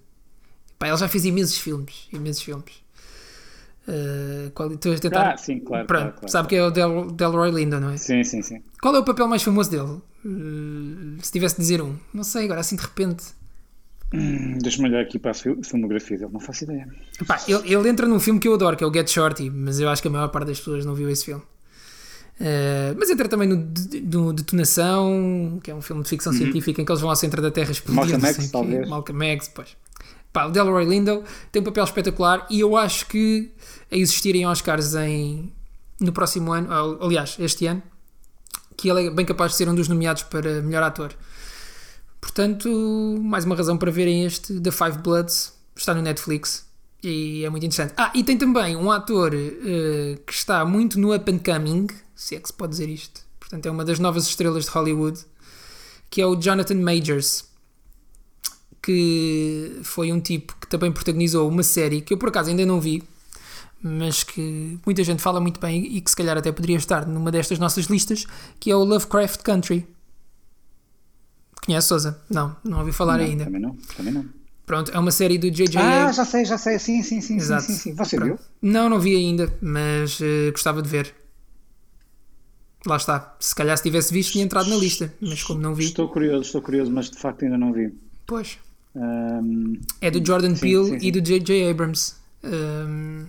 Pá, 0.79 0.89
ele 0.89 0.97
já 0.97 1.09
fez 1.09 1.25
imensos 1.25 1.57
filmes. 1.57 2.07
Imensos 2.13 2.43
filmes. 2.43 2.85
Uh, 3.89 4.51
qual, 4.51 4.71
estou 4.73 4.93
a 4.93 4.99
tentar... 4.99 5.33
Ah, 5.33 5.37
sim, 5.37 5.61
claro. 5.61 5.87
Pronto, 5.87 6.03
claro, 6.03 6.17
claro, 6.17 6.29
sabe 6.29 6.49
que 6.49 6.57
é 6.57 6.63
o 6.63 6.71
Del, 6.71 7.11
Delroy 7.13 7.51
Lindo, 7.51 7.79
não 7.79 7.91
é? 7.91 7.97
Sim, 7.97 8.25
sim, 8.25 8.43
sim. 8.43 8.63
Qual 8.83 8.95
é 8.95 8.99
o 8.99 9.05
papel 9.05 9.29
mais 9.29 9.43
famoso 9.43 9.71
dele? 9.71 10.01
Uh, 10.25 11.23
se 11.23 11.33
tivesse 11.33 11.55
de 11.55 11.61
dizer 11.63 11.81
um. 11.81 11.97
Não 12.13 12.25
sei, 12.25 12.45
agora 12.45 12.61
assim 12.61 12.77
de 12.77 12.83
repente. 12.83 13.25
Hum, 14.15 14.59
Deixa-me 14.63 14.89
olhar 14.89 15.01
aqui 15.01 15.19
para 15.19 15.33
a 15.33 15.35
fil- 15.35 15.61
filmografia 15.63 16.17
dele. 16.19 16.31
Não 16.33 16.41
faço 16.41 16.65
ideia. 16.65 16.89
Pá, 17.27 17.41
ele, 17.49 17.75
ele 17.75 17.89
entra 17.89 18.07
num 18.07 18.21
filme 18.21 18.39
que 18.39 18.47
eu 18.49 18.55
adoro, 18.55 18.77
que 18.77 18.85
é 18.85 18.87
o 18.87 18.93
Get 18.93 19.09
Shorty, 19.11 19.51
mas 19.51 19.81
eu 19.81 19.89
acho 19.89 20.01
que 20.01 20.09
a 20.09 20.11
maior 20.11 20.29
parte 20.29 20.47
das 20.49 20.59
pessoas 20.59 20.85
não 20.85 20.95
viu 20.95 21.11
esse 21.11 21.25
filme. 21.25 21.43
Uh, 22.39 22.95
mas 22.99 23.09
entra 23.09 23.29
também 23.29 23.49
no, 23.49 23.57
no 23.57 24.33
Detonação, 24.33 25.59
que 25.63 25.71
é 25.71 25.75
um 25.75 25.81
filme 25.81 26.03
de 26.03 26.09
ficção 26.09 26.33
Uhum. 26.33 26.39
científica 26.39 26.81
em 26.81 26.85
que 26.85 26.93
eles 26.93 27.01
vão 27.01 27.09
ao 27.11 27.17
centro 27.17 27.41
da 27.41 27.51
Terra 27.51 27.71
explodir. 27.71 27.97
Malcolm 27.97 28.27
X, 28.27 28.51
talvez. 28.51 28.89
Malcolm 28.89 29.25
X, 29.25 29.49
pois. 29.55 29.77
Pá, 30.33 30.45
o 30.47 30.51
Delroy 30.51 30.85
Lindo 30.85 31.25
tem 31.51 31.63
um 31.63 31.65
papel 31.65 31.85
espetacular 31.85 32.47
e 32.51 32.61
eu 32.61 32.77
acho 32.77 33.07
que 33.07 33.51
a 33.91 33.97
existirem 33.97 34.47
Oscars 34.47 34.95
em, 34.95 35.51
no 35.99 36.13
próximo 36.13 36.53
ano, 36.53 36.71
al- 36.71 37.03
aliás, 37.03 37.37
este 37.39 37.67
ano, 37.67 37.83
que 38.77 38.91
ele 38.91 39.07
é 39.07 39.11
bem 39.11 39.25
capaz 39.25 39.53
de 39.53 39.57
ser 39.57 39.69
um 39.71 39.75
dos 39.75 39.89
nomeados 39.89 40.23
para 40.25 40.61
melhor 40.61 40.83
ator. 40.83 41.15
Portanto, 42.37 42.69
mais 43.23 43.47
uma 43.47 43.57
razão 43.57 43.79
para 43.79 43.91
verem 43.91 44.27
este 44.27 44.61
The 44.61 44.71
Five 44.71 44.99
Bloods. 44.99 45.55
Está 45.75 45.95
no 45.95 46.03
Netflix 46.03 46.67
e 47.03 47.43
é 47.43 47.49
muito 47.49 47.65
interessante. 47.65 47.95
Ah, 47.97 48.13
e 48.15 48.23
tem 48.23 48.37
também 48.37 48.77
um 48.77 48.91
ator 48.91 49.33
eh, 49.35 50.19
que 50.27 50.35
está 50.35 50.63
muito 50.63 51.01
no 51.01 51.15
up 51.15 51.33
and 51.33 51.39
coming, 51.39 51.87
se 52.15 52.35
é 52.37 52.39
que 52.39 52.47
se 52.47 52.53
pode 52.53 52.73
dizer 52.73 52.91
isto. 52.91 53.23
Portanto, 53.41 53.65
é 53.65 53.71
uma 53.71 53.87
das 53.87 53.99
novas 53.99 54.27
estrelas 54.27 54.67
de 54.67 54.71
Hollywood, 54.71 55.19
que 56.11 56.21
é 56.21 56.27
o 56.27 56.37
Jonathan 56.37 56.75
Majors, 56.75 57.47
que 58.83 59.81
foi 59.83 60.13
um 60.13 60.21
tipo 60.21 60.57
que 60.61 60.67
também 60.67 60.93
protagonizou 60.93 61.49
uma 61.49 61.63
série 61.63 62.03
que 62.03 62.13
eu 62.13 62.19
por 62.19 62.29
acaso 62.29 62.51
ainda 62.51 62.67
não 62.67 62.83
vi, 62.83 63.03
mas 63.83 64.25
que 64.25 64.79
muita 64.85 65.03
gente 65.03 65.23
fala 65.23 65.41
muito 65.41 65.59
bem 65.59 65.87
e 65.87 66.03
que 66.03 66.11
se 66.11 66.17
calhar 66.17 66.37
até 66.37 66.53
poderia 66.53 66.77
estar 66.77 67.07
numa 67.07 67.33
destas 67.33 67.59
nossas 67.59 67.87
listas, 67.87 68.27
que 68.61 68.71
é 68.71 68.77
o 68.77 68.85
Lovecraft 68.85 69.41
Country. 69.41 69.87
Conhece 71.67 71.89
Sousa? 71.89 72.19
Não, 72.31 72.57
não 72.65 72.79
ouvi 72.79 72.93
falar 72.93 73.19
Não, 73.19 73.25
ainda. 73.25 73.45
Também 73.45 73.61
não. 73.61 73.77
Também 73.97 74.13
não. 74.15 74.25
Pronto, 74.65 74.91
é 74.91 74.99
uma 74.99 75.11
série 75.13 75.37
do 75.39 75.51
J.J. 75.51 75.79
Ah, 75.81 76.11
já 76.13 76.25
sei, 76.25 76.45
já 76.45 76.59
sei. 76.59 76.79
Sim, 76.79 77.03
sim, 77.03 77.21
sim. 77.21 77.37
Exato. 77.37 77.65
Sim, 77.65 77.73
sim, 77.75 77.79
sim. 77.79 77.95
Você 77.95 78.17
Pronto. 78.17 78.37
viu? 78.37 78.39
Não, 78.63 78.89
não 78.89 78.99
vi 78.99 79.15
ainda, 79.15 79.53
mas 79.61 80.19
eh, 80.21 80.51
gostava 80.51 80.81
de 80.83 80.89
ver. 80.89 81.15
Lá 82.87 82.97
está. 82.97 83.37
Se 83.41 83.55
calhar 83.55 83.77
se 83.77 83.83
tivesse 83.83 84.13
visto 84.13 84.33
tinha 84.33 84.45
entrado 84.45 84.69
na 84.71 84.77
lista, 84.77 85.13
mas 85.21 85.43
como 85.43 85.61
não 85.61 85.75
vi, 85.75 85.85
Estou 85.85 86.09
curioso, 86.09 86.43
estou 86.43 86.63
curioso, 86.63 86.91
mas 86.91 87.11
de 87.11 87.19
facto 87.19 87.45
ainda 87.45 87.59
não 87.59 87.73
vi. 87.73 87.93
pois. 88.27 88.59
Ahm, 88.95 89.75
É 90.01 90.11
do 90.11 90.25
Jordan 90.25 90.55
Sim, 90.55 90.61
Peele 90.61 90.85
sim, 90.87 91.01
sim. 91.01 91.07
e 91.07 91.11
do 91.13 91.21
J.J. 91.21 91.71
Abrams. 91.71 92.15
Um, 92.45 93.27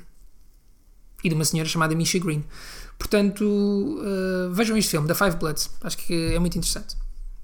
e 1.23 1.29
de 1.29 1.35
uma 1.35 1.43
senhora 1.43 1.67
chamada 1.67 1.93
Misha 1.95 2.19
Green. 2.19 2.43
Portanto, 2.97 3.43
uh, 3.43 4.53
vejam 4.53 4.77
este 4.77 4.91
filme, 4.91 5.07
The 5.07 5.13
Five 5.15 5.35
Bloods. 5.37 5.69
Acho 5.81 5.97
que 5.97 6.33
é 6.33 6.39
muito 6.39 6.57
interessante. 6.57 6.95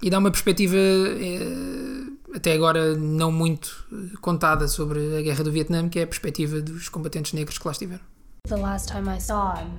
E 0.04 0.10
dá 0.10 0.18
uma 0.18 0.30
perspectiva, 0.30 0.76
eh, 0.76 2.36
até 2.36 2.52
agora 2.52 2.94
não 2.94 3.32
muito 3.32 3.86
contada, 4.20 4.68
sobre 4.68 5.16
a 5.16 5.22
guerra 5.22 5.42
do 5.42 5.50
Vietnã, 5.50 5.88
que 5.88 5.98
é 5.98 6.02
a 6.02 6.06
perspectiva 6.06 6.60
dos 6.60 6.90
combatentes 6.90 7.32
negros 7.32 7.56
que 7.56 7.66
lá 7.66 7.72
estiveram. 7.72 8.02
The 8.46 8.56
last 8.56 8.92
time 8.92 9.08
I 9.08 9.18
saw 9.18 9.54
him, 9.54 9.70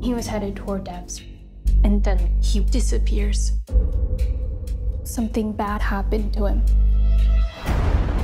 he 0.00 0.14
was 0.14 0.28
headed 0.28 0.54
toward 0.54 0.84
Devs. 0.84 1.20
And 1.82 2.00
then 2.04 2.16
he 2.40 2.60
disappears. 2.60 3.54
Something 5.02 5.52
bad 5.52 5.82
happened 5.82 6.32
to 6.34 6.46
him. 6.46 6.62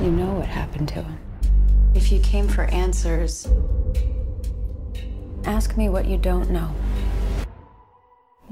You 0.00 0.12
know 0.12 0.38
what 0.38 0.46
happened 0.46 0.87
to 0.94 1.02
him. 1.02 1.18
If 1.92 2.12
you 2.12 2.20
came 2.20 2.46
for 2.46 2.66
answers, 2.72 3.48
ask 5.44 5.76
me 5.76 5.88
what 5.88 6.07
you 6.07 6.18
don't 6.18 6.52
know. 6.52 6.70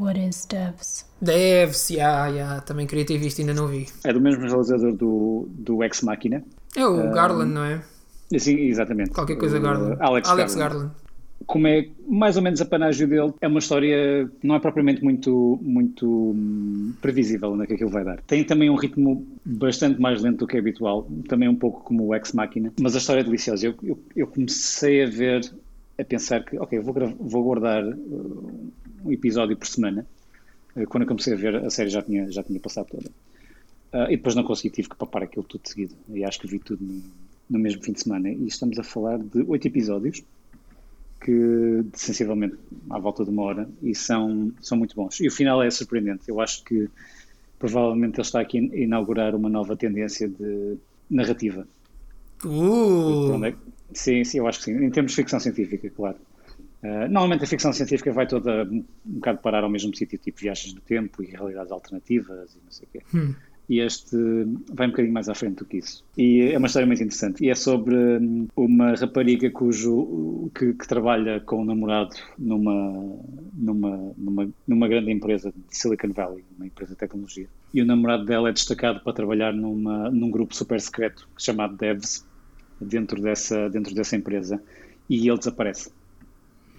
What 0.00 0.18
is 0.18 0.46
Devs? 0.46 1.04
Deve-se, 1.20 1.94
yeah, 1.94 2.26
yeah, 2.28 2.60
também 2.62 2.86
queria 2.86 3.04
ter 3.04 3.18
visto, 3.18 3.40
ainda 3.40 3.52
não 3.54 3.66
vi. 3.68 3.86
é 4.04 4.12
do 4.12 4.20
mesmo 4.20 4.42
realizador 4.46 4.92
do, 4.94 5.46
do 5.50 5.84
Ex 5.84 6.00
Machina. 6.02 6.42
É 6.74 6.86
o 6.86 7.00
Ah, 7.00 7.06
Garland, 7.12 7.52
não 7.52 7.64
é? 7.64 7.82
Sim, 8.38 8.56
exatamente. 8.60 9.10
Qualquer 9.10 9.36
coisa 9.36 9.58
O, 9.58 9.60
Garland. 9.60 9.96
Alex, 10.00 10.28
Alex 10.28 10.54
Garland. 10.54 10.78
Garland. 10.78 11.00
Como 11.46 11.66
é 11.66 11.88
mais 12.06 12.36
ou 12.36 12.42
menos 12.42 12.60
a 12.60 12.64
panágio 12.64 13.08
dele, 13.08 13.32
é 13.40 13.48
uma 13.48 13.58
história 13.58 14.30
que 14.40 14.46
não 14.46 14.54
é 14.54 14.58
propriamente 14.60 15.02
muito, 15.02 15.58
muito 15.62 16.06
hum, 16.06 16.92
previsível 17.00 17.50
onde 17.52 17.64
é 17.64 17.66
que 17.66 17.74
aquilo 17.74 17.90
vai 17.90 18.04
dar. 18.04 18.20
Tem 18.22 18.44
também 18.44 18.70
um 18.70 18.76
ritmo 18.76 19.26
bastante 19.44 20.00
mais 20.00 20.22
lento 20.22 20.38
do 20.38 20.46
que 20.46 20.56
é 20.56 20.60
habitual, 20.60 21.08
também 21.28 21.48
um 21.48 21.56
pouco 21.56 21.80
como 21.82 22.06
o 22.06 22.14
Ex 22.14 22.32
Machina, 22.32 22.72
mas 22.80 22.94
a 22.94 22.98
história 22.98 23.20
é 23.20 23.24
deliciosa. 23.24 23.66
Eu, 23.66 23.74
eu, 23.82 23.98
eu 24.14 24.26
comecei 24.26 25.02
a 25.02 25.06
ver, 25.08 25.40
a 25.98 26.04
pensar 26.04 26.44
que, 26.44 26.56
ok, 26.58 26.78
vou, 26.78 26.94
vou 27.18 27.42
guardar 27.42 27.82
uh, 27.84 28.72
um 29.04 29.12
episódio 29.12 29.56
por 29.56 29.66
semana. 29.66 30.06
Uh, 30.76 30.86
Quando 30.86 31.02
eu 31.02 31.08
comecei 31.08 31.32
a 31.34 31.36
ver, 31.36 31.56
a 31.56 31.70
série 31.70 31.90
já 31.90 32.02
tinha, 32.02 32.30
já 32.30 32.42
tinha 32.42 32.58
passado 32.60 32.88
toda. 32.88 33.08
Uh, 33.92 34.10
e 34.10 34.16
depois 34.16 34.34
não 34.34 34.44
consegui, 34.44 34.70
tive 34.70 34.88
que 34.88 34.96
papar 34.96 35.22
aquilo 35.22 35.44
tudo 35.44 35.62
de 35.62 35.70
seguido. 35.70 35.94
E 36.08 36.24
acho 36.24 36.40
que 36.40 36.46
vi 36.46 36.58
tudo 36.58 36.84
no, 36.84 37.02
no 37.50 37.58
mesmo 37.58 37.82
fim 37.82 37.92
de 37.92 38.02
semana. 38.02 38.28
E 38.28 38.46
estamos 38.46 38.78
a 38.78 38.82
falar 38.82 39.18
de 39.18 39.42
oito 39.48 39.66
episódios, 39.66 40.22
que 41.20 41.84
sensivelmente 41.94 42.56
à 42.88 42.98
volta 42.98 43.24
de 43.24 43.30
uma 43.30 43.42
hora, 43.42 43.68
e 43.82 43.94
são, 43.94 44.52
são 44.60 44.78
muito 44.78 44.94
bons. 44.94 45.20
E 45.20 45.28
o 45.28 45.30
final 45.30 45.62
é 45.62 45.70
surpreendente. 45.70 46.22
Eu 46.28 46.40
acho 46.40 46.64
que 46.64 46.88
provavelmente 47.58 48.14
ele 48.14 48.22
está 48.22 48.40
aqui 48.40 48.58
a 48.58 48.76
inaugurar 48.76 49.34
uma 49.34 49.48
nova 49.48 49.76
tendência 49.76 50.28
de 50.28 50.76
narrativa. 51.10 51.66
Uh! 52.44 53.44
É 53.44 53.54
Sim, 53.92 54.22
sim, 54.24 54.38
eu 54.38 54.46
acho 54.46 54.58
que 54.60 54.66
sim. 54.66 54.84
Em 54.84 54.90
termos 54.90 55.12
de 55.12 55.16
ficção 55.16 55.40
científica, 55.40 55.90
claro. 55.90 56.16
Uh, 56.82 57.08
normalmente 57.10 57.44
a 57.44 57.46
ficção 57.46 57.72
científica 57.72 58.12
vai 58.12 58.26
toda 58.26 58.64
um, 58.64 58.84
um 59.06 59.14
bocado 59.14 59.38
parar 59.40 59.64
ao 59.64 59.70
mesmo 59.70 59.94
sítio, 59.94 60.18
tipo 60.18 60.40
viagens 60.40 60.72
do 60.72 60.80
tempo 60.80 61.22
e 61.22 61.26
realidades 61.26 61.70
alternativas 61.70 62.54
e 62.54 62.58
não 62.64 62.70
sei 62.70 62.86
o 62.86 62.90
quê. 62.90 63.02
Hum. 63.14 63.34
E 63.70 63.78
este 63.78 64.16
vai 64.72 64.88
um 64.88 64.90
bocadinho 64.90 65.14
mais 65.14 65.28
à 65.28 65.34
frente 65.34 65.58
do 65.58 65.64
que 65.64 65.76
isso. 65.76 66.04
E 66.18 66.50
é 66.52 66.58
uma 66.58 66.66
história 66.66 66.84
muito 66.84 67.04
interessante. 67.04 67.44
E 67.44 67.50
é 67.50 67.54
sobre 67.54 67.94
hum, 67.94 68.48
uma 68.56 68.94
rapariga 68.94 69.48
cujo, 69.48 70.50
que, 70.52 70.72
que 70.72 70.88
trabalha 70.88 71.38
com 71.38 71.62
o 71.62 71.64
namorado 71.64 72.16
numa, 72.36 73.16
numa, 73.54 74.12
numa, 74.18 74.48
numa 74.66 74.88
grande 74.88 75.12
empresa 75.12 75.52
de 75.52 75.76
Silicon 75.76 76.12
Valley, 76.12 76.44
uma 76.56 76.66
empresa 76.66 76.94
de 76.94 76.98
tecnologia. 76.98 77.46
E 77.72 77.80
o 77.80 77.86
namorado 77.86 78.24
dela 78.24 78.48
é 78.48 78.52
destacado 78.52 79.04
para 79.04 79.12
trabalhar 79.12 79.52
numa, 79.52 80.10
num 80.10 80.32
grupo 80.32 80.52
super 80.52 80.80
secreto 80.80 81.28
chamado 81.38 81.76
Devs, 81.76 82.26
dentro 82.80 83.22
dessa, 83.22 83.70
dentro 83.70 83.94
dessa 83.94 84.16
empresa. 84.16 84.60
E 85.08 85.28
ele 85.28 85.38
desaparece. 85.38 85.92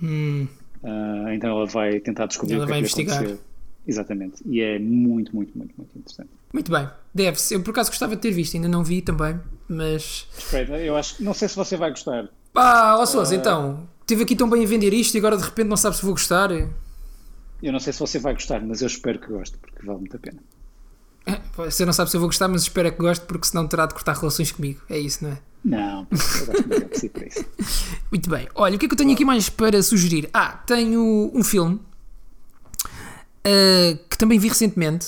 Hum. 0.02 0.48
Uh, 0.84 1.30
então 1.34 1.50
ela 1.52 1.66
vai 1.68 2.00
tentar 2.00 2.26
descobrir 2.26 2.56
ela 2.56 2.64
o 2.64 2.66
que 2.68 2.72
vai 2.72 2.80
é 2.80 2.82
que 2.82 2.88
investigar. 2.88 3.18
aconteceu. 3.18 3.44
Exatamente. 3.88 4.44
E 4.46 4.62
é 4.62 4.78
muito, 4.80 5.36
muito, 5.36 5.58
muito, 5.58 5.74
muito 5.76 5.98
interessante. 5.98 6.30
Muito 6.54 6.72
bem, 6.72 6.88
deve-se. 7.14 7.54
Eu 7.56 7.62
por 7.64 7.72
acaso 7.72 7.90
gostava 7.90 8.16
de 8.16 8.22
ter 8.22 8.32
visto, 8.32 8.56
ainda 8.56 8.68
não 8.68 8.84
vi 8.84 9.02
também, 9.02 9.40
mas. 9.68 10.28
Espera, 10.38 10.80
eu 10.80 10.96
acho 10.96 11.24
não 11.24 11.34
sei 11.34 11.48
se 11.48 11.56
você 11.56 11.76
vai 11.78 11.90
gostar. 11.90 12.30
Pá, 12.54 12.96
ó 12.98 13.06
Sousa, 13.06 13.34
Ah. 13.34 13.38
então, 13.38 13.88
estive 14.02 14.24
aqui 14.24 14.36
tão 14.36 14.50
bem 14.50 14.64
a 14.64 14.68
vender 14.68 14.94
isto 14.94 15.16
e 15.16 15.18
agora 15.18 15.38
de 15.38 15.44
repente 15.44 15.68
não 15.68 15.78
sabe 15.78 15.96
se 15.96 16.04
vou 16.04 16.12
gostar. 16.14 16.52
Eu 16.52 17.72
não 17.72 17.80
sei 17.80 17.94
se 17.94 18.00
você 18.00 18.20
vai 18.20 18.34
gostar, 18.34 18.60
mas 18.66 18.82
eu 18.82 18.88
espero 18.88 19.20
que 19.20 19.28
goste, 19.28 19.58
porque 19.58 19.86
vale 19.86 20.00
muito 20.00 20.16
a 20.16 20.20
pena. 20.20 20.40
Você 21.56 21.86
não 21.86 21.94
sabe 21.94 22.10
se 22.10 22.18
eu 22.18 22.22
vou 22.22 22.30
gostar, 22.30 22.48
mas 22.48 22.64
espero 22.64 22.88
é 22.88 22.92
que 22.92 22.98
goste 22.98 23.26
porque 23.26 23.48
senão 23.48 23.68
terá 23.68 23.86
de 23.86 23.94
cortar 23.94 24.16
relações 24.16 24.52
comigo. 24.52 24.82
É 24.90 24.98
isso, 24.98 25.24
não 25.24 25.32
é? 25.32 25.38
Não, 25.64 26.08
eu 26.10 26.66
gosto 26.66 26.90
de 26.90 26.98
si 26.98 27.10
para 27.10 27.28
isso. 27.28 27.46
Muito 28.10 28.30
bem. 28.30 28.48
Olha, 28.56 28.76
o 28.76 28.80
que 28.80 28.86
é 28.86 28.90
que 28.90 28.94
eu 28.94 28.98
tenho 28.98 29.14
aqui 29.14 29.24
mais 29.24 29.48
para 29.50 29.82
sugerir? 29.84 30.30
Ah, 30.34 30.54
tenho 30.66 31.32
um 31.34 31.44
filme 31.44 31.80
ah, 33.46 33.98
que 34.10 34.18
também 34.18 34.40
vi 34.40 34.48
recentemente 34.48 35.08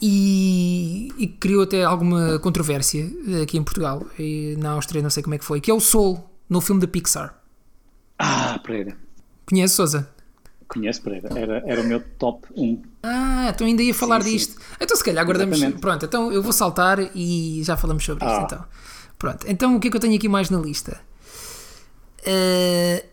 e, 0.00 1.12
e 1.18 1.26
que 1.26 1.36
criou 1.38 1.62
até 1.62 1.84
alguma 1.84 2.38
controvérsia 2.38 3.08
aqui 3.42 3.58
em 3.58 3.62
Portugal 3.62 4.06
e 4.18 4.56
na 4.58 4.70
Áustria, 4.70 5.02
não 5.02 5.10
sei 5.10 5.22
como 5.22 5.34
é 5.34 5.38
que 5.38 5.44
foi, 5.44 5.60
que 5.60 5.70
é 5.70 5.74
o 5.74 5.80
Soul, 5.80 6.24
no 6.48 6.60
filme 6.60 6.80
da 6.80 6.88
Pixar. 6.88 7.38
Ah, 8.18 8.58
Pereira. 8.64 8.96
Conhece, 9.46 9.74
Sousa? 9.74 10.08
Conheço 10.72 11.02
Pereira. 11.02 11.28
Era, 11.36 11.62
era 11.66 11.80
o 11.80 11.84
meu 11.84 12.00
top 12.18 12.46
1. 12.56 12.82
Ah, 13.02 13.48
então 13.52 13.66
ainda 13.66 13.82
ia 13.82 13.92
falar 13.92 14.22
Sim, 14.22 14.30
disto. 14.30 14.56
Então 14.80 14.96
se 14.96 15.02
calhar 15.04 15.24
guardamos. 15.26 15.56
Exatamente. 15.58 15.80
Pronto, 15.80 16.04
então 16.06 16.32
eu 16.32 16.42
vou 16.42 16.52
saltar 16.52 16.98
e 17.14 17.60
já 17.64 17.76
falamos 17.76 18.04
sobre 18.04 18.24
isto 18.24 18.38
Ah. 18.38 18.44
então. 18.46 18.64
Pronto, 19.18 19.46
então 19.48 19.76
o 19.76 19.80
que 19.80 19.88
é 19.88 19.90
que 19.90 19.96
eu 19.96 20.00
tenho 20.00 20.14
aqui 20.16 20.28
mais 20.28 20.48
na 20.48 20.58
lista? 20.60 21.00
Eh, 22.24 23.04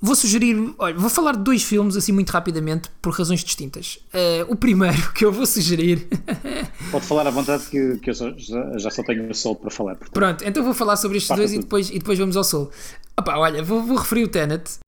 vou 0.00 0.14
sugerir, 0.14 0.74
olha, 0.78 0.94
vou 0.96 1.10
falar 1.10 1.32
de 1.32 1.42
dois 1.42 1.62
filmes 1.62 1.96
assim 1.96 2.12
muito 2.12 2.30
rapidamente 2.30 2.88
por 3.02 3.12
razões 3.12 3.44
distintas. 3.44 3.98
Eh, 4.12 4.44
o 4.48 4.56
primeiro 4.56 4.96
que 5.12 5.24
eu 5.24 5.32
vou 5.32 5.44
sugerir. 5.46 6.06
Pode 6.90 7.04
falar 7.04 7.26
à 7.26 7.30
vontade 7.30 7.66
que, 7.66 7.98
que 7.98 8.10
eu 8.10 8.14
só- 8.14 8.32
já, 8.36 8.78
já 8.78 8.90
só 8.90 9.02
tenho 9.02 9.30
o 9.30 9.34
sol 9.34 9.54
para 9.56 9.70
falar. 9.70 9.96
portanto. 9.96 10.12
Pronto, 10.14 10.44
então 10.44 10.64
vou 10.64 10.72
falar 10.74 10.96
sobre 10.96 11.18
estes 11.18 11.28
Parta 11.28 11.42
dois 11.42 11.52
e 11.52 11.58
depois, 11.58 11.90
e 11.90 11.98
depois 11.98 12.18
vamos 12.18 12.36
ao 12.36 12.44
Soul. 12.44 12.70
Opa, 13.18 13.36
olha, 13.36 13.62
vou, 13.62 13.82
vou 13.82 13.96
referir 13.96 14.24
o 14.24 14.28
Tenet. 14.28 14.78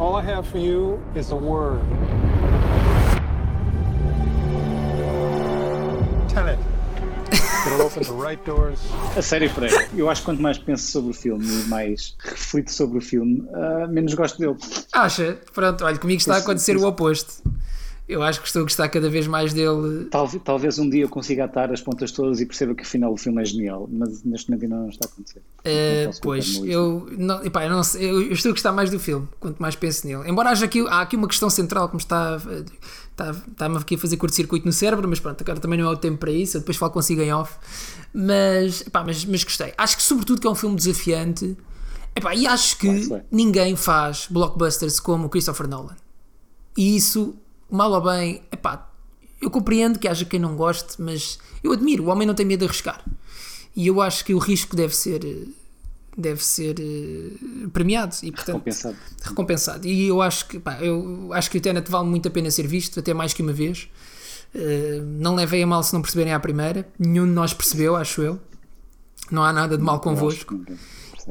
All 0.00 0.16
I 0.16 0.22
have 0.22 0.46
for 0.48 0.58
you 0.58 0.98
is 1.14 1.30
a 1.30 1.36
word. 1.36 1.82
Tenet. 6.28 6.58
It'll 7.66 7.82
open 7.82 8.02
the 8.04 8.12
right 8.14 8.42
doors. 8.46 8.78
A 9.16 9.20
sério, 9.20 9.50
Pereira, 9.52 9.86
eu 9.94 10.08
acho 10.08 10.22
que 10.22 10.24
quanto 10.26 10.40
mais 10.40 10.56
penso 10.58 10.90
sobre 10.90 11.10
o 11.10 11.14
filme 11.14 11.44
e 11.46 11.64
mais 11.68 12.16
reflito 12.18 12.72
sobre 12.72 12.98
o 12.98 13.00
filme, 13.02 13.46
ah, 13.52 13.86
menos 13.88 14.14
gosto 14.14 14.38
dele. 14.38 14.56
Acha? 14.92 15.36
Pronto, 15.52 15.84
olha, 15.84 15.98
comigo 15.98 16.18
está 16.18 16.36
a 16.36 16.38
acontecer 16.38 16.72
pois- 16.72 16.84
o 16.84 16.88
oposto. 16.88 17.42
Eu 18.10 18.22
acho 18.24 18.40
que 18.40 18.46
estou 18.48 18.60
a 18.60 18.62
gostar 18.64 18.88
cada 18.88 19.08
vez 19.08 19.26
mais 19.28 19.52
dele. 19.52 20.06
Talvez, 20.10 20.42
talvez 20.42 20.78
um 20.80 20.90
dia 20.90 21.02
eu 21.04 21.08
consiga 21.08 21.44
atar 21.44 21.72
as 21.72 21.80
pontas 21.80 22.10
todas 22.10 22.40
e 22.40 22.46
perceba 22.46 22.74
que 22.74 22.82
afinal 22.82 23.12
o 23.12 23.16
filme 23.16 23.40
é 23.40 23.44
genial, 23.44 23.88
mas 23.90 24.24
neste 24.24 24.50
momento 24.50 24.64
ainda 24.64 24.76
não 24.76 24.88
está 24.88 25.06
a 25.06 25.08
acontecer. 25.08 25.38
Uh, 25.38 26.20
pois, 26.20 26.56
eu 26.64 27.08
não, 27.16 27.44
epá, 27.44 27.64
eu, 27.64 27.70
não 27.70 27.84
sei, 27.84 28.10
eu, 28.10 28.32
estou 28.32 28.50
a 28.50 28.52
gostar 28.52 28.72
mais 28.72 28.90
do 28.90 28.98
filme, 28.98 29.28
quanto 29.38 29.60
mais 29.60 29.76
penso 29.76 30.06
nele. 30.06 30.28
Embora 30.28 30.50
haja 30.50 30.64
aqui, 30.64 30.80
há 30.88 31.02
aqui 31.02 31.14
uma 31.14 31.28
questão 31.28 31.48
central 31.48 31.88
que 31.88 31.94
me 31.94 32.00
está, 32.00 32.36
está, 33.10 33.30
está-me 33.30 33.76
aqui 33.76 33.94
a 33.94 33.98
fazer 33.98 34.16
curto-circuito 34.16 34.66
no 34.66 34.72
cérebro, 34.72 35.08
mas 35.08 35.20
pronto, 35.20 35.40
agora 35.40 35.60
também 35.60 35.78
não 35.78 35.88
é 35.88 35.92
o 35.92 35.96
tempo 35.96 36.18
para 36.18 36.32
isso, 36.32 36.56
eu 36.56 36.60
depois 36.60 36.76
falo 36.76 36.90
consigo 36.90 37.22
em 37.22 37.32
off. 37.32 37.54
Mas, 38.12 38.80
epá, 38.82 39.04
mas, 39.04 39.24
mas 39.24 39.44
gostei. 39.44 39.72
Acho 39.78 39.96
que 39.96 40.02
sobretudo 40.02 40.40
que 40.40 40.46
é 40.46 40.50
um 40.50 40.54
filme 40.56 40.74
desafiante. 40.74 41.56
Epá, 42.16 42.34
e 42.34 42.46
acho 42.46 42.76
que 42.76 43.08
ninguém 43.30 43.76
faz 43.76 44.26
blockbusters 44.28 44.98
como 44.98 45.26
o 45.26 45.28
Christopher 45.28 45.68
Nolan. 45.68 45.96
E 46.76 46.96
isso, 46.96 47.36
mal 47.70 47.90
ou 47.92 48.00
bem, 48.02 48.42
epá, 48.52 48.88
eu 49.40 49.50
compreendo 49.50 49.98
que 49.98 50.06
haja 50.08 50.24
quem 50.24 50.38
não 50.40 50.54
goste, 50.56 51.00
mas 51.00 51.38
eu 51.62 51.72
admiro, 51.72 52.04
o 52.04 52.06
homem 52.08 52.26
não 52.26 52.34
tem 52.34 52.44
medo 52.46 52.60
de 52.60 52.66
arriscar. 52.66 53.02
E 53.74 53.86
eu 53.86 54.00
acho 54.00 54.24
que 54.24 54.34
o 54.34 54.38
risco 54.38 54.74
deve 54.76 54.94
ser 54.94 55.20
deve 56.16 56.44
ser 56.44 56.74
eh, 56.78 57.68
premiado 57.72 58.14
e 58.22 58.32
portanto 58.32 58.56
Recompensado. 58.56 58.96
recompensado. 59.22 59.86
E 59.86 60.08
eu 60.08 60.20
acho 60.20 60.46
que 60.48 60.58
pá, 60.58 60.78
eu 60.80 61.30
acho 61.32 61.50
que 61.50 61.56
o 61.58 61.60
Tenet 61.60 61.88
vale 61.90 62.08
muito 62.08 62.26
a 62.28 62.30
pena 62.30 62.50
ser 62.50 62.66
visto, 62.66 62.98
até 63.00 63.14
mais 63.14 63.32
que 63.32 63.42
uma 63.42 63.52
vez. 63.52 63.88
Eh, 64.54 65.00
não 65.04 65.34
levei 65.36 65.62
a 65.62 65.66
mal 65.66 65.82
se 65.82 65.92
não 65.94 66.02
perceberem 66.02 66.32
à 66.34 66.40
primeira. 66.40 66.86
Nenhum 66.98 67.26
de 67.26 67.32
nós 67.32 67.54
percebeu, 67.54 67.96
acho 67.96 68.20
eu. 68.22 68.40
Não 69.30 69.44
há 69.44 69.52
nada 69.52 69.78
de 69.78 69.82
mal 69.84 70.00
convosco. 70.00 70.58
que 70.58 70.72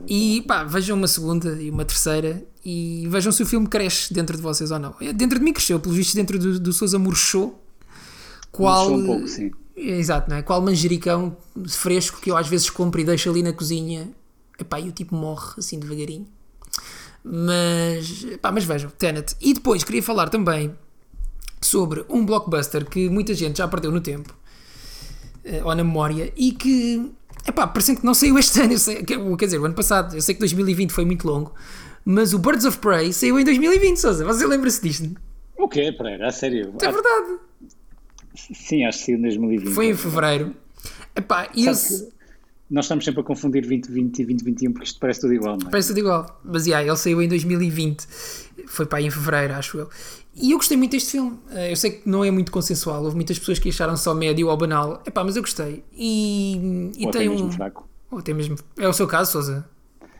E 0.07 0.43
pá, 0.47 0.63
vejam 0.63 0.97
uma 0.97 1.07
segunda 1.07 1.51
e 1.61 1.69
uma 1.69 1.85
terceira 1.85 2.43
e 2.63 3.07
vejam 3.09 3.31
se 3.31 3.41
o 3.43 3.45
filme 3.45 3.67
cresce 3.67 4.13
dentro 4.13 4.35
de 4.35 4.43
vocês 4.43 4.71
ou 4.71 4.79
não. 4.79 4.95
Dentro 5.15 5.39
de 5.39 5.43
mim 5.43 5.53
cresceu, 5.53 5.79
pelos 5.79 5.97
vistos, 5.97 6.15
dentro 6.15 6.37
do, 6.37 6.59
do 6.59 6.73
Sousa 6.73 6.99
murchou. 6.99 7.63
Qual. 8.51 8.89
Murchou 8.89 9.03
um 9.03 9.05
pouco, 9.05 9.27
sim. 9.27 9.51
Exato, 9.75 10.29
não 10.29 10.37
é? 10.37 10.41
Qual 10.41 10.61
manjericão 10.61 11.37
fresco 11.67 12.19
que 12.19 12.29
eu 12.29 12.35
às 12.35 12.47
vezes 12.47 12.69
compro 12.69 12.99
e 12.99 13.03
deixo 13.03 13.29
ali 13.29 13.41
na 13.41 13.53
cozinha. 13.53 14.09
Epá, 14.59 14.79
e 14.79 14.89
o 14.89 14.91
tipo 14.91 15.15
morre 15.15 15.53
assim 15.57 15.79
devagarinho. 15.79 16.27
Mas, 17.23 18.25
pá, 18.41 18.51
mas 18.51 18.63
vejam, 18.63 18.89
Tenet. 18.91 19.35
E 19.39 19.53
depois 19.53 19.83
queria 19.83 20.03
falar 20.03 20.29
também 20.29 20.75
sobre 21.61 22.05
um 22.09 22.25
blockbuster 22.25 22.85
que 22.85 23.09
muita 23.09 23.33
gente 23.33 23.57
já 23.57 23.67
perdeu 23.67 23.91
no 23.91 23.99
tempo 23.99 24.33
eh, 25.43 25.61
ou 25.63 25.75
na 25.75 25.83
memória 25.83 26.31
e 26.35 26.51
que, 26.51 27.11
epá, 27.47 27.67
parecendo 27.67 27.99
que 27.99 28.05
não 28.05 28.13
saiu 28.13 28.37
este 28.37 28.61
ano, 28.61 28.77
sei, 28.77 29.03
que- 29.03 29.35
quer 29.37 29.45
dizer, 29.45 29.59
o 29.59 29.65
ano 29.65 29.75
passado, 29.75 30.15
eu 30.15 30.21
sei 30.21 30.33
que 30.35 30.39
2020 30.39 30.91
foi 30.91 31.05
muito 31.05 31.27
longo, 31.27 31.53
mas 32.05 32.33
o 32.33 32.39
Birds 32.39 32.65
of 32.65 32.77
Prey 32.79 33.11
saiu 33.13 33.39
em 33.39 33.43
2020, 33.43 33.97
Sousa, 33.97 34.25
você 34.25 34.45
lembra-se 34.45 34.81
disto? 34.81 35.09
O 35.57 35.67
quê, 35.67 35.91
Pereira? 35.91 36.27
A 36.27 36.31
sério? 36.31 36.73
É 36.81 36.91
verdade, 36.91 37.39
Sim, 38.53 38.85
acho 38.85 38.99
que 38.99 39.05
sim, 39.05 39.11
em 39.13 39.21
2020. 39.21 39.73
foi 39.73 39.87
em 39.87 39.95
fevereiro. 39.95 40.55
Epá, 41.15 41.49
e 41.53 41.65
eu, 41.65 41.73
que 41.73 42.09
nós 42.69 42.85
estamos 42.85 43.03
sempre 43.05 43.21
a 43.21 43.23
confundir 43.23 43.61
2020 43.61 44.19
e 44.19 44.25
2021 44.25 44.71
porque 44.73 44.85
isto 44.87 44.99
parece 44.99 45.21
tudo 45.21 45.33
igual, 45.33 45.57
não 45.57 45.67
é? 45.67 45.71
parece 45.71 45.89
tudo 45.89 45.99
igual, 45.99 46.39
mas 46.43 46.65
yeah, 46.67 46.85
ele 46.87 46.97
saiu 46.97 47.21
em 47.21 47.27
2020, 47.27 48.05
foi 48.67 48.85
para 48.85 48.99
aí 48.99 49.05
em 49.07 49.11
fevereiro, 49.11 49.53
acho 49.55 49.77
eu. 49.79 49.89
E 50.41 50.51
eu 50.51 50.57
gostei 50.57 50.77
muito 50.77 50.91
deste 50.91 51.11
filme. 51.11 51.37
Eh, 51.51 51.71
Eu 51.71 51.75
sei 51.75 51.91
que 51.91 52.07
não 52.07 52.23
é 52.23 52.31
muito 52.31 52.51
consensual, 52.51 53.03
houve 53.03 53.15
muitas 53.15 53.37
pessoas 53.37 53.59
que 53.59 53.67
acharam 53.69 53.97
só 53.97 54.13
médio 54.13 54.47
ou 54.47 54.55
banal, 54.55 55.01
epá, 55.05 55.23
mas 55.23 55.35
eu 55.35 55.41
gostei. 55.41 55.83
E, 55.93 56.91
e 56.97 57.03
Ou 57.03 57.09
até 57.09 57.19
tem 57.19 57.29
mesmo 57.29 57.47
um. 57.47 57.51
fraco. 57.51 57.89
Ou 58.11 58.19
até 58.19 58.33
mesmo. 58.33 58.55
É 58.77 58.87
o 58.87 58.93
seu 58.93 59.05
caso, 59.07 59.31
Sousa? 59.33 59.67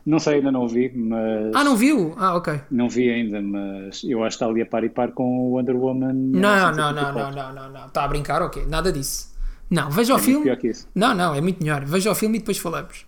Não 0.06 0.18
sei, 0.20 0.36
ainda 0.36 0.52
não 0.52 0.68
vi, 0.68 0.92
mas. 0.96 1.56
Ah, 1.56 1.64
não 1.64 1.78
viu? 1.78 2.14
Ah, 2.18 2.36
ok. 2.36 2.60
Não 2.72 2.90
vi 2.90 3.10
ainda, 3.10 3.42
mas 3.42 4.04
eu 4.04 4.24
acho 4.24 4.38
que 4.38 4.44
está 4.44 4.48
ali 4.52 4.62
a 4.62 4.66
par 4.66 4.84
e 4.84 4.90
par 4.90 5.12
com 5.12 5.24
o 5.24 5.52
Wonder 5.56 5.76
Woman. 5.76 6.14
Não, 6.14 6.72
não, 6.72 6.92
não, 6.94 7.14
não, 7.14 7.32
não, 7.32 7.54
não, 7.54 7.70
não. 7.72 7.86
Está 7.86 8.04
a 8.04 8.08
brincar? 8.08 8.42
Ok, 8.42 8.66
nada 8.66 8.92
disso. 8.92 9.29
Não, 9.70 9.90
veja 9.92 10.14
o 10.14 10.18
É 10.18 10.20
muito 10.20 10.26
filme. 10.26 10.44
pior 10.46 10.58
que 10.58 10.68
isso. 10.70 10.88
Não, 10.96 11.14
não, 11.14 11.34
é 11.36 11.42
muito 11.42 11.62
melhor. 11.62 11.86
Veja 11.86 12.12
o 12.12 12.16
filme 12.16 12.38
e 12.38 12.40
depois 12.40 12.58
falamos. 12.58 13.06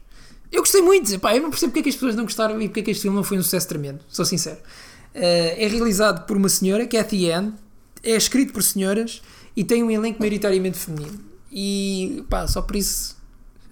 Eu 0.52 0.62
gostei 0.62 0.82
muito, 0.82 1.14
epá, 1.14 1.36
eu 1.36 1.42
não 1.42 1.50
percebo 1.50 1.72
porque 1.72 1.80
é 1.80 1.84
que 1.84 1.90
as 1.90 1.96
pessoas 1.96 2.16
não 2.16 2.24
gostaram 2.26 2.62
e 2.62 2.68
porque 2.68 2.82
é 2.82 2.84
que 2.84 2.92
este 2.92 3.04
filme 3.04 3.16
não 3.16 3.24
foi 3.24 3.38
um 3.38 3.44
sucesso 3.44 3.68
tremendo, 3.70 4.00
sou 4.10 4.26
sincero. 4.26 4.58
Eh, 5.14 5.64
é 5.64 5.68
realizado 5.68 6.26
por 6.26 6.36
uma 6.36 6.50
senhora, 6.50 6.86
Cathy 6.86 7.32
Ann, 7.32 7.52
é 8.04 8.16
escrito 8.18 8.52
por 8.52 8.62
senhoras 8.62 9.22
e 9.56 9.64
tem 9.64 9.82
um 9.82 9.90
elenco 9.90 10.20
maioritariamente 10.20 10.78
feminino. 10.78 11.18
E 11.50 12.24
pá, 12.30 12.46
só 12.48 12.62
por 12.62 12.76
isso, 12.76 13.16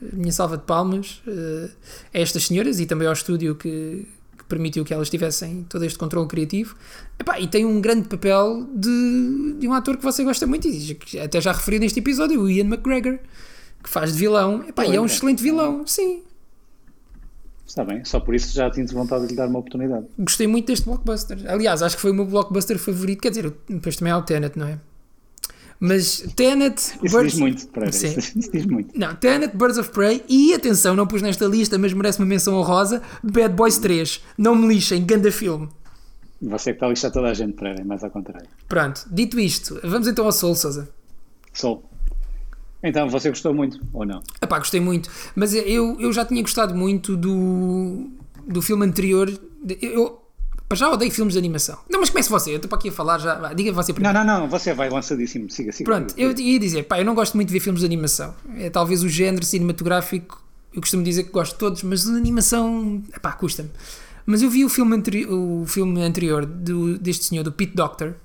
minha 0.01 0.32
salva 0.32 0.57
de 0.57 0.63
palmas 0.63 1.22
eh, 1.28 1.70
a 2.13 2.20
estas 2.20 2.45
senhoras 2.45 2.80
e 2.80 2.86
também 2.86 3.07
ao 3.07 3.13
estúdio 3.13 3.55
que 3.55 4.07
permitiu 4.50 4.84
que 4.84 4.93
elas 4.93 5.10
tivessem 5.10 5.66
todo 5.70 5.86
este 5.86 5.97
controle 5.97 6.28
criativo. 6.28 6.76
Epá, 7.18 7.39
e 7.39 7.47
tem 7.47 7.66
um 7.66 7.80
grande 7.80 8.10
papel 8.10 8.68
de, 8.76 9.56
de 9.60 9.68
um 9.68 9.74
ator 9.74 9.95
que 9.95 10.04
você 10.04 10.24
gosta 10.24 10.45
muito, 10.45 10.68
e 10.68 10.97
até 11.24 11.39
já 11.39 11.54
referi 11.54 11.80
neste 11.80 12.00
episódio, 12.00 12.41
o 12.41 12.50
Ian 12.50 12.66
McGregor, 12.66 13.20
que 13.82 13.89
faz 13.89 14.12
de 14.12 14.20
vilão. 14.20 14.66
Epá, 14.68 14.86
e 14.86 14.95
é 14.95 15.00
um 15.00 15.06
excelente 15.06 15.41
vilão, 15.41 15.86
sim. 15.88 16.24
Está 17.66 17.86
bem, 17.86 18.04
só 18.04 18.20
por 18.20 18.34
isso 18.34 18.52
já 18.52 18.70
tinha 18.72 18.86
vontade 18.88 19.26
de 19.26 19.30
lhe 19.30 19.36
dar 19.36 19.47
uma 19.47 19.60
oportunidade. 19.60 20.08
Gostei 20.18 20.47
muito 20.47 20.66
deste 20.66 20.86
blockbuster. 20.86 21.38
Aliás, 21.47 21.84
acho 21.84 21.95
que 21.95 22.02
foi 22.02 22.10
o 22.10 22.16
meu 22.16 22.26
blockbuster 22.26 22.80
favorito. 22.80 23.22
Quer 23.22 23.30
dizer, 23.30 23.54
depois 23.70 23.95
também 23.95 24.12
há 24.12 24.18
o 24.18 24.24
Tenet, 24.24 24.58
não 24.58 24.66
é? 24.66 24.80
Mas 25.80 26.19
Tenet. 26.36 26.99
Isso 27.01 27.23
diz 27.23 27.36
muito, 27.36 27.67
Pereira. 27.69 27.95
Isso, 27.95 28.05
isso 28.38 28.51
diz 28.51 28.65
muito. 28.65 28.97
Não, 28.99 29.15
Tenet, 29.15 29.55
Birds 29.55 29.77
of 29.77 29.91
Prey 29.91 30.23
e 30.27 30.53
atenção, 30.53 30.95
não 30.95 31.07
pus 31.07 31.21
nesta 31.21 31.45
lista, 31.45 31.77
mas 31.77 31.93
merece 31.93 32.19
uma 32.19 32.25
menção 32.25 32.55
honrosa: 32.55 33.01
Bad 33.23 33.55
Boys 33.55 33.77
3. 33.77 34.21
Não 34.38 34.55
me 34.55 34.67
lixem, 34.67 35.05
ganda 35.05 35.32
filme. 35.32 35.69
Você 36.41 36.71
que 36.71 36.77
está 36.77 36.86
a 36.86 36.89
lixar 36.89 37.11
toda 37.11 37.30
a 37.30 37.34
gente, 37.34 37.53
Pereira, 37.53 37.82
é 37.82 37.84
mais 37.86 38.03
ao 38.03 38.11
contrário. 38.11 38.47
Pronto, 38.67 39.05
dito 39.09 39.39
isto, 39.39 39.80
vamos 39.84 40.07
então 40.07 40.25
ao 40.25 40.32
Soul, 40.32 40.55
Sousa. 40.55 40.89
Sol. 41.53 41.89
Então, 42.82 43.09
você 43.09 43.30
gostou 43.30 43.53
muito, 43.53 43.80
ou 43.91 44.05
não? 44.05 44.21
Epá, 44.41 44.57
gostei 44.57 44.80
muito. 44.80 45.09
Mas 45.36 45.53
eu, 45.53 45.99
eu 45.99 46.13
já 46.13 46.23
tinha 46.23 46.41
gostado 46.41 46.73
muito 46.73 47.17
do, 47.17 48.09
do 48.47 48.61
filme 48.61 48.86
anterior. 48.86 49.30
Eu, 49.82 50.18
já 50.78 50.89
odeio 50.89 51.11
filmes 51.11 51.34
de 51.34 51.39
animação. 51.39 51.80
Não, 51.89 51.99
mas 51.99 52.09
comece 52.09 52.30
você, 52.30 52.51
eu 52.51 52.57
estou 52.57 52.70
para 52.70 52.78
aqui 52.78 52.89
a 52.89 52.91
falar 52.91 53.17
já. 53.17 53.53
Diga 53.53 53.72
você 53.72 53.93
primeiro. 53.93 54.17
Não, 54.17 54.26
não, 54.26 54.41
não, 54.41 54.49
você 54.49 54.74
vai 54.74 54.89
lançadíssimo. 54.89 55.49
Siga, 55.49 55.72
siga. 55.72 55.89
Pronto, 55.89 56.13
eu 56.17 56.32
ia 56.38 56.59
dizer, 56.59 56.84
pá, 56.84 56.99
eu 56.99 57.05
não 57.05 57.15
gosto 57.15 57.36
muito 57.36 57.47
de 57.47 57.53
ver 57.53 57.59
filmes 57.59 57.80
de 57.80 57.86
animação. 57.86 58.36
É 58.57 58.70
talvez 58.70 59.03
o 59.03 59.09
género 59.09 59.43
cinematográfico, 59.43 60.43
eu 60.74 60.82
costumo 60.82 61.03
dizer 61.03 61.24
que 61.24 61.32
gosto 61.32 61.53
de 61.53 61.59
todos, 61.59 61.84
mas 61.84 62.03
de 62.03 62.11
animação, 62.11 63.03
pá, 63.22 63.32
custa-me. 63.32 63.70
Mas 64.26 64.43
eu 64.43 64.49
vi 64.49 64.63
o 64.63 64.70
filme, 64.70 64.95
anteri 64.95 65.26
o 65.26 65.65
filme 65.65 66.03
anterior 66.03 66.45
do, 66.45 66.99
deste 66.99 67.26
senhor, 67.26 67.43
do 67.43 67.51
Pete 67.51 67.76
Doctor. 67.76 68.15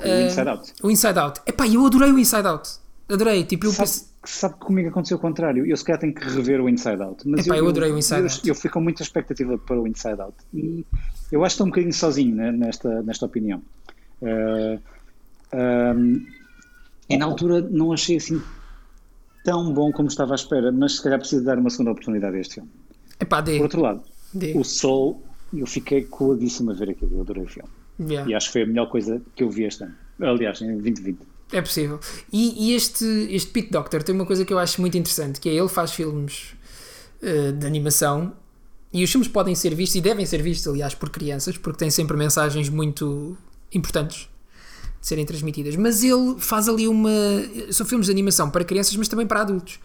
O 0.00 0.26
Inside 0.26 0.48
Out. 0.48 0.72
O 0.82 0.90
Inside 0.90 1.18
Out. 1.18 1.40
Epá, 1.44 1.66
eu 1.66 1.84
adorei 1.84 2.10
o 2.10 2.18
Inside 2.18 2.46
Out. 2.46 2.70
Adorei. 3.10 3.44
Tipo, 3.44 3.66
eu 3.66 3.72
sabe, 3.72 3.88
pense... 3.90 4.06
sabe 4.28 4.54
que 4.54 4.60
comigo 4.60 4.88
aconteceu 4.88 5.16
o 5.16 5.20
contrário. 5.20 5.66
Eu 5.66 5.76
se 5.76 5.84
calhar 5.84 6.00
tenho 6.00 6.14
que 6.14 6.24
rever 6.24 6.60
o 6.60 6.68
Inside 6.68 7.02
Out. 7.02 7.28
Mas 7.28 7.46
Epá, 7.46 7.56
eu, 7.56 7.64
eu 7.64 7.70
adorei 7.70 7.90
o 7.90 7.98
Inside 7.98 8.20
eu, 8.20 8.24
Out. 8.24 8.48
Eu, 8.48 8.54
fui 8.54 8.70
com 8.70 8.80
muita 8.80 9.02
expectativa 9.02 9.58
para 9.58 9.80
o 9.80 9.86
Inside 9.86 10.20
Out. 10.20 10.36
E 10.54 10.84
eu 11.32 11.44
acho 11.44 11.52
que 11.52 11.54
estou 11.54 11.66
um 11.66 11.70
bocadinho 11.70 11.92
sozinho 11.92 12.34
né, 12.34 12.52
nesta, 12.52 13.02
nesta 13.02 13.26
opinião. 13.26 13.62
Uh, 14.20 14.80
um, 15.96 16.26
e 17.08 17.16
na 17.16 17.24
altura 17.24 17.60
não 17.62 17.92
achei 17.92 18.16
assim 18.16 18.40
tão 19.44 19.72
bom 19.72 19.90
como 19.92 20.08
estava 20.08 20.34
à 20.34 20.36
espera, 20.36 20.70
mas 20.70 20.96
se 20.96 21.02
calhar 21.02 21.18
preciso 21.18 21.44
dar 21.44 21.58
uma 21.58 21.70
segunda 21.70 21.92
oportunidade 21.92 22.36
a 22.36 22.40
este 22.40 22.54
filme. 22.56 22.70
Epá, 23.18 23.40
dê. 23.40 23.56
Por 23.56 23.62
outro 23.62 23.80
lado, 23.80 24.02
dê. 24.32 24.52
o 24.56 24.62
Soul, 24.62 25.22
eu 25.54 25.66
fiquei 25.66 26.04
coladíssimo 26.04 26.70
a 26.70 26.74
ver 26.74 26.90
aquilo. 26.90 27.14
Eu 27.14 27.20
adorei 27.22 27.44
o 27.44 27.48
filme. 27.48 27.70
Yeah. 27.98 28.30
E 28.30 28.34
acho 28.34 28.48
que 28.48 28.52
foi 28.52 28.62
a 28.62 28.66
melhor 28.66 28.90
coisa 28.90 29.22
que 29.34 29.42
eu 29.42 29.50
vi 29.50 29.64
este 29.64 29.84
ano. 29.84 29.94
Aliás, 30.20 30.60
em 30.60 30.72
2020. 30.72 31.37
É 31.50 31.62
possível. 31.62 31.98
E, 32.32 32.70
e, 32.70 32.74
este, 32.74 33.04
este 33.30 33.50
Pete 33.50 33.70
Doctor 33.70 34.02
tem 34.02 34.14
uma 34.14 34.26
coisa 34.26 34.44
que 34.44 34.52
eu 34.52 34.58
acho 34.58 34.80
muito 34.80 34.98
interessante, 34.98 35.40
que 35.40 35.48
é 35.48 35.52
ele 35.54 35.68
faz 35.68 35.92
filmes 35.92 36.54
uh, 37.22 37.52
de 37.52 37.66
animação 37.66 38.34
e 38.92 39.04
os 39.04 39.10
filmes 39.10 39.28
podem 39.28 39.54
ser 39.54 39.74
vistos 39.74 39.96
e 39.96 40.00
devem 40.00 40.24
ser 40.24 40.42
vistos, 40.42 40.66
aliás, 40.66 40.94
por 40.94 41.10
crianças, 41.10 41.56
porque 41.56 41.78
têm 41.78 41.90
sempre 41.90 42.16
mensagens 42.16 42.68
muito 42.68 43.36
importantes 43.72 44.28
de 45.00 45.06
serem 45.06 45.24
transmitidas. 45.24 45.76
Mas 45.76 46.02
ele 46.02 46.36
faz 46.38 46.68
ali 46.68 46.88
uma. 46.88 47.10
São 47.70 47.86
filmes 47.86 48.06
de 48.06 48.12
animação 48.12 48.50
para 48.50 48.64
crianças, 48.64 48.96
mas 48.96 49.08
também 49.08 49.26
para 49.26 49.42
adultos. 49.42 49.78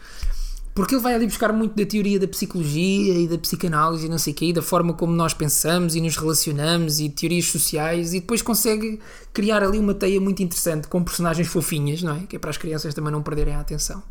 Porque 0.74 0.96
ele 0.96 1.02
vai 1.04 1.14
ali 1.14 1.28
buscar 1.28 1.54
muito 1.54 1.76
da 1.76 1.86
teoria 1.86 2.20
da 2.20 2.28
psicologia 2.28 3.14
e 3.14 3.28
da 3.28 3.38
psicanálise 3.38 4.08
e 4.08 4.10
não 4.10 4.18
sei 4.18 4.34
o 4.34 4.36
quê, 4.36 4.46
e 4.46 4.54
da 4.54 4.62
forma 4.62 4.94
como 4.94 5.14
nós 5.14 5.34
pensamos 5.34 5.96
e 5.96 6.02
nos 6.02 6.18
relacionamos 6.18 7.00
e 7.00 7.10
teorias 7.10 7.46
sociais, 7.46 8.14
e 8.14 8.20
depois 8.20 8.42
consegue 8.42 9.00
criar 9.32 9.62
ali 9.62 9.78
uma 9.78 9.94
teia 9.94 10.20
muito 10.20 10.42
interessante 10.42 10.88
com 10.88 11.04
personagens 11.04 11.48
fofinhas, 11.48 12.02
não 12.02 12.16
é? 12.16 12.26
Que 12.28 12.38
é 12.38 12.40
para 12.40 12.50
as 12.50 12.58
crianças 12.58 12.94
também 12.94 13.12
não 13.12 13.22
perderem 13.22 13.54
a 13.54 13.60
atenção. 13.60 14.02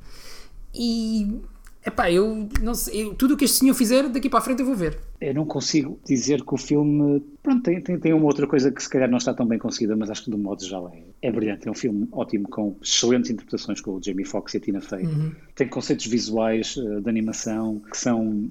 E. 0.75 1.41
Epá, 1.85 2.09
eu 2.13 2.49
não 2.61 2.75
sei, 2.75 3.03
eu, 3.03 3.15
tudo 3.15 3.35
o 3.35 3.37
que 3.37 3.45
este 3.45 3.59
senhor 3.59 3.75
fizer 3.75 4.09
daqui 4.09 4.31
para 4.31 4.39
a 4.39 4.43
frente 4.43 4.61
eu 4.61 4.67
vou 4.67 4.77
ver. 4.77 5.01
Eu 5.21 5.35
não 5.35 5.45
consigo 5.45 5.99
dizer 6.07 6.45
que 6.45 6.55
o 6.55 6.57
filme. 6.57 7.21
Pronto, 7.43 7.61
tem, 7.65 7.81
tem, 7.81 7.99
tem 7.99 8.13
uma 8.13 8.27
outra 8.27 8.47
coisa 8.47 8.71
que 8.71 8.81
se 8.81 8.89
calhar 8.89 9.11
não 9.11 9.19
está 9.19 9.35
tão 9.35 9.45
bem 9.45 9.59
conseguida, 9.59 9.97
mas 9.97 10.09
acho 10.09 10.23
que 10.23 10.31
do 10.31 10.39
modo 10.39 10.65
geral 10.65 10.93
é, 10.95 11.03
é 11.23 11.31
brilhante. 11.31 11.69
É 11.69 11.71
um 11.71 11.75
filme 11.75 12.09
ótimo, 12.11 12.49
com 12.49 12.77
excelentes 12.83 13.31
interpretações 13.31 13.81
com 13.81 13.93
o 13.93 14.03
Jamie 14.03 14.25
Foxx 14.25 14.55
e 14.55 14.57
a 14.57 14.61
Tina 14.61 14.81
Fey. 14.81 15.07
Uhum. 15.07 15.33
Tem 15.55 15.69
conceitos 15.69 16.07
visuais 16.07 16.77
uh, 16.77 17.01
de 17.01 17.09
animação 17.09 17.81
que 17.91 17.97
são, 17.97 18.51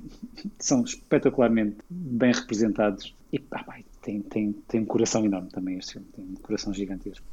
são 0.58 0.84
espetacularmente 0.84 1.78
bem 1.90 2.32
representados. 2.32 3.14
E 3.34 3.40
tem, 4.02 4.22
tem, 4.22 4.54
tem 4.68 4.82
um 4.82 4.86
coração 4.86 5.26
enorme 5.26 5.50
também 5.50 5.78
este 5.78 5.94
filme, 5.94 6.08
tem 6.16 6.26
um 6.26 6.36
coração 6.36 6.74
gigantesco. 6.74 7.26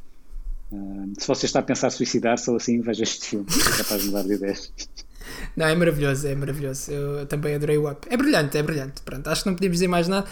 Uh, 0.71 1.13
se 1.17 1.27
você 1.27 1.47
está 1.47 1.61
a 1.61 1.63
pensar 1.63 1.91
suicidar-se 1.91 2.51
ou 2.51 2.57
assim, 2.57 2.81
veja 2.81 3.05
este 3.05 3.25
filme, 3.25 3.47
é 3.49 3.79
capaz 3.79 4.03
de 4.03 4.09
mudar 4.09 4.23
de 4.23 4.35
ideias. 4.35 4.73
Não, 5.57 5.67
é 5.67 5.75
maravilhoso, 5.75 6.27
é 6.27 6.35
maravilhoso. 6.35 6.91
Eu 6.91 7.27
também 7.27 7.55
adorei 7.55 7.77
o 7.77 7.91
Up. 7.91 8.07
É 8.11 8.17
brilhante, 8.17 8.57
é 8.57 8.63
brilhante. 8.63 9.03
Pronto, 9.03 9.29
acho 9.29 9.43
que 9.43 9.49
não 9.49 9.55
podemos 9.55 9.77
dizer 9.77 9.89
mais 9.89 10.09
nada. 10.09 10.27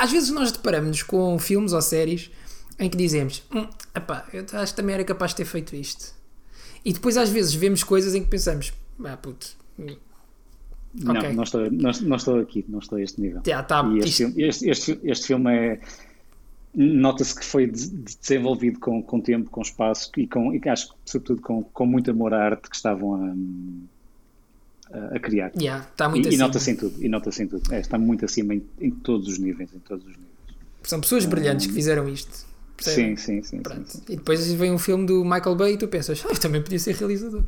Às 0.00 0.12
vezes 0.12 0.30
nós 0.30 0.52
deparamos 0.52 1.02
com 1.02 1.38
filmes 1.38 1.72
ou 1.72 1.80
séries 1.80 2.30
em 2.82 2.90
que 2.90 2.96
dizemos: 2.96 3.42
hum, 3.54 3.66
epá, 3.94 4.26
eu 4.32 4.44
acho 4.52 4.72
que 4.72 4.76
também 4.76 4.94
era 4.94 5.04
capaz 5.04 5.30
de 5.32 5.38
ter 5.38 5.44
feito 5.44 5.74
isto. 5.74 6.14
E 6.84 6.92
depois 6.92 7.16
às 7.16 7.28
vezes 7.28 7.54
vemos 7.54 7.82
coisas 7.82 8.14
em 8.14 8.22
que 8.22 8.28
pensamos: 8.28 8.72
ah, 9.04 9.16
puto. 9.16 9.56
Não, 10.94 11.16
okay. 11.16 11.32
não, 11.32 11.42
estou, 11.42 11.70
não, 11.70 11.90
não, 12.02 12.16
estou 12.16 12.38
aqui, 12.38 12.64
não 12.68 12.78
estou 12.78 12.98
a 12.98 13.02
este 13.02 13.20
nível. 13.20 13.40
Já, 13.46 13.62
tá, 13.62 13.82
e 13.94 13.98
este, 13.98 14.08
isto... 14.08 14.16
filme, 14.16 14.42
este, 14.42 14.68
este, 14.68 15.00
este 15.04 15.26
filme 15.26 15.50
é. 15.50 15.80
Nota-se 16.74 17.38
que 17.38 17.44
foi 17.44 17.66
desenvolvido 17.66 18.80
com, 18.80 19.02
com 19.02 19.20
tempo, 19.20 19.50
com 19.50 19.60
espaço 19.60 20.10
e, 20.16 20.26
com, 20.26 20.54
e 20.54 20.68
acho 20.70 20.88
que, 20.88 20.94
sobretudo, 21.04 21.42
com, 21.42 21.62
com 21.62 21.84
muito 21.84 22.10
amor 22.10 22.32
à 22.32 22.42
arte 22.42 22.70
que 22.70 22.74
estavam 22.74 23.14
a 23.14 23.34
a 25.14 25.18
criar. 25.18 25.52
Yeah, 25.56 25.86
está 25.90 26.08
muito 26.08 26.28
e, 26.28 26.34
e 26.34 26.36
nota-se 26.36 26.70
em 26.70 26.76
tudo, 26.76 27.02
e 27.02 27.08
nota-se 27.08 27.42
em 27.42 27.46
tudo. 27.46 27.74
É, 27.74 27.80
está 27.80 27.98
muito 27.98 28.24
acima 28.24 28.54
em, 28.54 28.62
em, 28.80 28.90
todos 28.90 29.28
os 29.28 29.38
níveis, 29.38 29.70
em 29.74 29.78
todos 29.78 30.04
os 30.04 30.12
níveis. 30.12 30.32
São 30.82 31.00
pessoas 31.00 31.24
brilhantes 31.24 31.66
um, 31.66 31.68
que 31.70 31.74
fizeram 31.74 32.08
isto. 32.08 32.51
Sim, 32.78 33.16
sim, 33.16 33.42
sim, 33.42 33.62
sim, 33.62 33.84
sim, 33.86 34.02
E 34.08 34.16
depois 34.16 34.52
vem 34.52 34.72
um 34.72 34.78
filme 34.78 35.06
do 35.06 35.24
Michael 35.24 35.54
Bay 35.54 35.74
e 35.74 35.76
tu 35.76 35.88
pensas, 35.88 36.22
ah, 36.24 36.28
eu 36.30 36.38
também 36.38 36.62
podia 36.62 36.78
ser 36.78 36.94
realizador. 36.96 37.42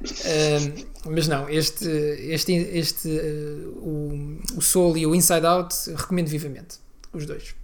um, 0.00 1.10
mas 1.12 1.26
não, 1.26 1.48
este, 1.48 1.86
este, 1.86 2.52
este 2.52 3.08
uh, 3.08 3.68
o, 3.78 4.38
o 4.56 4.62
Soul 4.62 4.96
e 4.96 5.06
o 5.06 5.14
Inside 5.14 5.46
Out 5.46 5.74
recomendo 5.96 6.28
vivamente, 6.28 6.78
os 7.12 7.26
dois. 7.26 7.54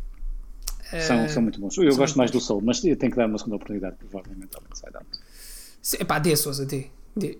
São, 1.06 1.24
uh, 1.24 1.28
são 1.28 1.42
muito 1.42 1.60
bons. 1.60 1.76
Eu 1.78 1.96
gosto 1.96 2.16
mais 2.18 2.30
bons. 2.30 2.42
do 2.42 2.46
Soul, 2.46 2.62
mas 2.62 2.80
tenho 2.80 2.96
que 2.96 3.16
dar 3.16 3.26
uma 3.26 3.38
segunda 3.38 3.56
oportunidade, 3.56 3.96
provavelmente, 3.96 4.50
ao 4.56 4.62
Inside 4.72 4.96
Out. 4.96 6.02
Epá, 6.02 6.18
dê, 6.18 6.34
Sousa, 6.36 6.66
dê. 6.66 6.86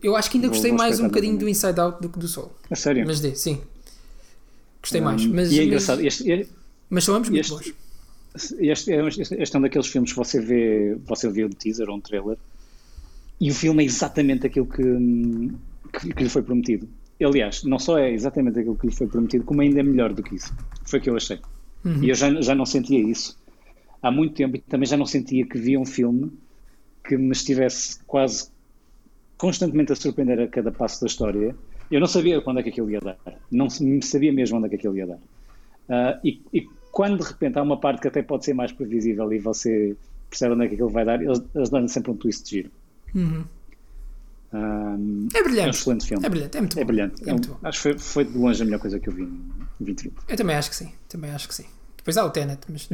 Eu 0.02 0.14
acho 0.14 0.30
que 0.30 0.36
ainda 0.36 0.48
gostei 0.48 0.70
mais 0.70 1.00
um 1.00 1.04
bocadinho 1.04 1.36
do 1.36 1.48
Inside 1.48 1.80
Out 1.80 2.00
do 2.00 2.08
que 2.08 2.18
do 2.18 2.28
Soul. 2.28 2.52
A 2.70 2.76
sério? 2.76 3.04
Mas 3.06 3.20
dê, 3.20 3.34
sim. 3.34 3.60
Gostei 4.80 5.00
um, 5.00 5.04
mais. 5.04 5.26
Mas, 5.26 5.50
e 5.50 5.60
é 5.60 5.64
engraçado. 5.64 6.00
Este, 6.00 6.30
este, 6.30 6.52
mas 6.88 7.04
são 7.04 7.14
ambos 7.16 7.28
muito 7.28 7.40
este, 7.40 7.50
bons. 7.50 7.84
Este, 8.35 8.93
este, 8.93 9.35
este 9.35 9.57
é 9.57 9.59
um 9.59 9.62
daqueles 9.62 9.87
filmes 9.87 10.12
que 10.12 10.16
você 10.16 10.41
vê, 10.41 10.97
você 11.07 11.28
vê 11.28 11.45
um 11.45 11.51
teaser 11.51 11.89
ou 11.89 11.97
um 11.97 12.01
trailer 12.01 12.37
e 13.41 13.51
o 13.51 13.55
filme 13.55 13.82
é 13.82 13.87
exatamente 13.87 14.47
aquilo 14.47 14.66
que, 14.66 14.82
que, 15.99 16.12
que 16.14 16.22
lhe 16.22 16.28
foi 16.28 16.43
prometido. 16.43 16.89
Aliás, 17.22 17.62
não 17.62 17.78
só 17.78 17.99
é 17.99 18.11
exatamente 18.11 18.59
aquilo 18.59 18.76
que 18.76 18.87
lhe 18.87 18.95
foi 18.95 19.07
prometido, 19.07 19.45
como 19.45 19.61
ainda 19.61 19.80
é 19.80 19.82
melhor 19.82 20.12
do 20.12 20.22
que 20.22 20.35
isso. 20.35 20.53
Foi 20.85 20.99
o 20.99 21.03
que 21.03 21.11
eu 21.11 21.16
achei. 21.16 21.39
Uhum. 21.85 22.03
E 22.03 22.11
eu 22.11 22.14
já, 22.14 22.41
já 22.41 22.55
não 22.55 22.66
sentia 22.66 22.99
isso 22.99 23.39
há 24.03 24.11
muito 24.11 24.35
tempo 24.35 24.57
e 24.57 24.61
também 24.61 24.87
já 24.87 24.97
não 24.97 25.07
sentia 25.07 25.47
que 25.47 25.59
via 25.59 25.80
um 25.80 25.87
filme 25.87 26.32
que 27.07 27.16
me 27.16 27.32
estivesse 27.32 28.03
quase 28.05 28.51
constantemente 29.39 29.93
a 29.93 29.97
surpreender 29.97 30.41
a 30.41 30.49
cada 30.49 30.70
passo 30.70 31.01
da 31.01 31.07
história. 31.07 31.55
Eu 31.91 32.01
não 32.01 32.07
sabia 32.07 32.41
quando 32.41 32.61
é 32.61 32.62
que 32.62 32.68
aquilo 32.70 32.91
ia 32.91 33.01
dar. 33.01 33.16
Não 33.51 33.68
sabia 33.70 34.32
mesmo 34.32 34.59
onde 34.59 34.66
é 34.66 34.68
que 34.70 34.76
aquilo 34.76 34.97
ia 34.97 35.07
dar. 35.07 35.16
Uh, 35.16 36.20
e, 36.24 36.41
e, 36.53 36.68
quando 36.95 37.18
de 37.18 37.28
repente 37.28 37.59
há 37.59 37.62
uma 37.62 37.78
parte 37.78 38.01
que 38.01 38.07
até 38.07 38.22
pode 38.22 38.45
ser 38.45 38.55
mais 38.55 38.70
previsível 38.70 39.30
e 39.32 39.38
você 39.40 39.97
percebe 40.30 40.55
onde 40.55 40.64
é 40.64 40.68
que 40.68 40.74
aquilo 40.74 40.88
vai 40.88 41.05
dar, 41.05 41.20
eles, 41.20 41.42
eles 41.53 41.68
dão 41.68 41.88
sempre 41.88 42.12
um 42.12 42.16
twist 42.16 42.45
de 42.45 42.51
giro. 42.51 42.70
Uhum. 43.12 43.45
Um, 44.53 45.28
é 45.34 45.42
brilhante. 45.42 45.64
É 45.64 45.66
um 45.66 45.70
excelente 45.70 46.07
filme. 46.07 46.24
É 46.24 46.28
brilhante, 46.28 46.57
é 46.57 46.61
muito 46.61 46.76
bom. 46.76 46.80
É 46.80 46.84
brilhante. 46.84 47.28
É 47.28 47.32
muito 47.32 47.49
bom. 47.49 47.59
Acho 47.64 47.78
que 47.78 47.82
foi, 47.82 47.99
foi 47.99 48.24
de 48.24 48.38
longe 48.38 48.62
a 48.62 48.64
melhor 48.64 48.78
coisa 48.78 49.01
que 49.01 49.09
eu 49.09 49.12
vi 49.12 49.22
em 49.22 49.42
2020. 49.80 50.12
Eu 50.28 50.36
também 50.36 50.55
acho 50.55 50.70
que 50.70 50.76
sim. 50.76 50.92
Também 51.09 51.32
acho 51.32 51.49
que 51.49 51.55
sim. 51.57 51.66
Depois 51.97 52.16
há 52.16 52.24
o 52.24 52.30
Tenet, 52.30 52.61
mas. 52.68 52.88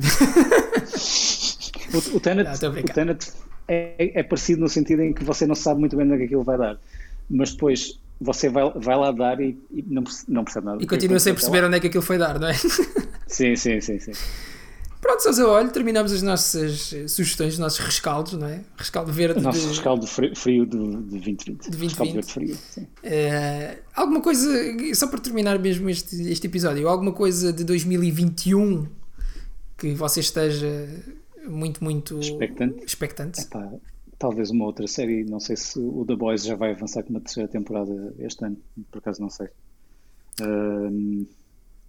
o, 1.93 2.17
o 2.17 2.21
Tenet, 2.21 2.63
não, 2.63 2.71
o 2.71 2.85
Tenet 2.85 3.33
é, 3.69 4.19
é, 4.19 4.23
parecido 4.23 4.63
no 4.63 4.69
sentido 4.71 5.03
em 5.03 5.13
que 5.13 5.23
você 5.23 5.47
não 5.47 5.55
sabe 5.55 5.79
muito 5.79 5.95
bem 5.95 6.07
onde 6.07 6.15
é 6.15 6.19
que 6.19 6.25
aquilo 6.25 6.43
vai 6.43 6.57
dar, 6.57 6.79
mas 7.29 7.53
depois 7.53 8.01
você 8.21 8.49
vai, 8.49 8.71
vai 8.75 8.97
lá 8.97 9.11
dar 9.11 9.41
e, 9.41 9.59
e 9.71 9.83
não, 9.83 10.05
não 10.29 10.45
percebe 10.45 10.67
nada. 10.67 10.83
E 10.83 10.87
continua 10.87 11.19
sem 11.19 11.33
perceber 11.33 11.65
onde 11.65 11.77
é 11.77 11.81
que 11.81 11.87
aquilo 11.87 12.03
foi 12.03 12.19
dar, 12.19 12.39
não 12.39 12.49
é? 12.49 12.55
Sim, 13.27 13.55
sim, 13.55 13.81
sim, 13.81 14.01
sim. 14.01 14.11
Pronto, 15.01 15.23
Sousa 15.23 15.47
Olho, 15.47 15.71
terminamos 15.71 16.13
as 16.13 16.21
nossas 16.21 16.93
sugestões, 17.07 17.55
os 17.55 17.59
nossos 17.61 17.79
rescaldos, 17.79 18.33
não 18.33 18.49
é? 18.49 18.61
Rescaldo 18.77 19.13
verde. 19.13 19.39
O 19.39 19.43
nosso 19.43 19.61
de... 19.61 19.69
rescaldo 19.69 20.07
frio, 20.07 20.37
frio 20.37 20.67
de, 20.67 20.77
de 20.77 21.21
2020. 21.21 21.47
De 21.47 21.71
2020. 21.71 21.89
Rescaldo 21.89 22.13
verde 22.13 22.33
frio, 22.33 22.57
sim. 22.57 22.83
Uh, 22.83 23.79
alguma 23.95 24.21
coisa, 24.21 24.49
só 24.95 25.07
para 25.07 25.21
terminar 25.21 25.59
mesmo 25.61 25.89
este, 25.89 26.21
este 26.31 26.49
episódio, 26.49 26.89
alguma 26.89 27.13
coisa 27.13 27.53
de 27.53 27.63
2021 27.63 28.89
que 29.79 29.95
você 29.95 30.21
esteja 30.21 30.89
muito, 31.47 31.83
muito 31.83 32.19
expectante. 32.19 32.85
expectante. 32.85 33.41
Epá, 33.41 33.71
talvez 34.21 34.51
uma 34.51 34.67
outra 34.67 34.87
série, 34.87 35.25
não 35.25 35.41
sei 35.41 35.57
se 35.57 35.79
o 35.79 36.05
The 36.07 36.15
Boys 36.15 36.45
já 36.45 36.55
vai 36.55 36.73
avançar 36.73 37.03
com 37.03 37.09
uma 37.09 37.21
terceira 37.21 37.49
temporada 37.49 38.15
este 38.19 38.45
ano, 38.45 38.59
por 38.93 38.99
acaso 38.99 39.23
não 39.23 39.31
sei. 39.31 39.49
Uh, 40.41 41.27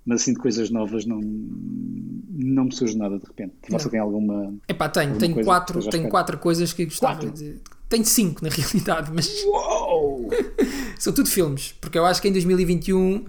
mas 0.06 0.22
assim 0.22 0.34
de 0.34 0.40
coisas 0.40 0.70
novas 0.70 1.06
não, 1.06 1.20
não 1.20 2.66
me 2.66 2.74
surge 2.74 2.98
nada 2.98 3.20
de 3.20 3.26
repente. 3.26 3.54
Você 3.70 3.84
não. 3.84 3.92
tem 3.92 4.00
alguma. 4.00 4.56
Epá, 4.66 4.88
tenho, 4.88 5.18
tenho, 5.18 5.44
quatro, 5.44 5.88
tenho 5.90 6.10
quatro 6.10 6.38
coisas 6.40 6.72
que 6.72 6.86
gostava 6.86 7.20
quatro? 7.20 7.32
de. 7.32 7.60
Tenho 7.90 8.06
cinco 8.06 8.42
na 8.44 8.50
realidade, 8.56 9.12
mas. 9.14 9.30
Uou! 9.44 10.30
São 10.98 11.12
tudo 11.12 11.30
filmes, 11.30 11.74
porque 11.82 12.00
eu 12.00 12.06
acho 12.06 12.22
que 12.22 12.30
em 12.30 12.32
2021 12.32 13.18
uh, 13.18 13.26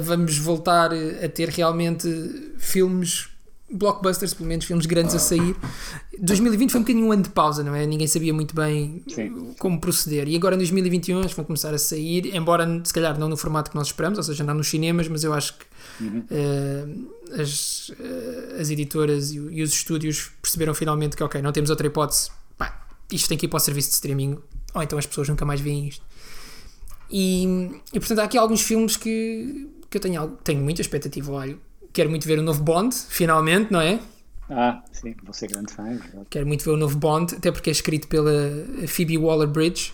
vamos 0.00 0.38
voltar 0.38 0.90
a 0.92 1.28
ter 1.28 1.50
realmente 1.50 2.08
filmes 2.56 3.28
blockbusters, 3.72 4.34
pelo 4.34 4.48
menos 4.48 4.64
filmes 4.64 4.86
grandes 4.86 5.14
a 5.14 5.18
sair. 5.18 5.56
2020 6.18 6.70
foi 6.70 6.80
um 6.80 6.82
bocadinho 6.84 7.06
um 7.06 7.12
ano 7.12 7.22
de 7.22 7.30
pausa, 7.30 7.64
não 7.64 7.74
é? 7.74 7.86
Ninguém 7.86 8.06
sabia 8.06 8.32
muito 8.32 8.54
bem 8.54 9.02
Sim. 9.08 9.54
como 9.58 9.80
proceder. 9.80 10.28
E 10.28 10.36
agora 10.36 10.54
em 10.54 10.58
2021 10.58 11.20
eles 11.20 11.32
vão 11.32 11.44
começar 11.44 11.72
a 11.74 11.78
sair, 11.78 12.34
embora 12.34 12.66
se 12.84 12.92
calhar 12.92 13.18
não 13.18 13.28
no 13.28 13.36
formato 13.36 13.70
que 13.70 13.76
nós 13.76 13.88
esperamos, 13.88 14.18
ou 14.18 14.24
seja, 14.24 14.44
não 14.44 14.54
nos 14.54 14.68
cinemas, 14.68 15.08
mas 15.08 15.24
eu 15.24 15.32
acho 15.32 15.58
que 15.58 15.72
Uhum. 16.00 16.24
uh, 16.30 17.40
as, 17.40 17.90
uh, 17.90 18.60
as 18.60 18.70
editoras 18.70 19.32
e, 19.32 19.36
e, 19.36 19.62
os 19.62 19.72
estúdios 19.72 20.30
perceberam 20.40 20.74
finalmente 20.74 21.16
que, 21.16 21.22
ok, 21.22 21.40
não 21.42 21.52
temos 21.52 21.70
outra 21.70 21.86
hipótese, 21.86 22.30
pá, 22.56 22.86
isto 23.10 23.28
tem 23.28 23.36
que 23.36 23.46
ir 23.46 23.48
para 23.48 23.58
o 23.58 23.60
serviço 23.60 23.88
de 23.88 23.94
streaming, 23.94 24.38
ou 24.74 24.82
então 24.82 24.98
as 24.98 25.06
pessoas 25.06 25.28
nunca 25.28 25.44
mais 25.44 25.60
veem 25.60 25.88
isto. 25.88 26.04
E, 27.10 27.70
e 27.92 28.00
portanto 28.00 28.20
há 28.20 28.24
aqui 28.24 28.38
alguns 28.38 28.62
filmes 28.62 28.96
que, 28.96 29.68
que 29.90 29.98
eu 29.98 30.00
tenho, 30.00 30.28
tenho 30.42 30.62
muita 30.62 30.80
expectativa, 30.80 31.30
olho. 31.30 31.60
Quero 31.92 32.10
muito 32.10 32.26
ver 32.26 32.38
o 32.38 32.42
novo 32.42 32.62
Bond, 32.62 32.94
finalmente, 33.08 33.70
não 33.70 33.80
é? 33.80 34.00
Ah, 34.48 34.82
sim, 34.92 35.14
vou 35.22 35.32
ser 35.32 35.48
grande 35.48 35.72
fã. 35.72 35.88
é 35.88 35.98
Quero 36.28 36.46
muito 36.46 36.64
ver 36.64 36.70
o 36.70 36.76
novo 36.76 36.96
Bond, 36.96 37.34
até 37.34 37.50
porque 37.50 37.70
é 37.70 37.72
escrito 37.72 38.08
pela 38.08 38.32
Phoebe 38.86 39.18
Waller-Bridge, 39.18 39.92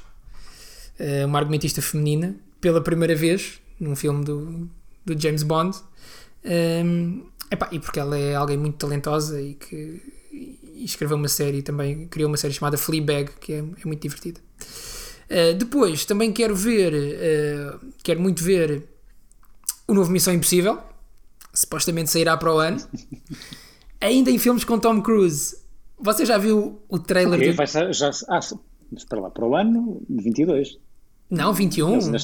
eh, 0.99 1.25
uma 1.25 1.39
argumentista 1.39 1.83
feminina, 1.83 2.37
pela 2.61 2.81
primeira 2.81 3.15
vez 3.15 3.61
num 3.79 3.95
filme 3.95 4.25
do, 4.25 4.69
do 5.05 5.21
James 5.21 5.43
Bond. 5.43 5.77
Um, 6.45 7.27
epá, 7.51 7.69
e 7.73 7.79
porque 7.79 7.99
ela 8.01 8.19
é 8.19 8.35
alguém 8.35 8.57
muito 8.57 8.77
talentosa 8.77 9.41
e 9.41 9.55
que 9.55 10.01
e 10.79 10.85
escreveu 10.85 11.17
uma 11.17 11.29
série 11.29 11.61
também, 11.61 12.07
criou 12.07 12.29
uma 12.29 12.37
série 12.37 12.55
chamada 12.55 12.79
Fleabag, 12.79 13.33
que 13.41 13.53
é, 13.53 13.59
é 13.59 13.85
muito 13.85 14.01
divertida. 14.01 14.41
Uh, 15.29 15.55
depois, 15.59 16.05
também 16.05 16.33
quero 16.33 16.55
ver, 16.55 16.95
uh, 16.95 17.81
quero 18.03 18.21
muito 18.21 18.43
ver 18.45 18.85
o 19.89 19.95
novo 19.95 20.11
Missão 20.11 20.33
Impossível, 20.33 20.79
supostamente 21.59 22.11
sairá 22.11 22.37
para 22.37 22.55
o 22.55 22.59
ano. 22.59 22.81
Ainda 24.01 24.31
em 24.31 24.39
filmes 24.39 24.65
com 24.65 24.79
Tom 24.79 25.03
Cruise. 25.03 25.57
Você 25.99 26.25
já 26.25 26.39
viu 26.39 26.81
o 26.89 26.99
trailer? 26.99 27.39
Okay, 27.39 27.51
do... 27.51 27.57
vai 27.57 27.67
ser, 27.67 27.93
já, 27.93 28.11
ah, 28.29 28.41
para 29.09 29.21
lá, 29.21 29.31
para 29.31 29.45
o 29.45 29.57
ano 29.57 30.01
22. 30.09 30.79
Não, 31.29 31.53
21. 31.53 31.93
Eles 31.93 32.05
ainda, 32.05 32.19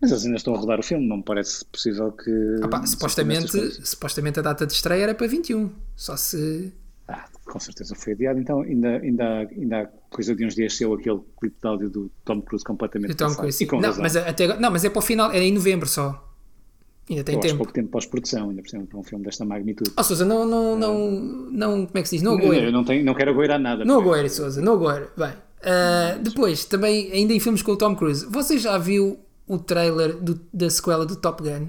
mas 0.00 0.10
eles 0.10 0.24
ainda 0.24 0.36
estão 0.36 0.54
a 0.54 0.58
rodar 0.58 0.80
o 0.80 0.82
filme, 0.82 1.06
não 1.06 1.18
me 1.18 1.22
parece 1.22 1.64
possível 1.66 2.10
que. 2.12 2.30
Opa, 2.64 2.86
supostamente, 2.86 3.86
supostamente 3.86 4.38
a 4.38 4.42
data 4.42 4.66
de 4.66 4.72
estreia 4.72 5.02
era 5.02 5.14
para 5.14 5.26
21. 5.26 5.70
Só 5.94 6.16
se. 6.16 6.72
Ah, 7.06 7.28
com 7.44 7.60
certeza 7.60 7.94
foi 7.94 8.14
adiado. 8.14 8.40
Então, 8.40 8.62
ainda, 8.62 8.96
ainda, 8.96 9.38
ainda 9.50 9.82
há 9.82 9.86
coisa 10.08 10.34
de 10.34 10.46
uns 10.46 10.54
dias 10.54 10.74
saiu 10.78 10.94
aquele 10.94 11.20
clipe 11.38 11.56
de 11.60 11.68
áudio 11.68 11.90
do 11.90 12.10
Tom 12.24 12.40
Cruise 12.40 12.64
completamente 12.64 13.14
Tom 13.14 13.34
Cruise, 13.34 13.66
não, 13.70 13.98
mas 13.98 14.16
até, 14.16 14.58
não, 14.58 14.70
mas 14.70 14.82
é 14.82 14.88
para 14.88 14.98
o 14.98 15.02
final, 15.02 15.30
é 15.30 15.40
em 15.40 15.52
novembro 15.52 15.86
só. 15.86 16.31
Ainda 17.12 17.24
tem 17.24 17.34
Eu 17.34 17.40
tempo. 17.40 17.56
pouco 17.58 17.72
tempo 17.72 17.88
pós-produção, 17.90 18.50
ainda 18.50 18.62
por 18.62 18.68
cima 18.70 18.86
para 18.86 18.98
um 18.98 19.02
filme 19.02 19.24
desta 19.24 19.44
magnitude. 19.44 19.90
Oh, 19.96 20.02
Sousa, 20.02 20.24
não, 20.24 20.46
não, 20.46 20.76
não, 20.76 21.10
não, 21.50 21.86
como 21.86 21.98
é 21.98 22.02
que 22.02 22.08
se 22.08 22.16
diz? 22.16 22.22
Não 22.22 22.34
agoeira. 22.38 22.66
Eu 22.66 22.72
não, 22.72 22.84
tenho, 22.84 23.04
não 23.04 23.14
quero 23.14 23.30
agoirar 23.30 23.60
nada. 23.60 23.84
Não 23.84 24.00
agoeira, 24.00 24.28
Sousa, 24.28 24.62
não 24.62 24.72
agoeira. 24.74 25.10
Bem, 25.16 25.28
uh, 25.30 26.22
depois, 26.22 26.64
também, 26.64 27.12
ainda 27.12 27.32
em 27.34 27.40
filmes 27.40 27.62
com 27.62 27.72
o 27.72 27.76
Tom 27.76 27.94
Cruise, 27.94 28.24
você 28.26 28.56
já 28.58 28.78
viu 28.78 29.18
o 29.46 29.58
trailer 29.58 30.16
do, 30.16 30.40
da 30.52 30.70
sequela 30.70 31.04
do 31.04 31.16
Top 31.16 31.42
Gun? 31.42 31.68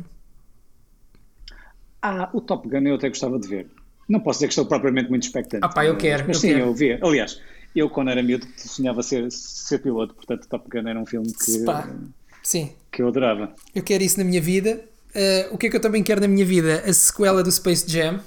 Ah, 2.02 2.30
o 2.34 2.42
Top 2.42 2.68
Gun 2.68 2.88
eu 2.88 2.96
até 2.96 3.10
gostava 3.10 3.40
de 3.40 3.48
ver. 3.48 3.68
Não 4.08 4.20
posso 4.20 4.40
dizer 4.40 4.48
que 4.48 4.54
estou 4.54 4.66
propriamente 4.66 5.10
muito 5.10 5.24
expectante. 5.24 5.64
Ah 5.64 5.70
pá, 5.70 5.86
eu 5.86 5.96
quero. 5.98 6.26
Mas 6.28 6.38
eu 6.38 6.42
sim, 6.42 6.48
quero. 6.50 6.60
eu 6.62 6.74
vi. 6.74 7.00
Aliás, 7.02 7.42
eu 7.76 7.90
quando 7.90 8.10
era 8.12 8.22
miúdo 8.22 8.46
sonhava 8.58 9.02
ser, 9.02 9.32
ser 9.32 9.80
piloto, 9.80 10.14
portanto 10.14 10.48
Top 10.48 10.70
Gun 10.70 10.88
era 10.88 11.00
um 11.00 11.06
filme 11.06 11.32
que, 11.34 11.60
Pá, 11.64 11.90
sim. 12.42 12.72
que 12.92 13.02
eu 13.02 13.08
adorava. 13.08 13.54
Eu 13.74 13.82
quero 13.84 14.04
isso 14.04 14.18
na 14.18 14.26
minha 14.26 14.42
vida. 14.42 14.84
Uh, 15.16 15.54
o 15.54 15.58
que 15.58 15.68
é 15.68 15.70
que 15.70 15.76
eu 15.76 15.82
também 15.82 16.02
quero 16.02 16.20
na 16.22 16.28
minha 16.28 16.46
vida? 16.46 16.84
A 16.86 16.94
sequela 16.94 17.44
do 17.44 17.52
Space 17.52 17.90
Jam. 17.90 18.20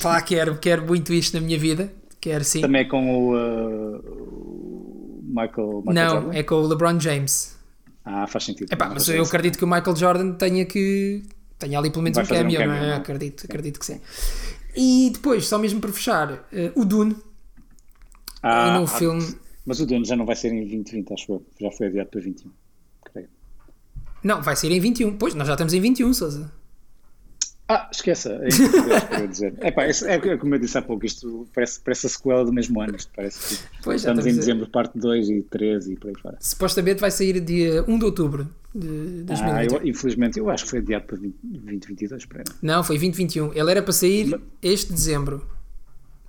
Pá, 0.00 0.20
quero, 0.22 0.58
quero 0.58 0.86
muito 0.86 1.12
isto 1.12 1.34
na 1.34 1.40
minha 1.40 1.58
vida. 1.58 1.92
Quero 2.20 2.44
sim. 2.44 2.60
Também 2.60 2.82
é 2.82 2.84
com 2.84 3.30
o, 3.30 3.36
uh, 3.36 5.22
Michael, 5.24 5.82
Michael 5.84 5.94
Não, 5.94 6.10
Jordan? 6.10 6.38
é 6.38 6.42
com 6.42 6.54
o 6.54 6.66
LeBron 6.66 7.00
James. 7.00 7.56
Ah, 8.04 8.26
faz 8.26 8.44
sentido. 8.44 8.72
Epá, 8.72 8.88
mas 8.88 9.08
eu 9.08 9.22
acredito 9.22 9.58
que 9.58 9.64
o 9.64 9.66
Michael 9.66 9.96
Jordan 9.96 10.32
tenha 10.32 10.64
que. 10.64 11.22
tenha 11.58 11.78
ali 11.78 11.90
pelo 11.90 12.02
menos 12.02 12.16
Vai 12.16 12.24
um 12.24 12.28
fazer 12.28 12.40
um 12.40 12.44
cameo, 12.44 12.58
cameo, 12.58 12.80
não 12.80 12.88
é? 12.88 12.90
é? 12.90 12.94
Acredito, 12.94 13.44
acredito 13.44 13.80
que 13.80 13.86
sim. 13.86 14.00
E 14.76 15.10
depois, 15.12 15.46
só 15.46 15.58
mesmo 15.58 15.80
para 15.80 15.92
fechar, 15.92 16.32
uh, 16.32 16.80
o 16.80 16.84
Dune. 16.84 17.16
Ah, 18.42 18.68
e 18.68 18.78
no 18.78 18.84
ah, 18.84 18.88
filme. 18.88 19.34
Mas 19.64 19.80
o 19.80 19.86
Dune 19.86 20.04
já 20.04 20.16
não 20.16 20.26
vai 20.26 20.34
ser 20.34 20.52
em 20.52 20.60
2020, 20.60 21.12
acho 21.12 21.32
eu. 21.32 21.46
Já 21.60 21.70
foi 21.70 21.86
adiado 21.88 22.10
para 22.10 22.20
21. 22.20 22.50
Não, 24.22 24.42
vai 24.42 24.56
ser 24.56 24.70
em 24.70 24.80
21. 24.80 25.16
Pois, 25.16 25.34
nós 25.34 25.46
já 25.46 25.54
estamos 25.54 25.72
em 25.74 25.80
21, 25.80 26.12
Sousa. 26.14 26.50
Ah, 27.68 27.88
esqueça. 27.90 28.38
É 28.42 28.48
isso 28.48 28.70
que 28.70 29.14
eu 29.14 29.28
dizer. 29.28 29.54
Epá, 29.64 29.84
é 29.84 30.36
como 30.36 30.54
eu 30.54 30.58
disse 30.58 30.76
há 30.76 30.82
pouco, 30.82 31.06
isto 31.06 31.48
parece, 31.54 31.80
parece 31.80 32.06
a 32.06 32.10
sequela 32.10 32.44
do 32.44 32.52
mesmo 32.52 32.80
ano. 32.80 32.96
Isto 32.96 33.10
parece 33.16 33.60
Pois, 33.82 34.02
estamos 34.02 34.26
em 34.26 34.34
dezembro, 34.34 34.66
parte 34.68 34.98
2 34.98 35.30
e 35.30 35.42
3 35.42 35.86
e 35.88 35.96
por 35.96 36.08
aí 36.08 36.14
fora. 36.20 36.36
Supostamente 36.40 37.00
vai 37.00 37.10
sair 37.10 37.40
dia 37.40 37.82
1 37.88 37.98
de 37.98 38.04
outubro 38.04 38.48
de 38.74 39.24
Ah, 39.30 39.64
2021. 39.64 39.76
eu, 39.78 39.86
infelizmente, 39.86 40.38
eu 40.38 40.50
acho 40.50 40.64
que 40.64 40.70
foi 40.70 40.78
adiado 40.80 41.06
para 41.06 41.16
20, 41.16 41.34
2022. 41.42 42.26
Para 42.26 42.44
Não, 42.60 42.84
foi 42.84 42.96
2021. 42.96 43.52
Ele 43.54 43.70
era 43.70 43.82
para 43.82 43.92
sair 43.92 44.38
este 44.60 44.92
dezembro. 44.92 45.46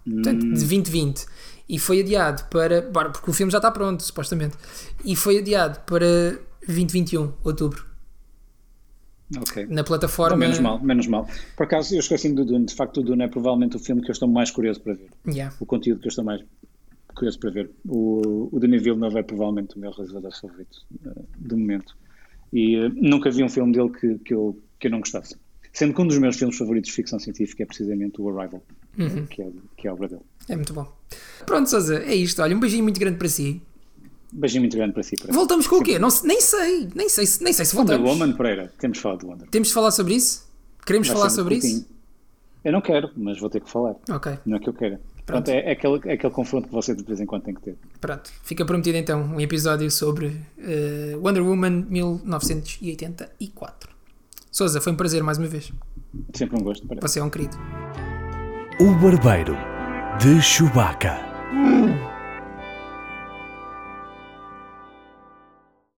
Portanto, 0.05 0.41
de 0.41 0.49
2020. 0.49 1.25
E 1.67 1.79
foi 1.79 2.01
adiado 2.01 2.45
para. 2.49 2.81
Porque 2.83 3.29
o 3.29 3.33
filme 3.33 3.51
já 3.51 3.57
está 3.57 3.71
pronto, 3.71 4.03
supostamente. 4.03 4.55
E 5.03 5.15
foi 5.15 5.39
adiado 5.39 5.79
para 5.85 6.39
2021, 6.67 7.33
outubro. 7.43 7.85
Na 9.69 9.83
plataforma. 9.83 10.37
Menos 10.37 10.59
mal, 10.59 10.79
menos 10.83 11.07
mal. 11.07 11.27
Por 11.57 11.63
acaso, 11.63 11.95
eu 11.95 11.99
esqueci-me 11.99 12.35
do 12.35 12.45
Dune. 12.45 12.65
De 12.65 12.75
facto, 12.75 12.99
o 12.99 13.03
Dune 13.03 13.23
é 13.23 13.27
provavelmente 13.27 13.75
o 13.75 13.79
filme 13.79 14.01
que 14.01 14.09
eu 14.09 14.13
estou 14.13 14.27
mais 14.27 14.51
curioso 14.51 14.81
para 14.81 14.93
ver. 14.93 15.09
Yeah. 15.27 15.55
O 15.59 15.65
conteúdo 15.65 16.01
que 16.01 16.07
eu 16.07 16.09
estou 16.09 16.23
mais 16.23 16.41
curioso 17.15 17.39
para 17.39 17.49
ver. 17.49 17.71
O, 17.87 18.49
o 18.51 18.59
Denis 18.59 18.83
Villeneuve 18.83 19.17
é 19.17 19.23
provavelmente 19.23 19.75
o 19.75 19.79
meu 19.79 19.91
realizador 19.91 20.31
favorito 20.39 20.85
eh, 21.05 21.21
do 21.37 21.57
momento. 21.57 21.95
E 22.51 22.75
eh, 22.75 22.89
nunca 22.93 23.31
vi 23.31 23.43
um 23.43 23.49
filme 23.49 23.71
dele 23.73 23.89
que, 23.89 24.19
que, 24.19 24.33
eu, 24.35 24.59
que 24.79 24.85
eu 24.87 24.91
não 24.91 24.99
gostasse. 24.99 25.35
Sendo 25.71 25.95
que 25.95 26.01
um 26.01 26.05
dos 26.07 26.19
meus 26.19 26.35
filmes 26.35 26.55
favoritos 26.55 26.89
de 26.89 26.95
ficção 26.95 27.17
científica 27.17 27.63
é 27.63 27.65
precisamente 27.65 28.21
o 28.21 28.29
Arrival, 28.29 28.61
Uhum. 28.95 29.25
que, 29.25 29.41
é, 29.41 29.49
que 29.75 29.87
é 29.87 29.89
a 29.89 29.93
obra 29.95 30.07
dele. 30.07 30.21
É 30.47 30.55
muito 30.55 30.71
bom. 30.71 30.87
Pronto, 31.47 31.67
Sousa, 31.67 32.03
é 32.03 32.13
isto. 32.13 32.39
Olha, 32.43 32.55
um 32.55 32.59
beijinho 32.59 32.83
muito 32.83 32.99
grande 32.99 33.17
para 33.17 33.27
si. 33.27 33.59
Beijinho 34.35 34.61
muito 34.63 34.75
grande 34.75 34.93
para 34.93 35.03
si. 35.03 35.15
Pereira. 35.15 35.33
Voltamos 35.33 35.67
com 35.67 35.75
o 35.77 35.83
quê? 35.83 35.99
Não, 35.99 36.09
nem 36.23 36.41
sei. 36.41 36.89
Nem 36.95 37.07
sei, 37.09 37.25
se- 37.25 37.43
nem 37.43 37.53
sei 37.53 37.65
se 37.65 37.75
Wonder 37.75 37.97
voltamos. 37.97 38.19
Woman, 38.21 38.33
Pereira. 38.35 38.73
Temos 38.79 38.97
de 38.97 39.01
falar 39.03 39.17
de 39.17 39.25
Wonder 39.25 39.47
Temos 39.49 39.67
de 39.67 39.73
falar 39.73 39.91
sobre 39.91 40.15
isso? 40.15 40.47
Queremos 40.85 41.07
Vai 41.07 41.17
falar 41.17 41.29
sobre 41.29 41.55
isso? 41.55 41.87
Eu 42.63 42.71
não 42.71 42.81
quero, 42.81 43.09
mas 43.15 43.39
vou 43.39 43.49
ter 43.49 43.61
que 43.61 43.69
falar. 43.69 43.95
Ok. 44.09 44.37
Não 44.45 44.57
é 44.57 44.59
que 44.59 44.69
eu 44.69 44.73
queira. 44.73 44.99
Pronto. 45.25 45.45
Pronto, 45.45 45.49
é, 45.49 45.69
é 45.69 45.71
aquele, 45.71 46.01
é 46.05 46.13
aquele 46.15 46.33
confronto 46.33 46.67
que 46.67 46.73
você 46.73 46.93
de 46.93 47.03
vez 47.03 47.19
em 47.21 47.25
quando 47.25 47.43
tem 47.43 47.53
que 47.53 47.61
ter. 47.61 47.77
Pronto, 48.01 48.29
fica 48.43 48.65
prometido 48.65 48.97
então 48.97 49.21
um 49.21 49.39
episódio 49.39 49.89
sobre 49.91 50.35
eh, 50.57 51.15
Wonder 51.21 51.43
Woman 51.45 51.85
1984. 51.89 53.89
Sousa, 54.51 54.81
foi 54.81 54.93
um 54.93 54.95
prazer 54.95 55.23
mais 55.23 55.37
uma 55.37 55.47
vez. 55.47 55.71
Sempre 56.33 56.59
um 56.59 56.63
gosto. 56.63 56.85
Pereira. 56.87 57.07
Você 57.07 57.19
é 57.19 57.23
um 57.23 57.29
querido. 57.29 57.57
O 58.79 58.91
Barbeiro 58.95 59.55
de 60.19 60.41
Chewbacca. 60.41 61.19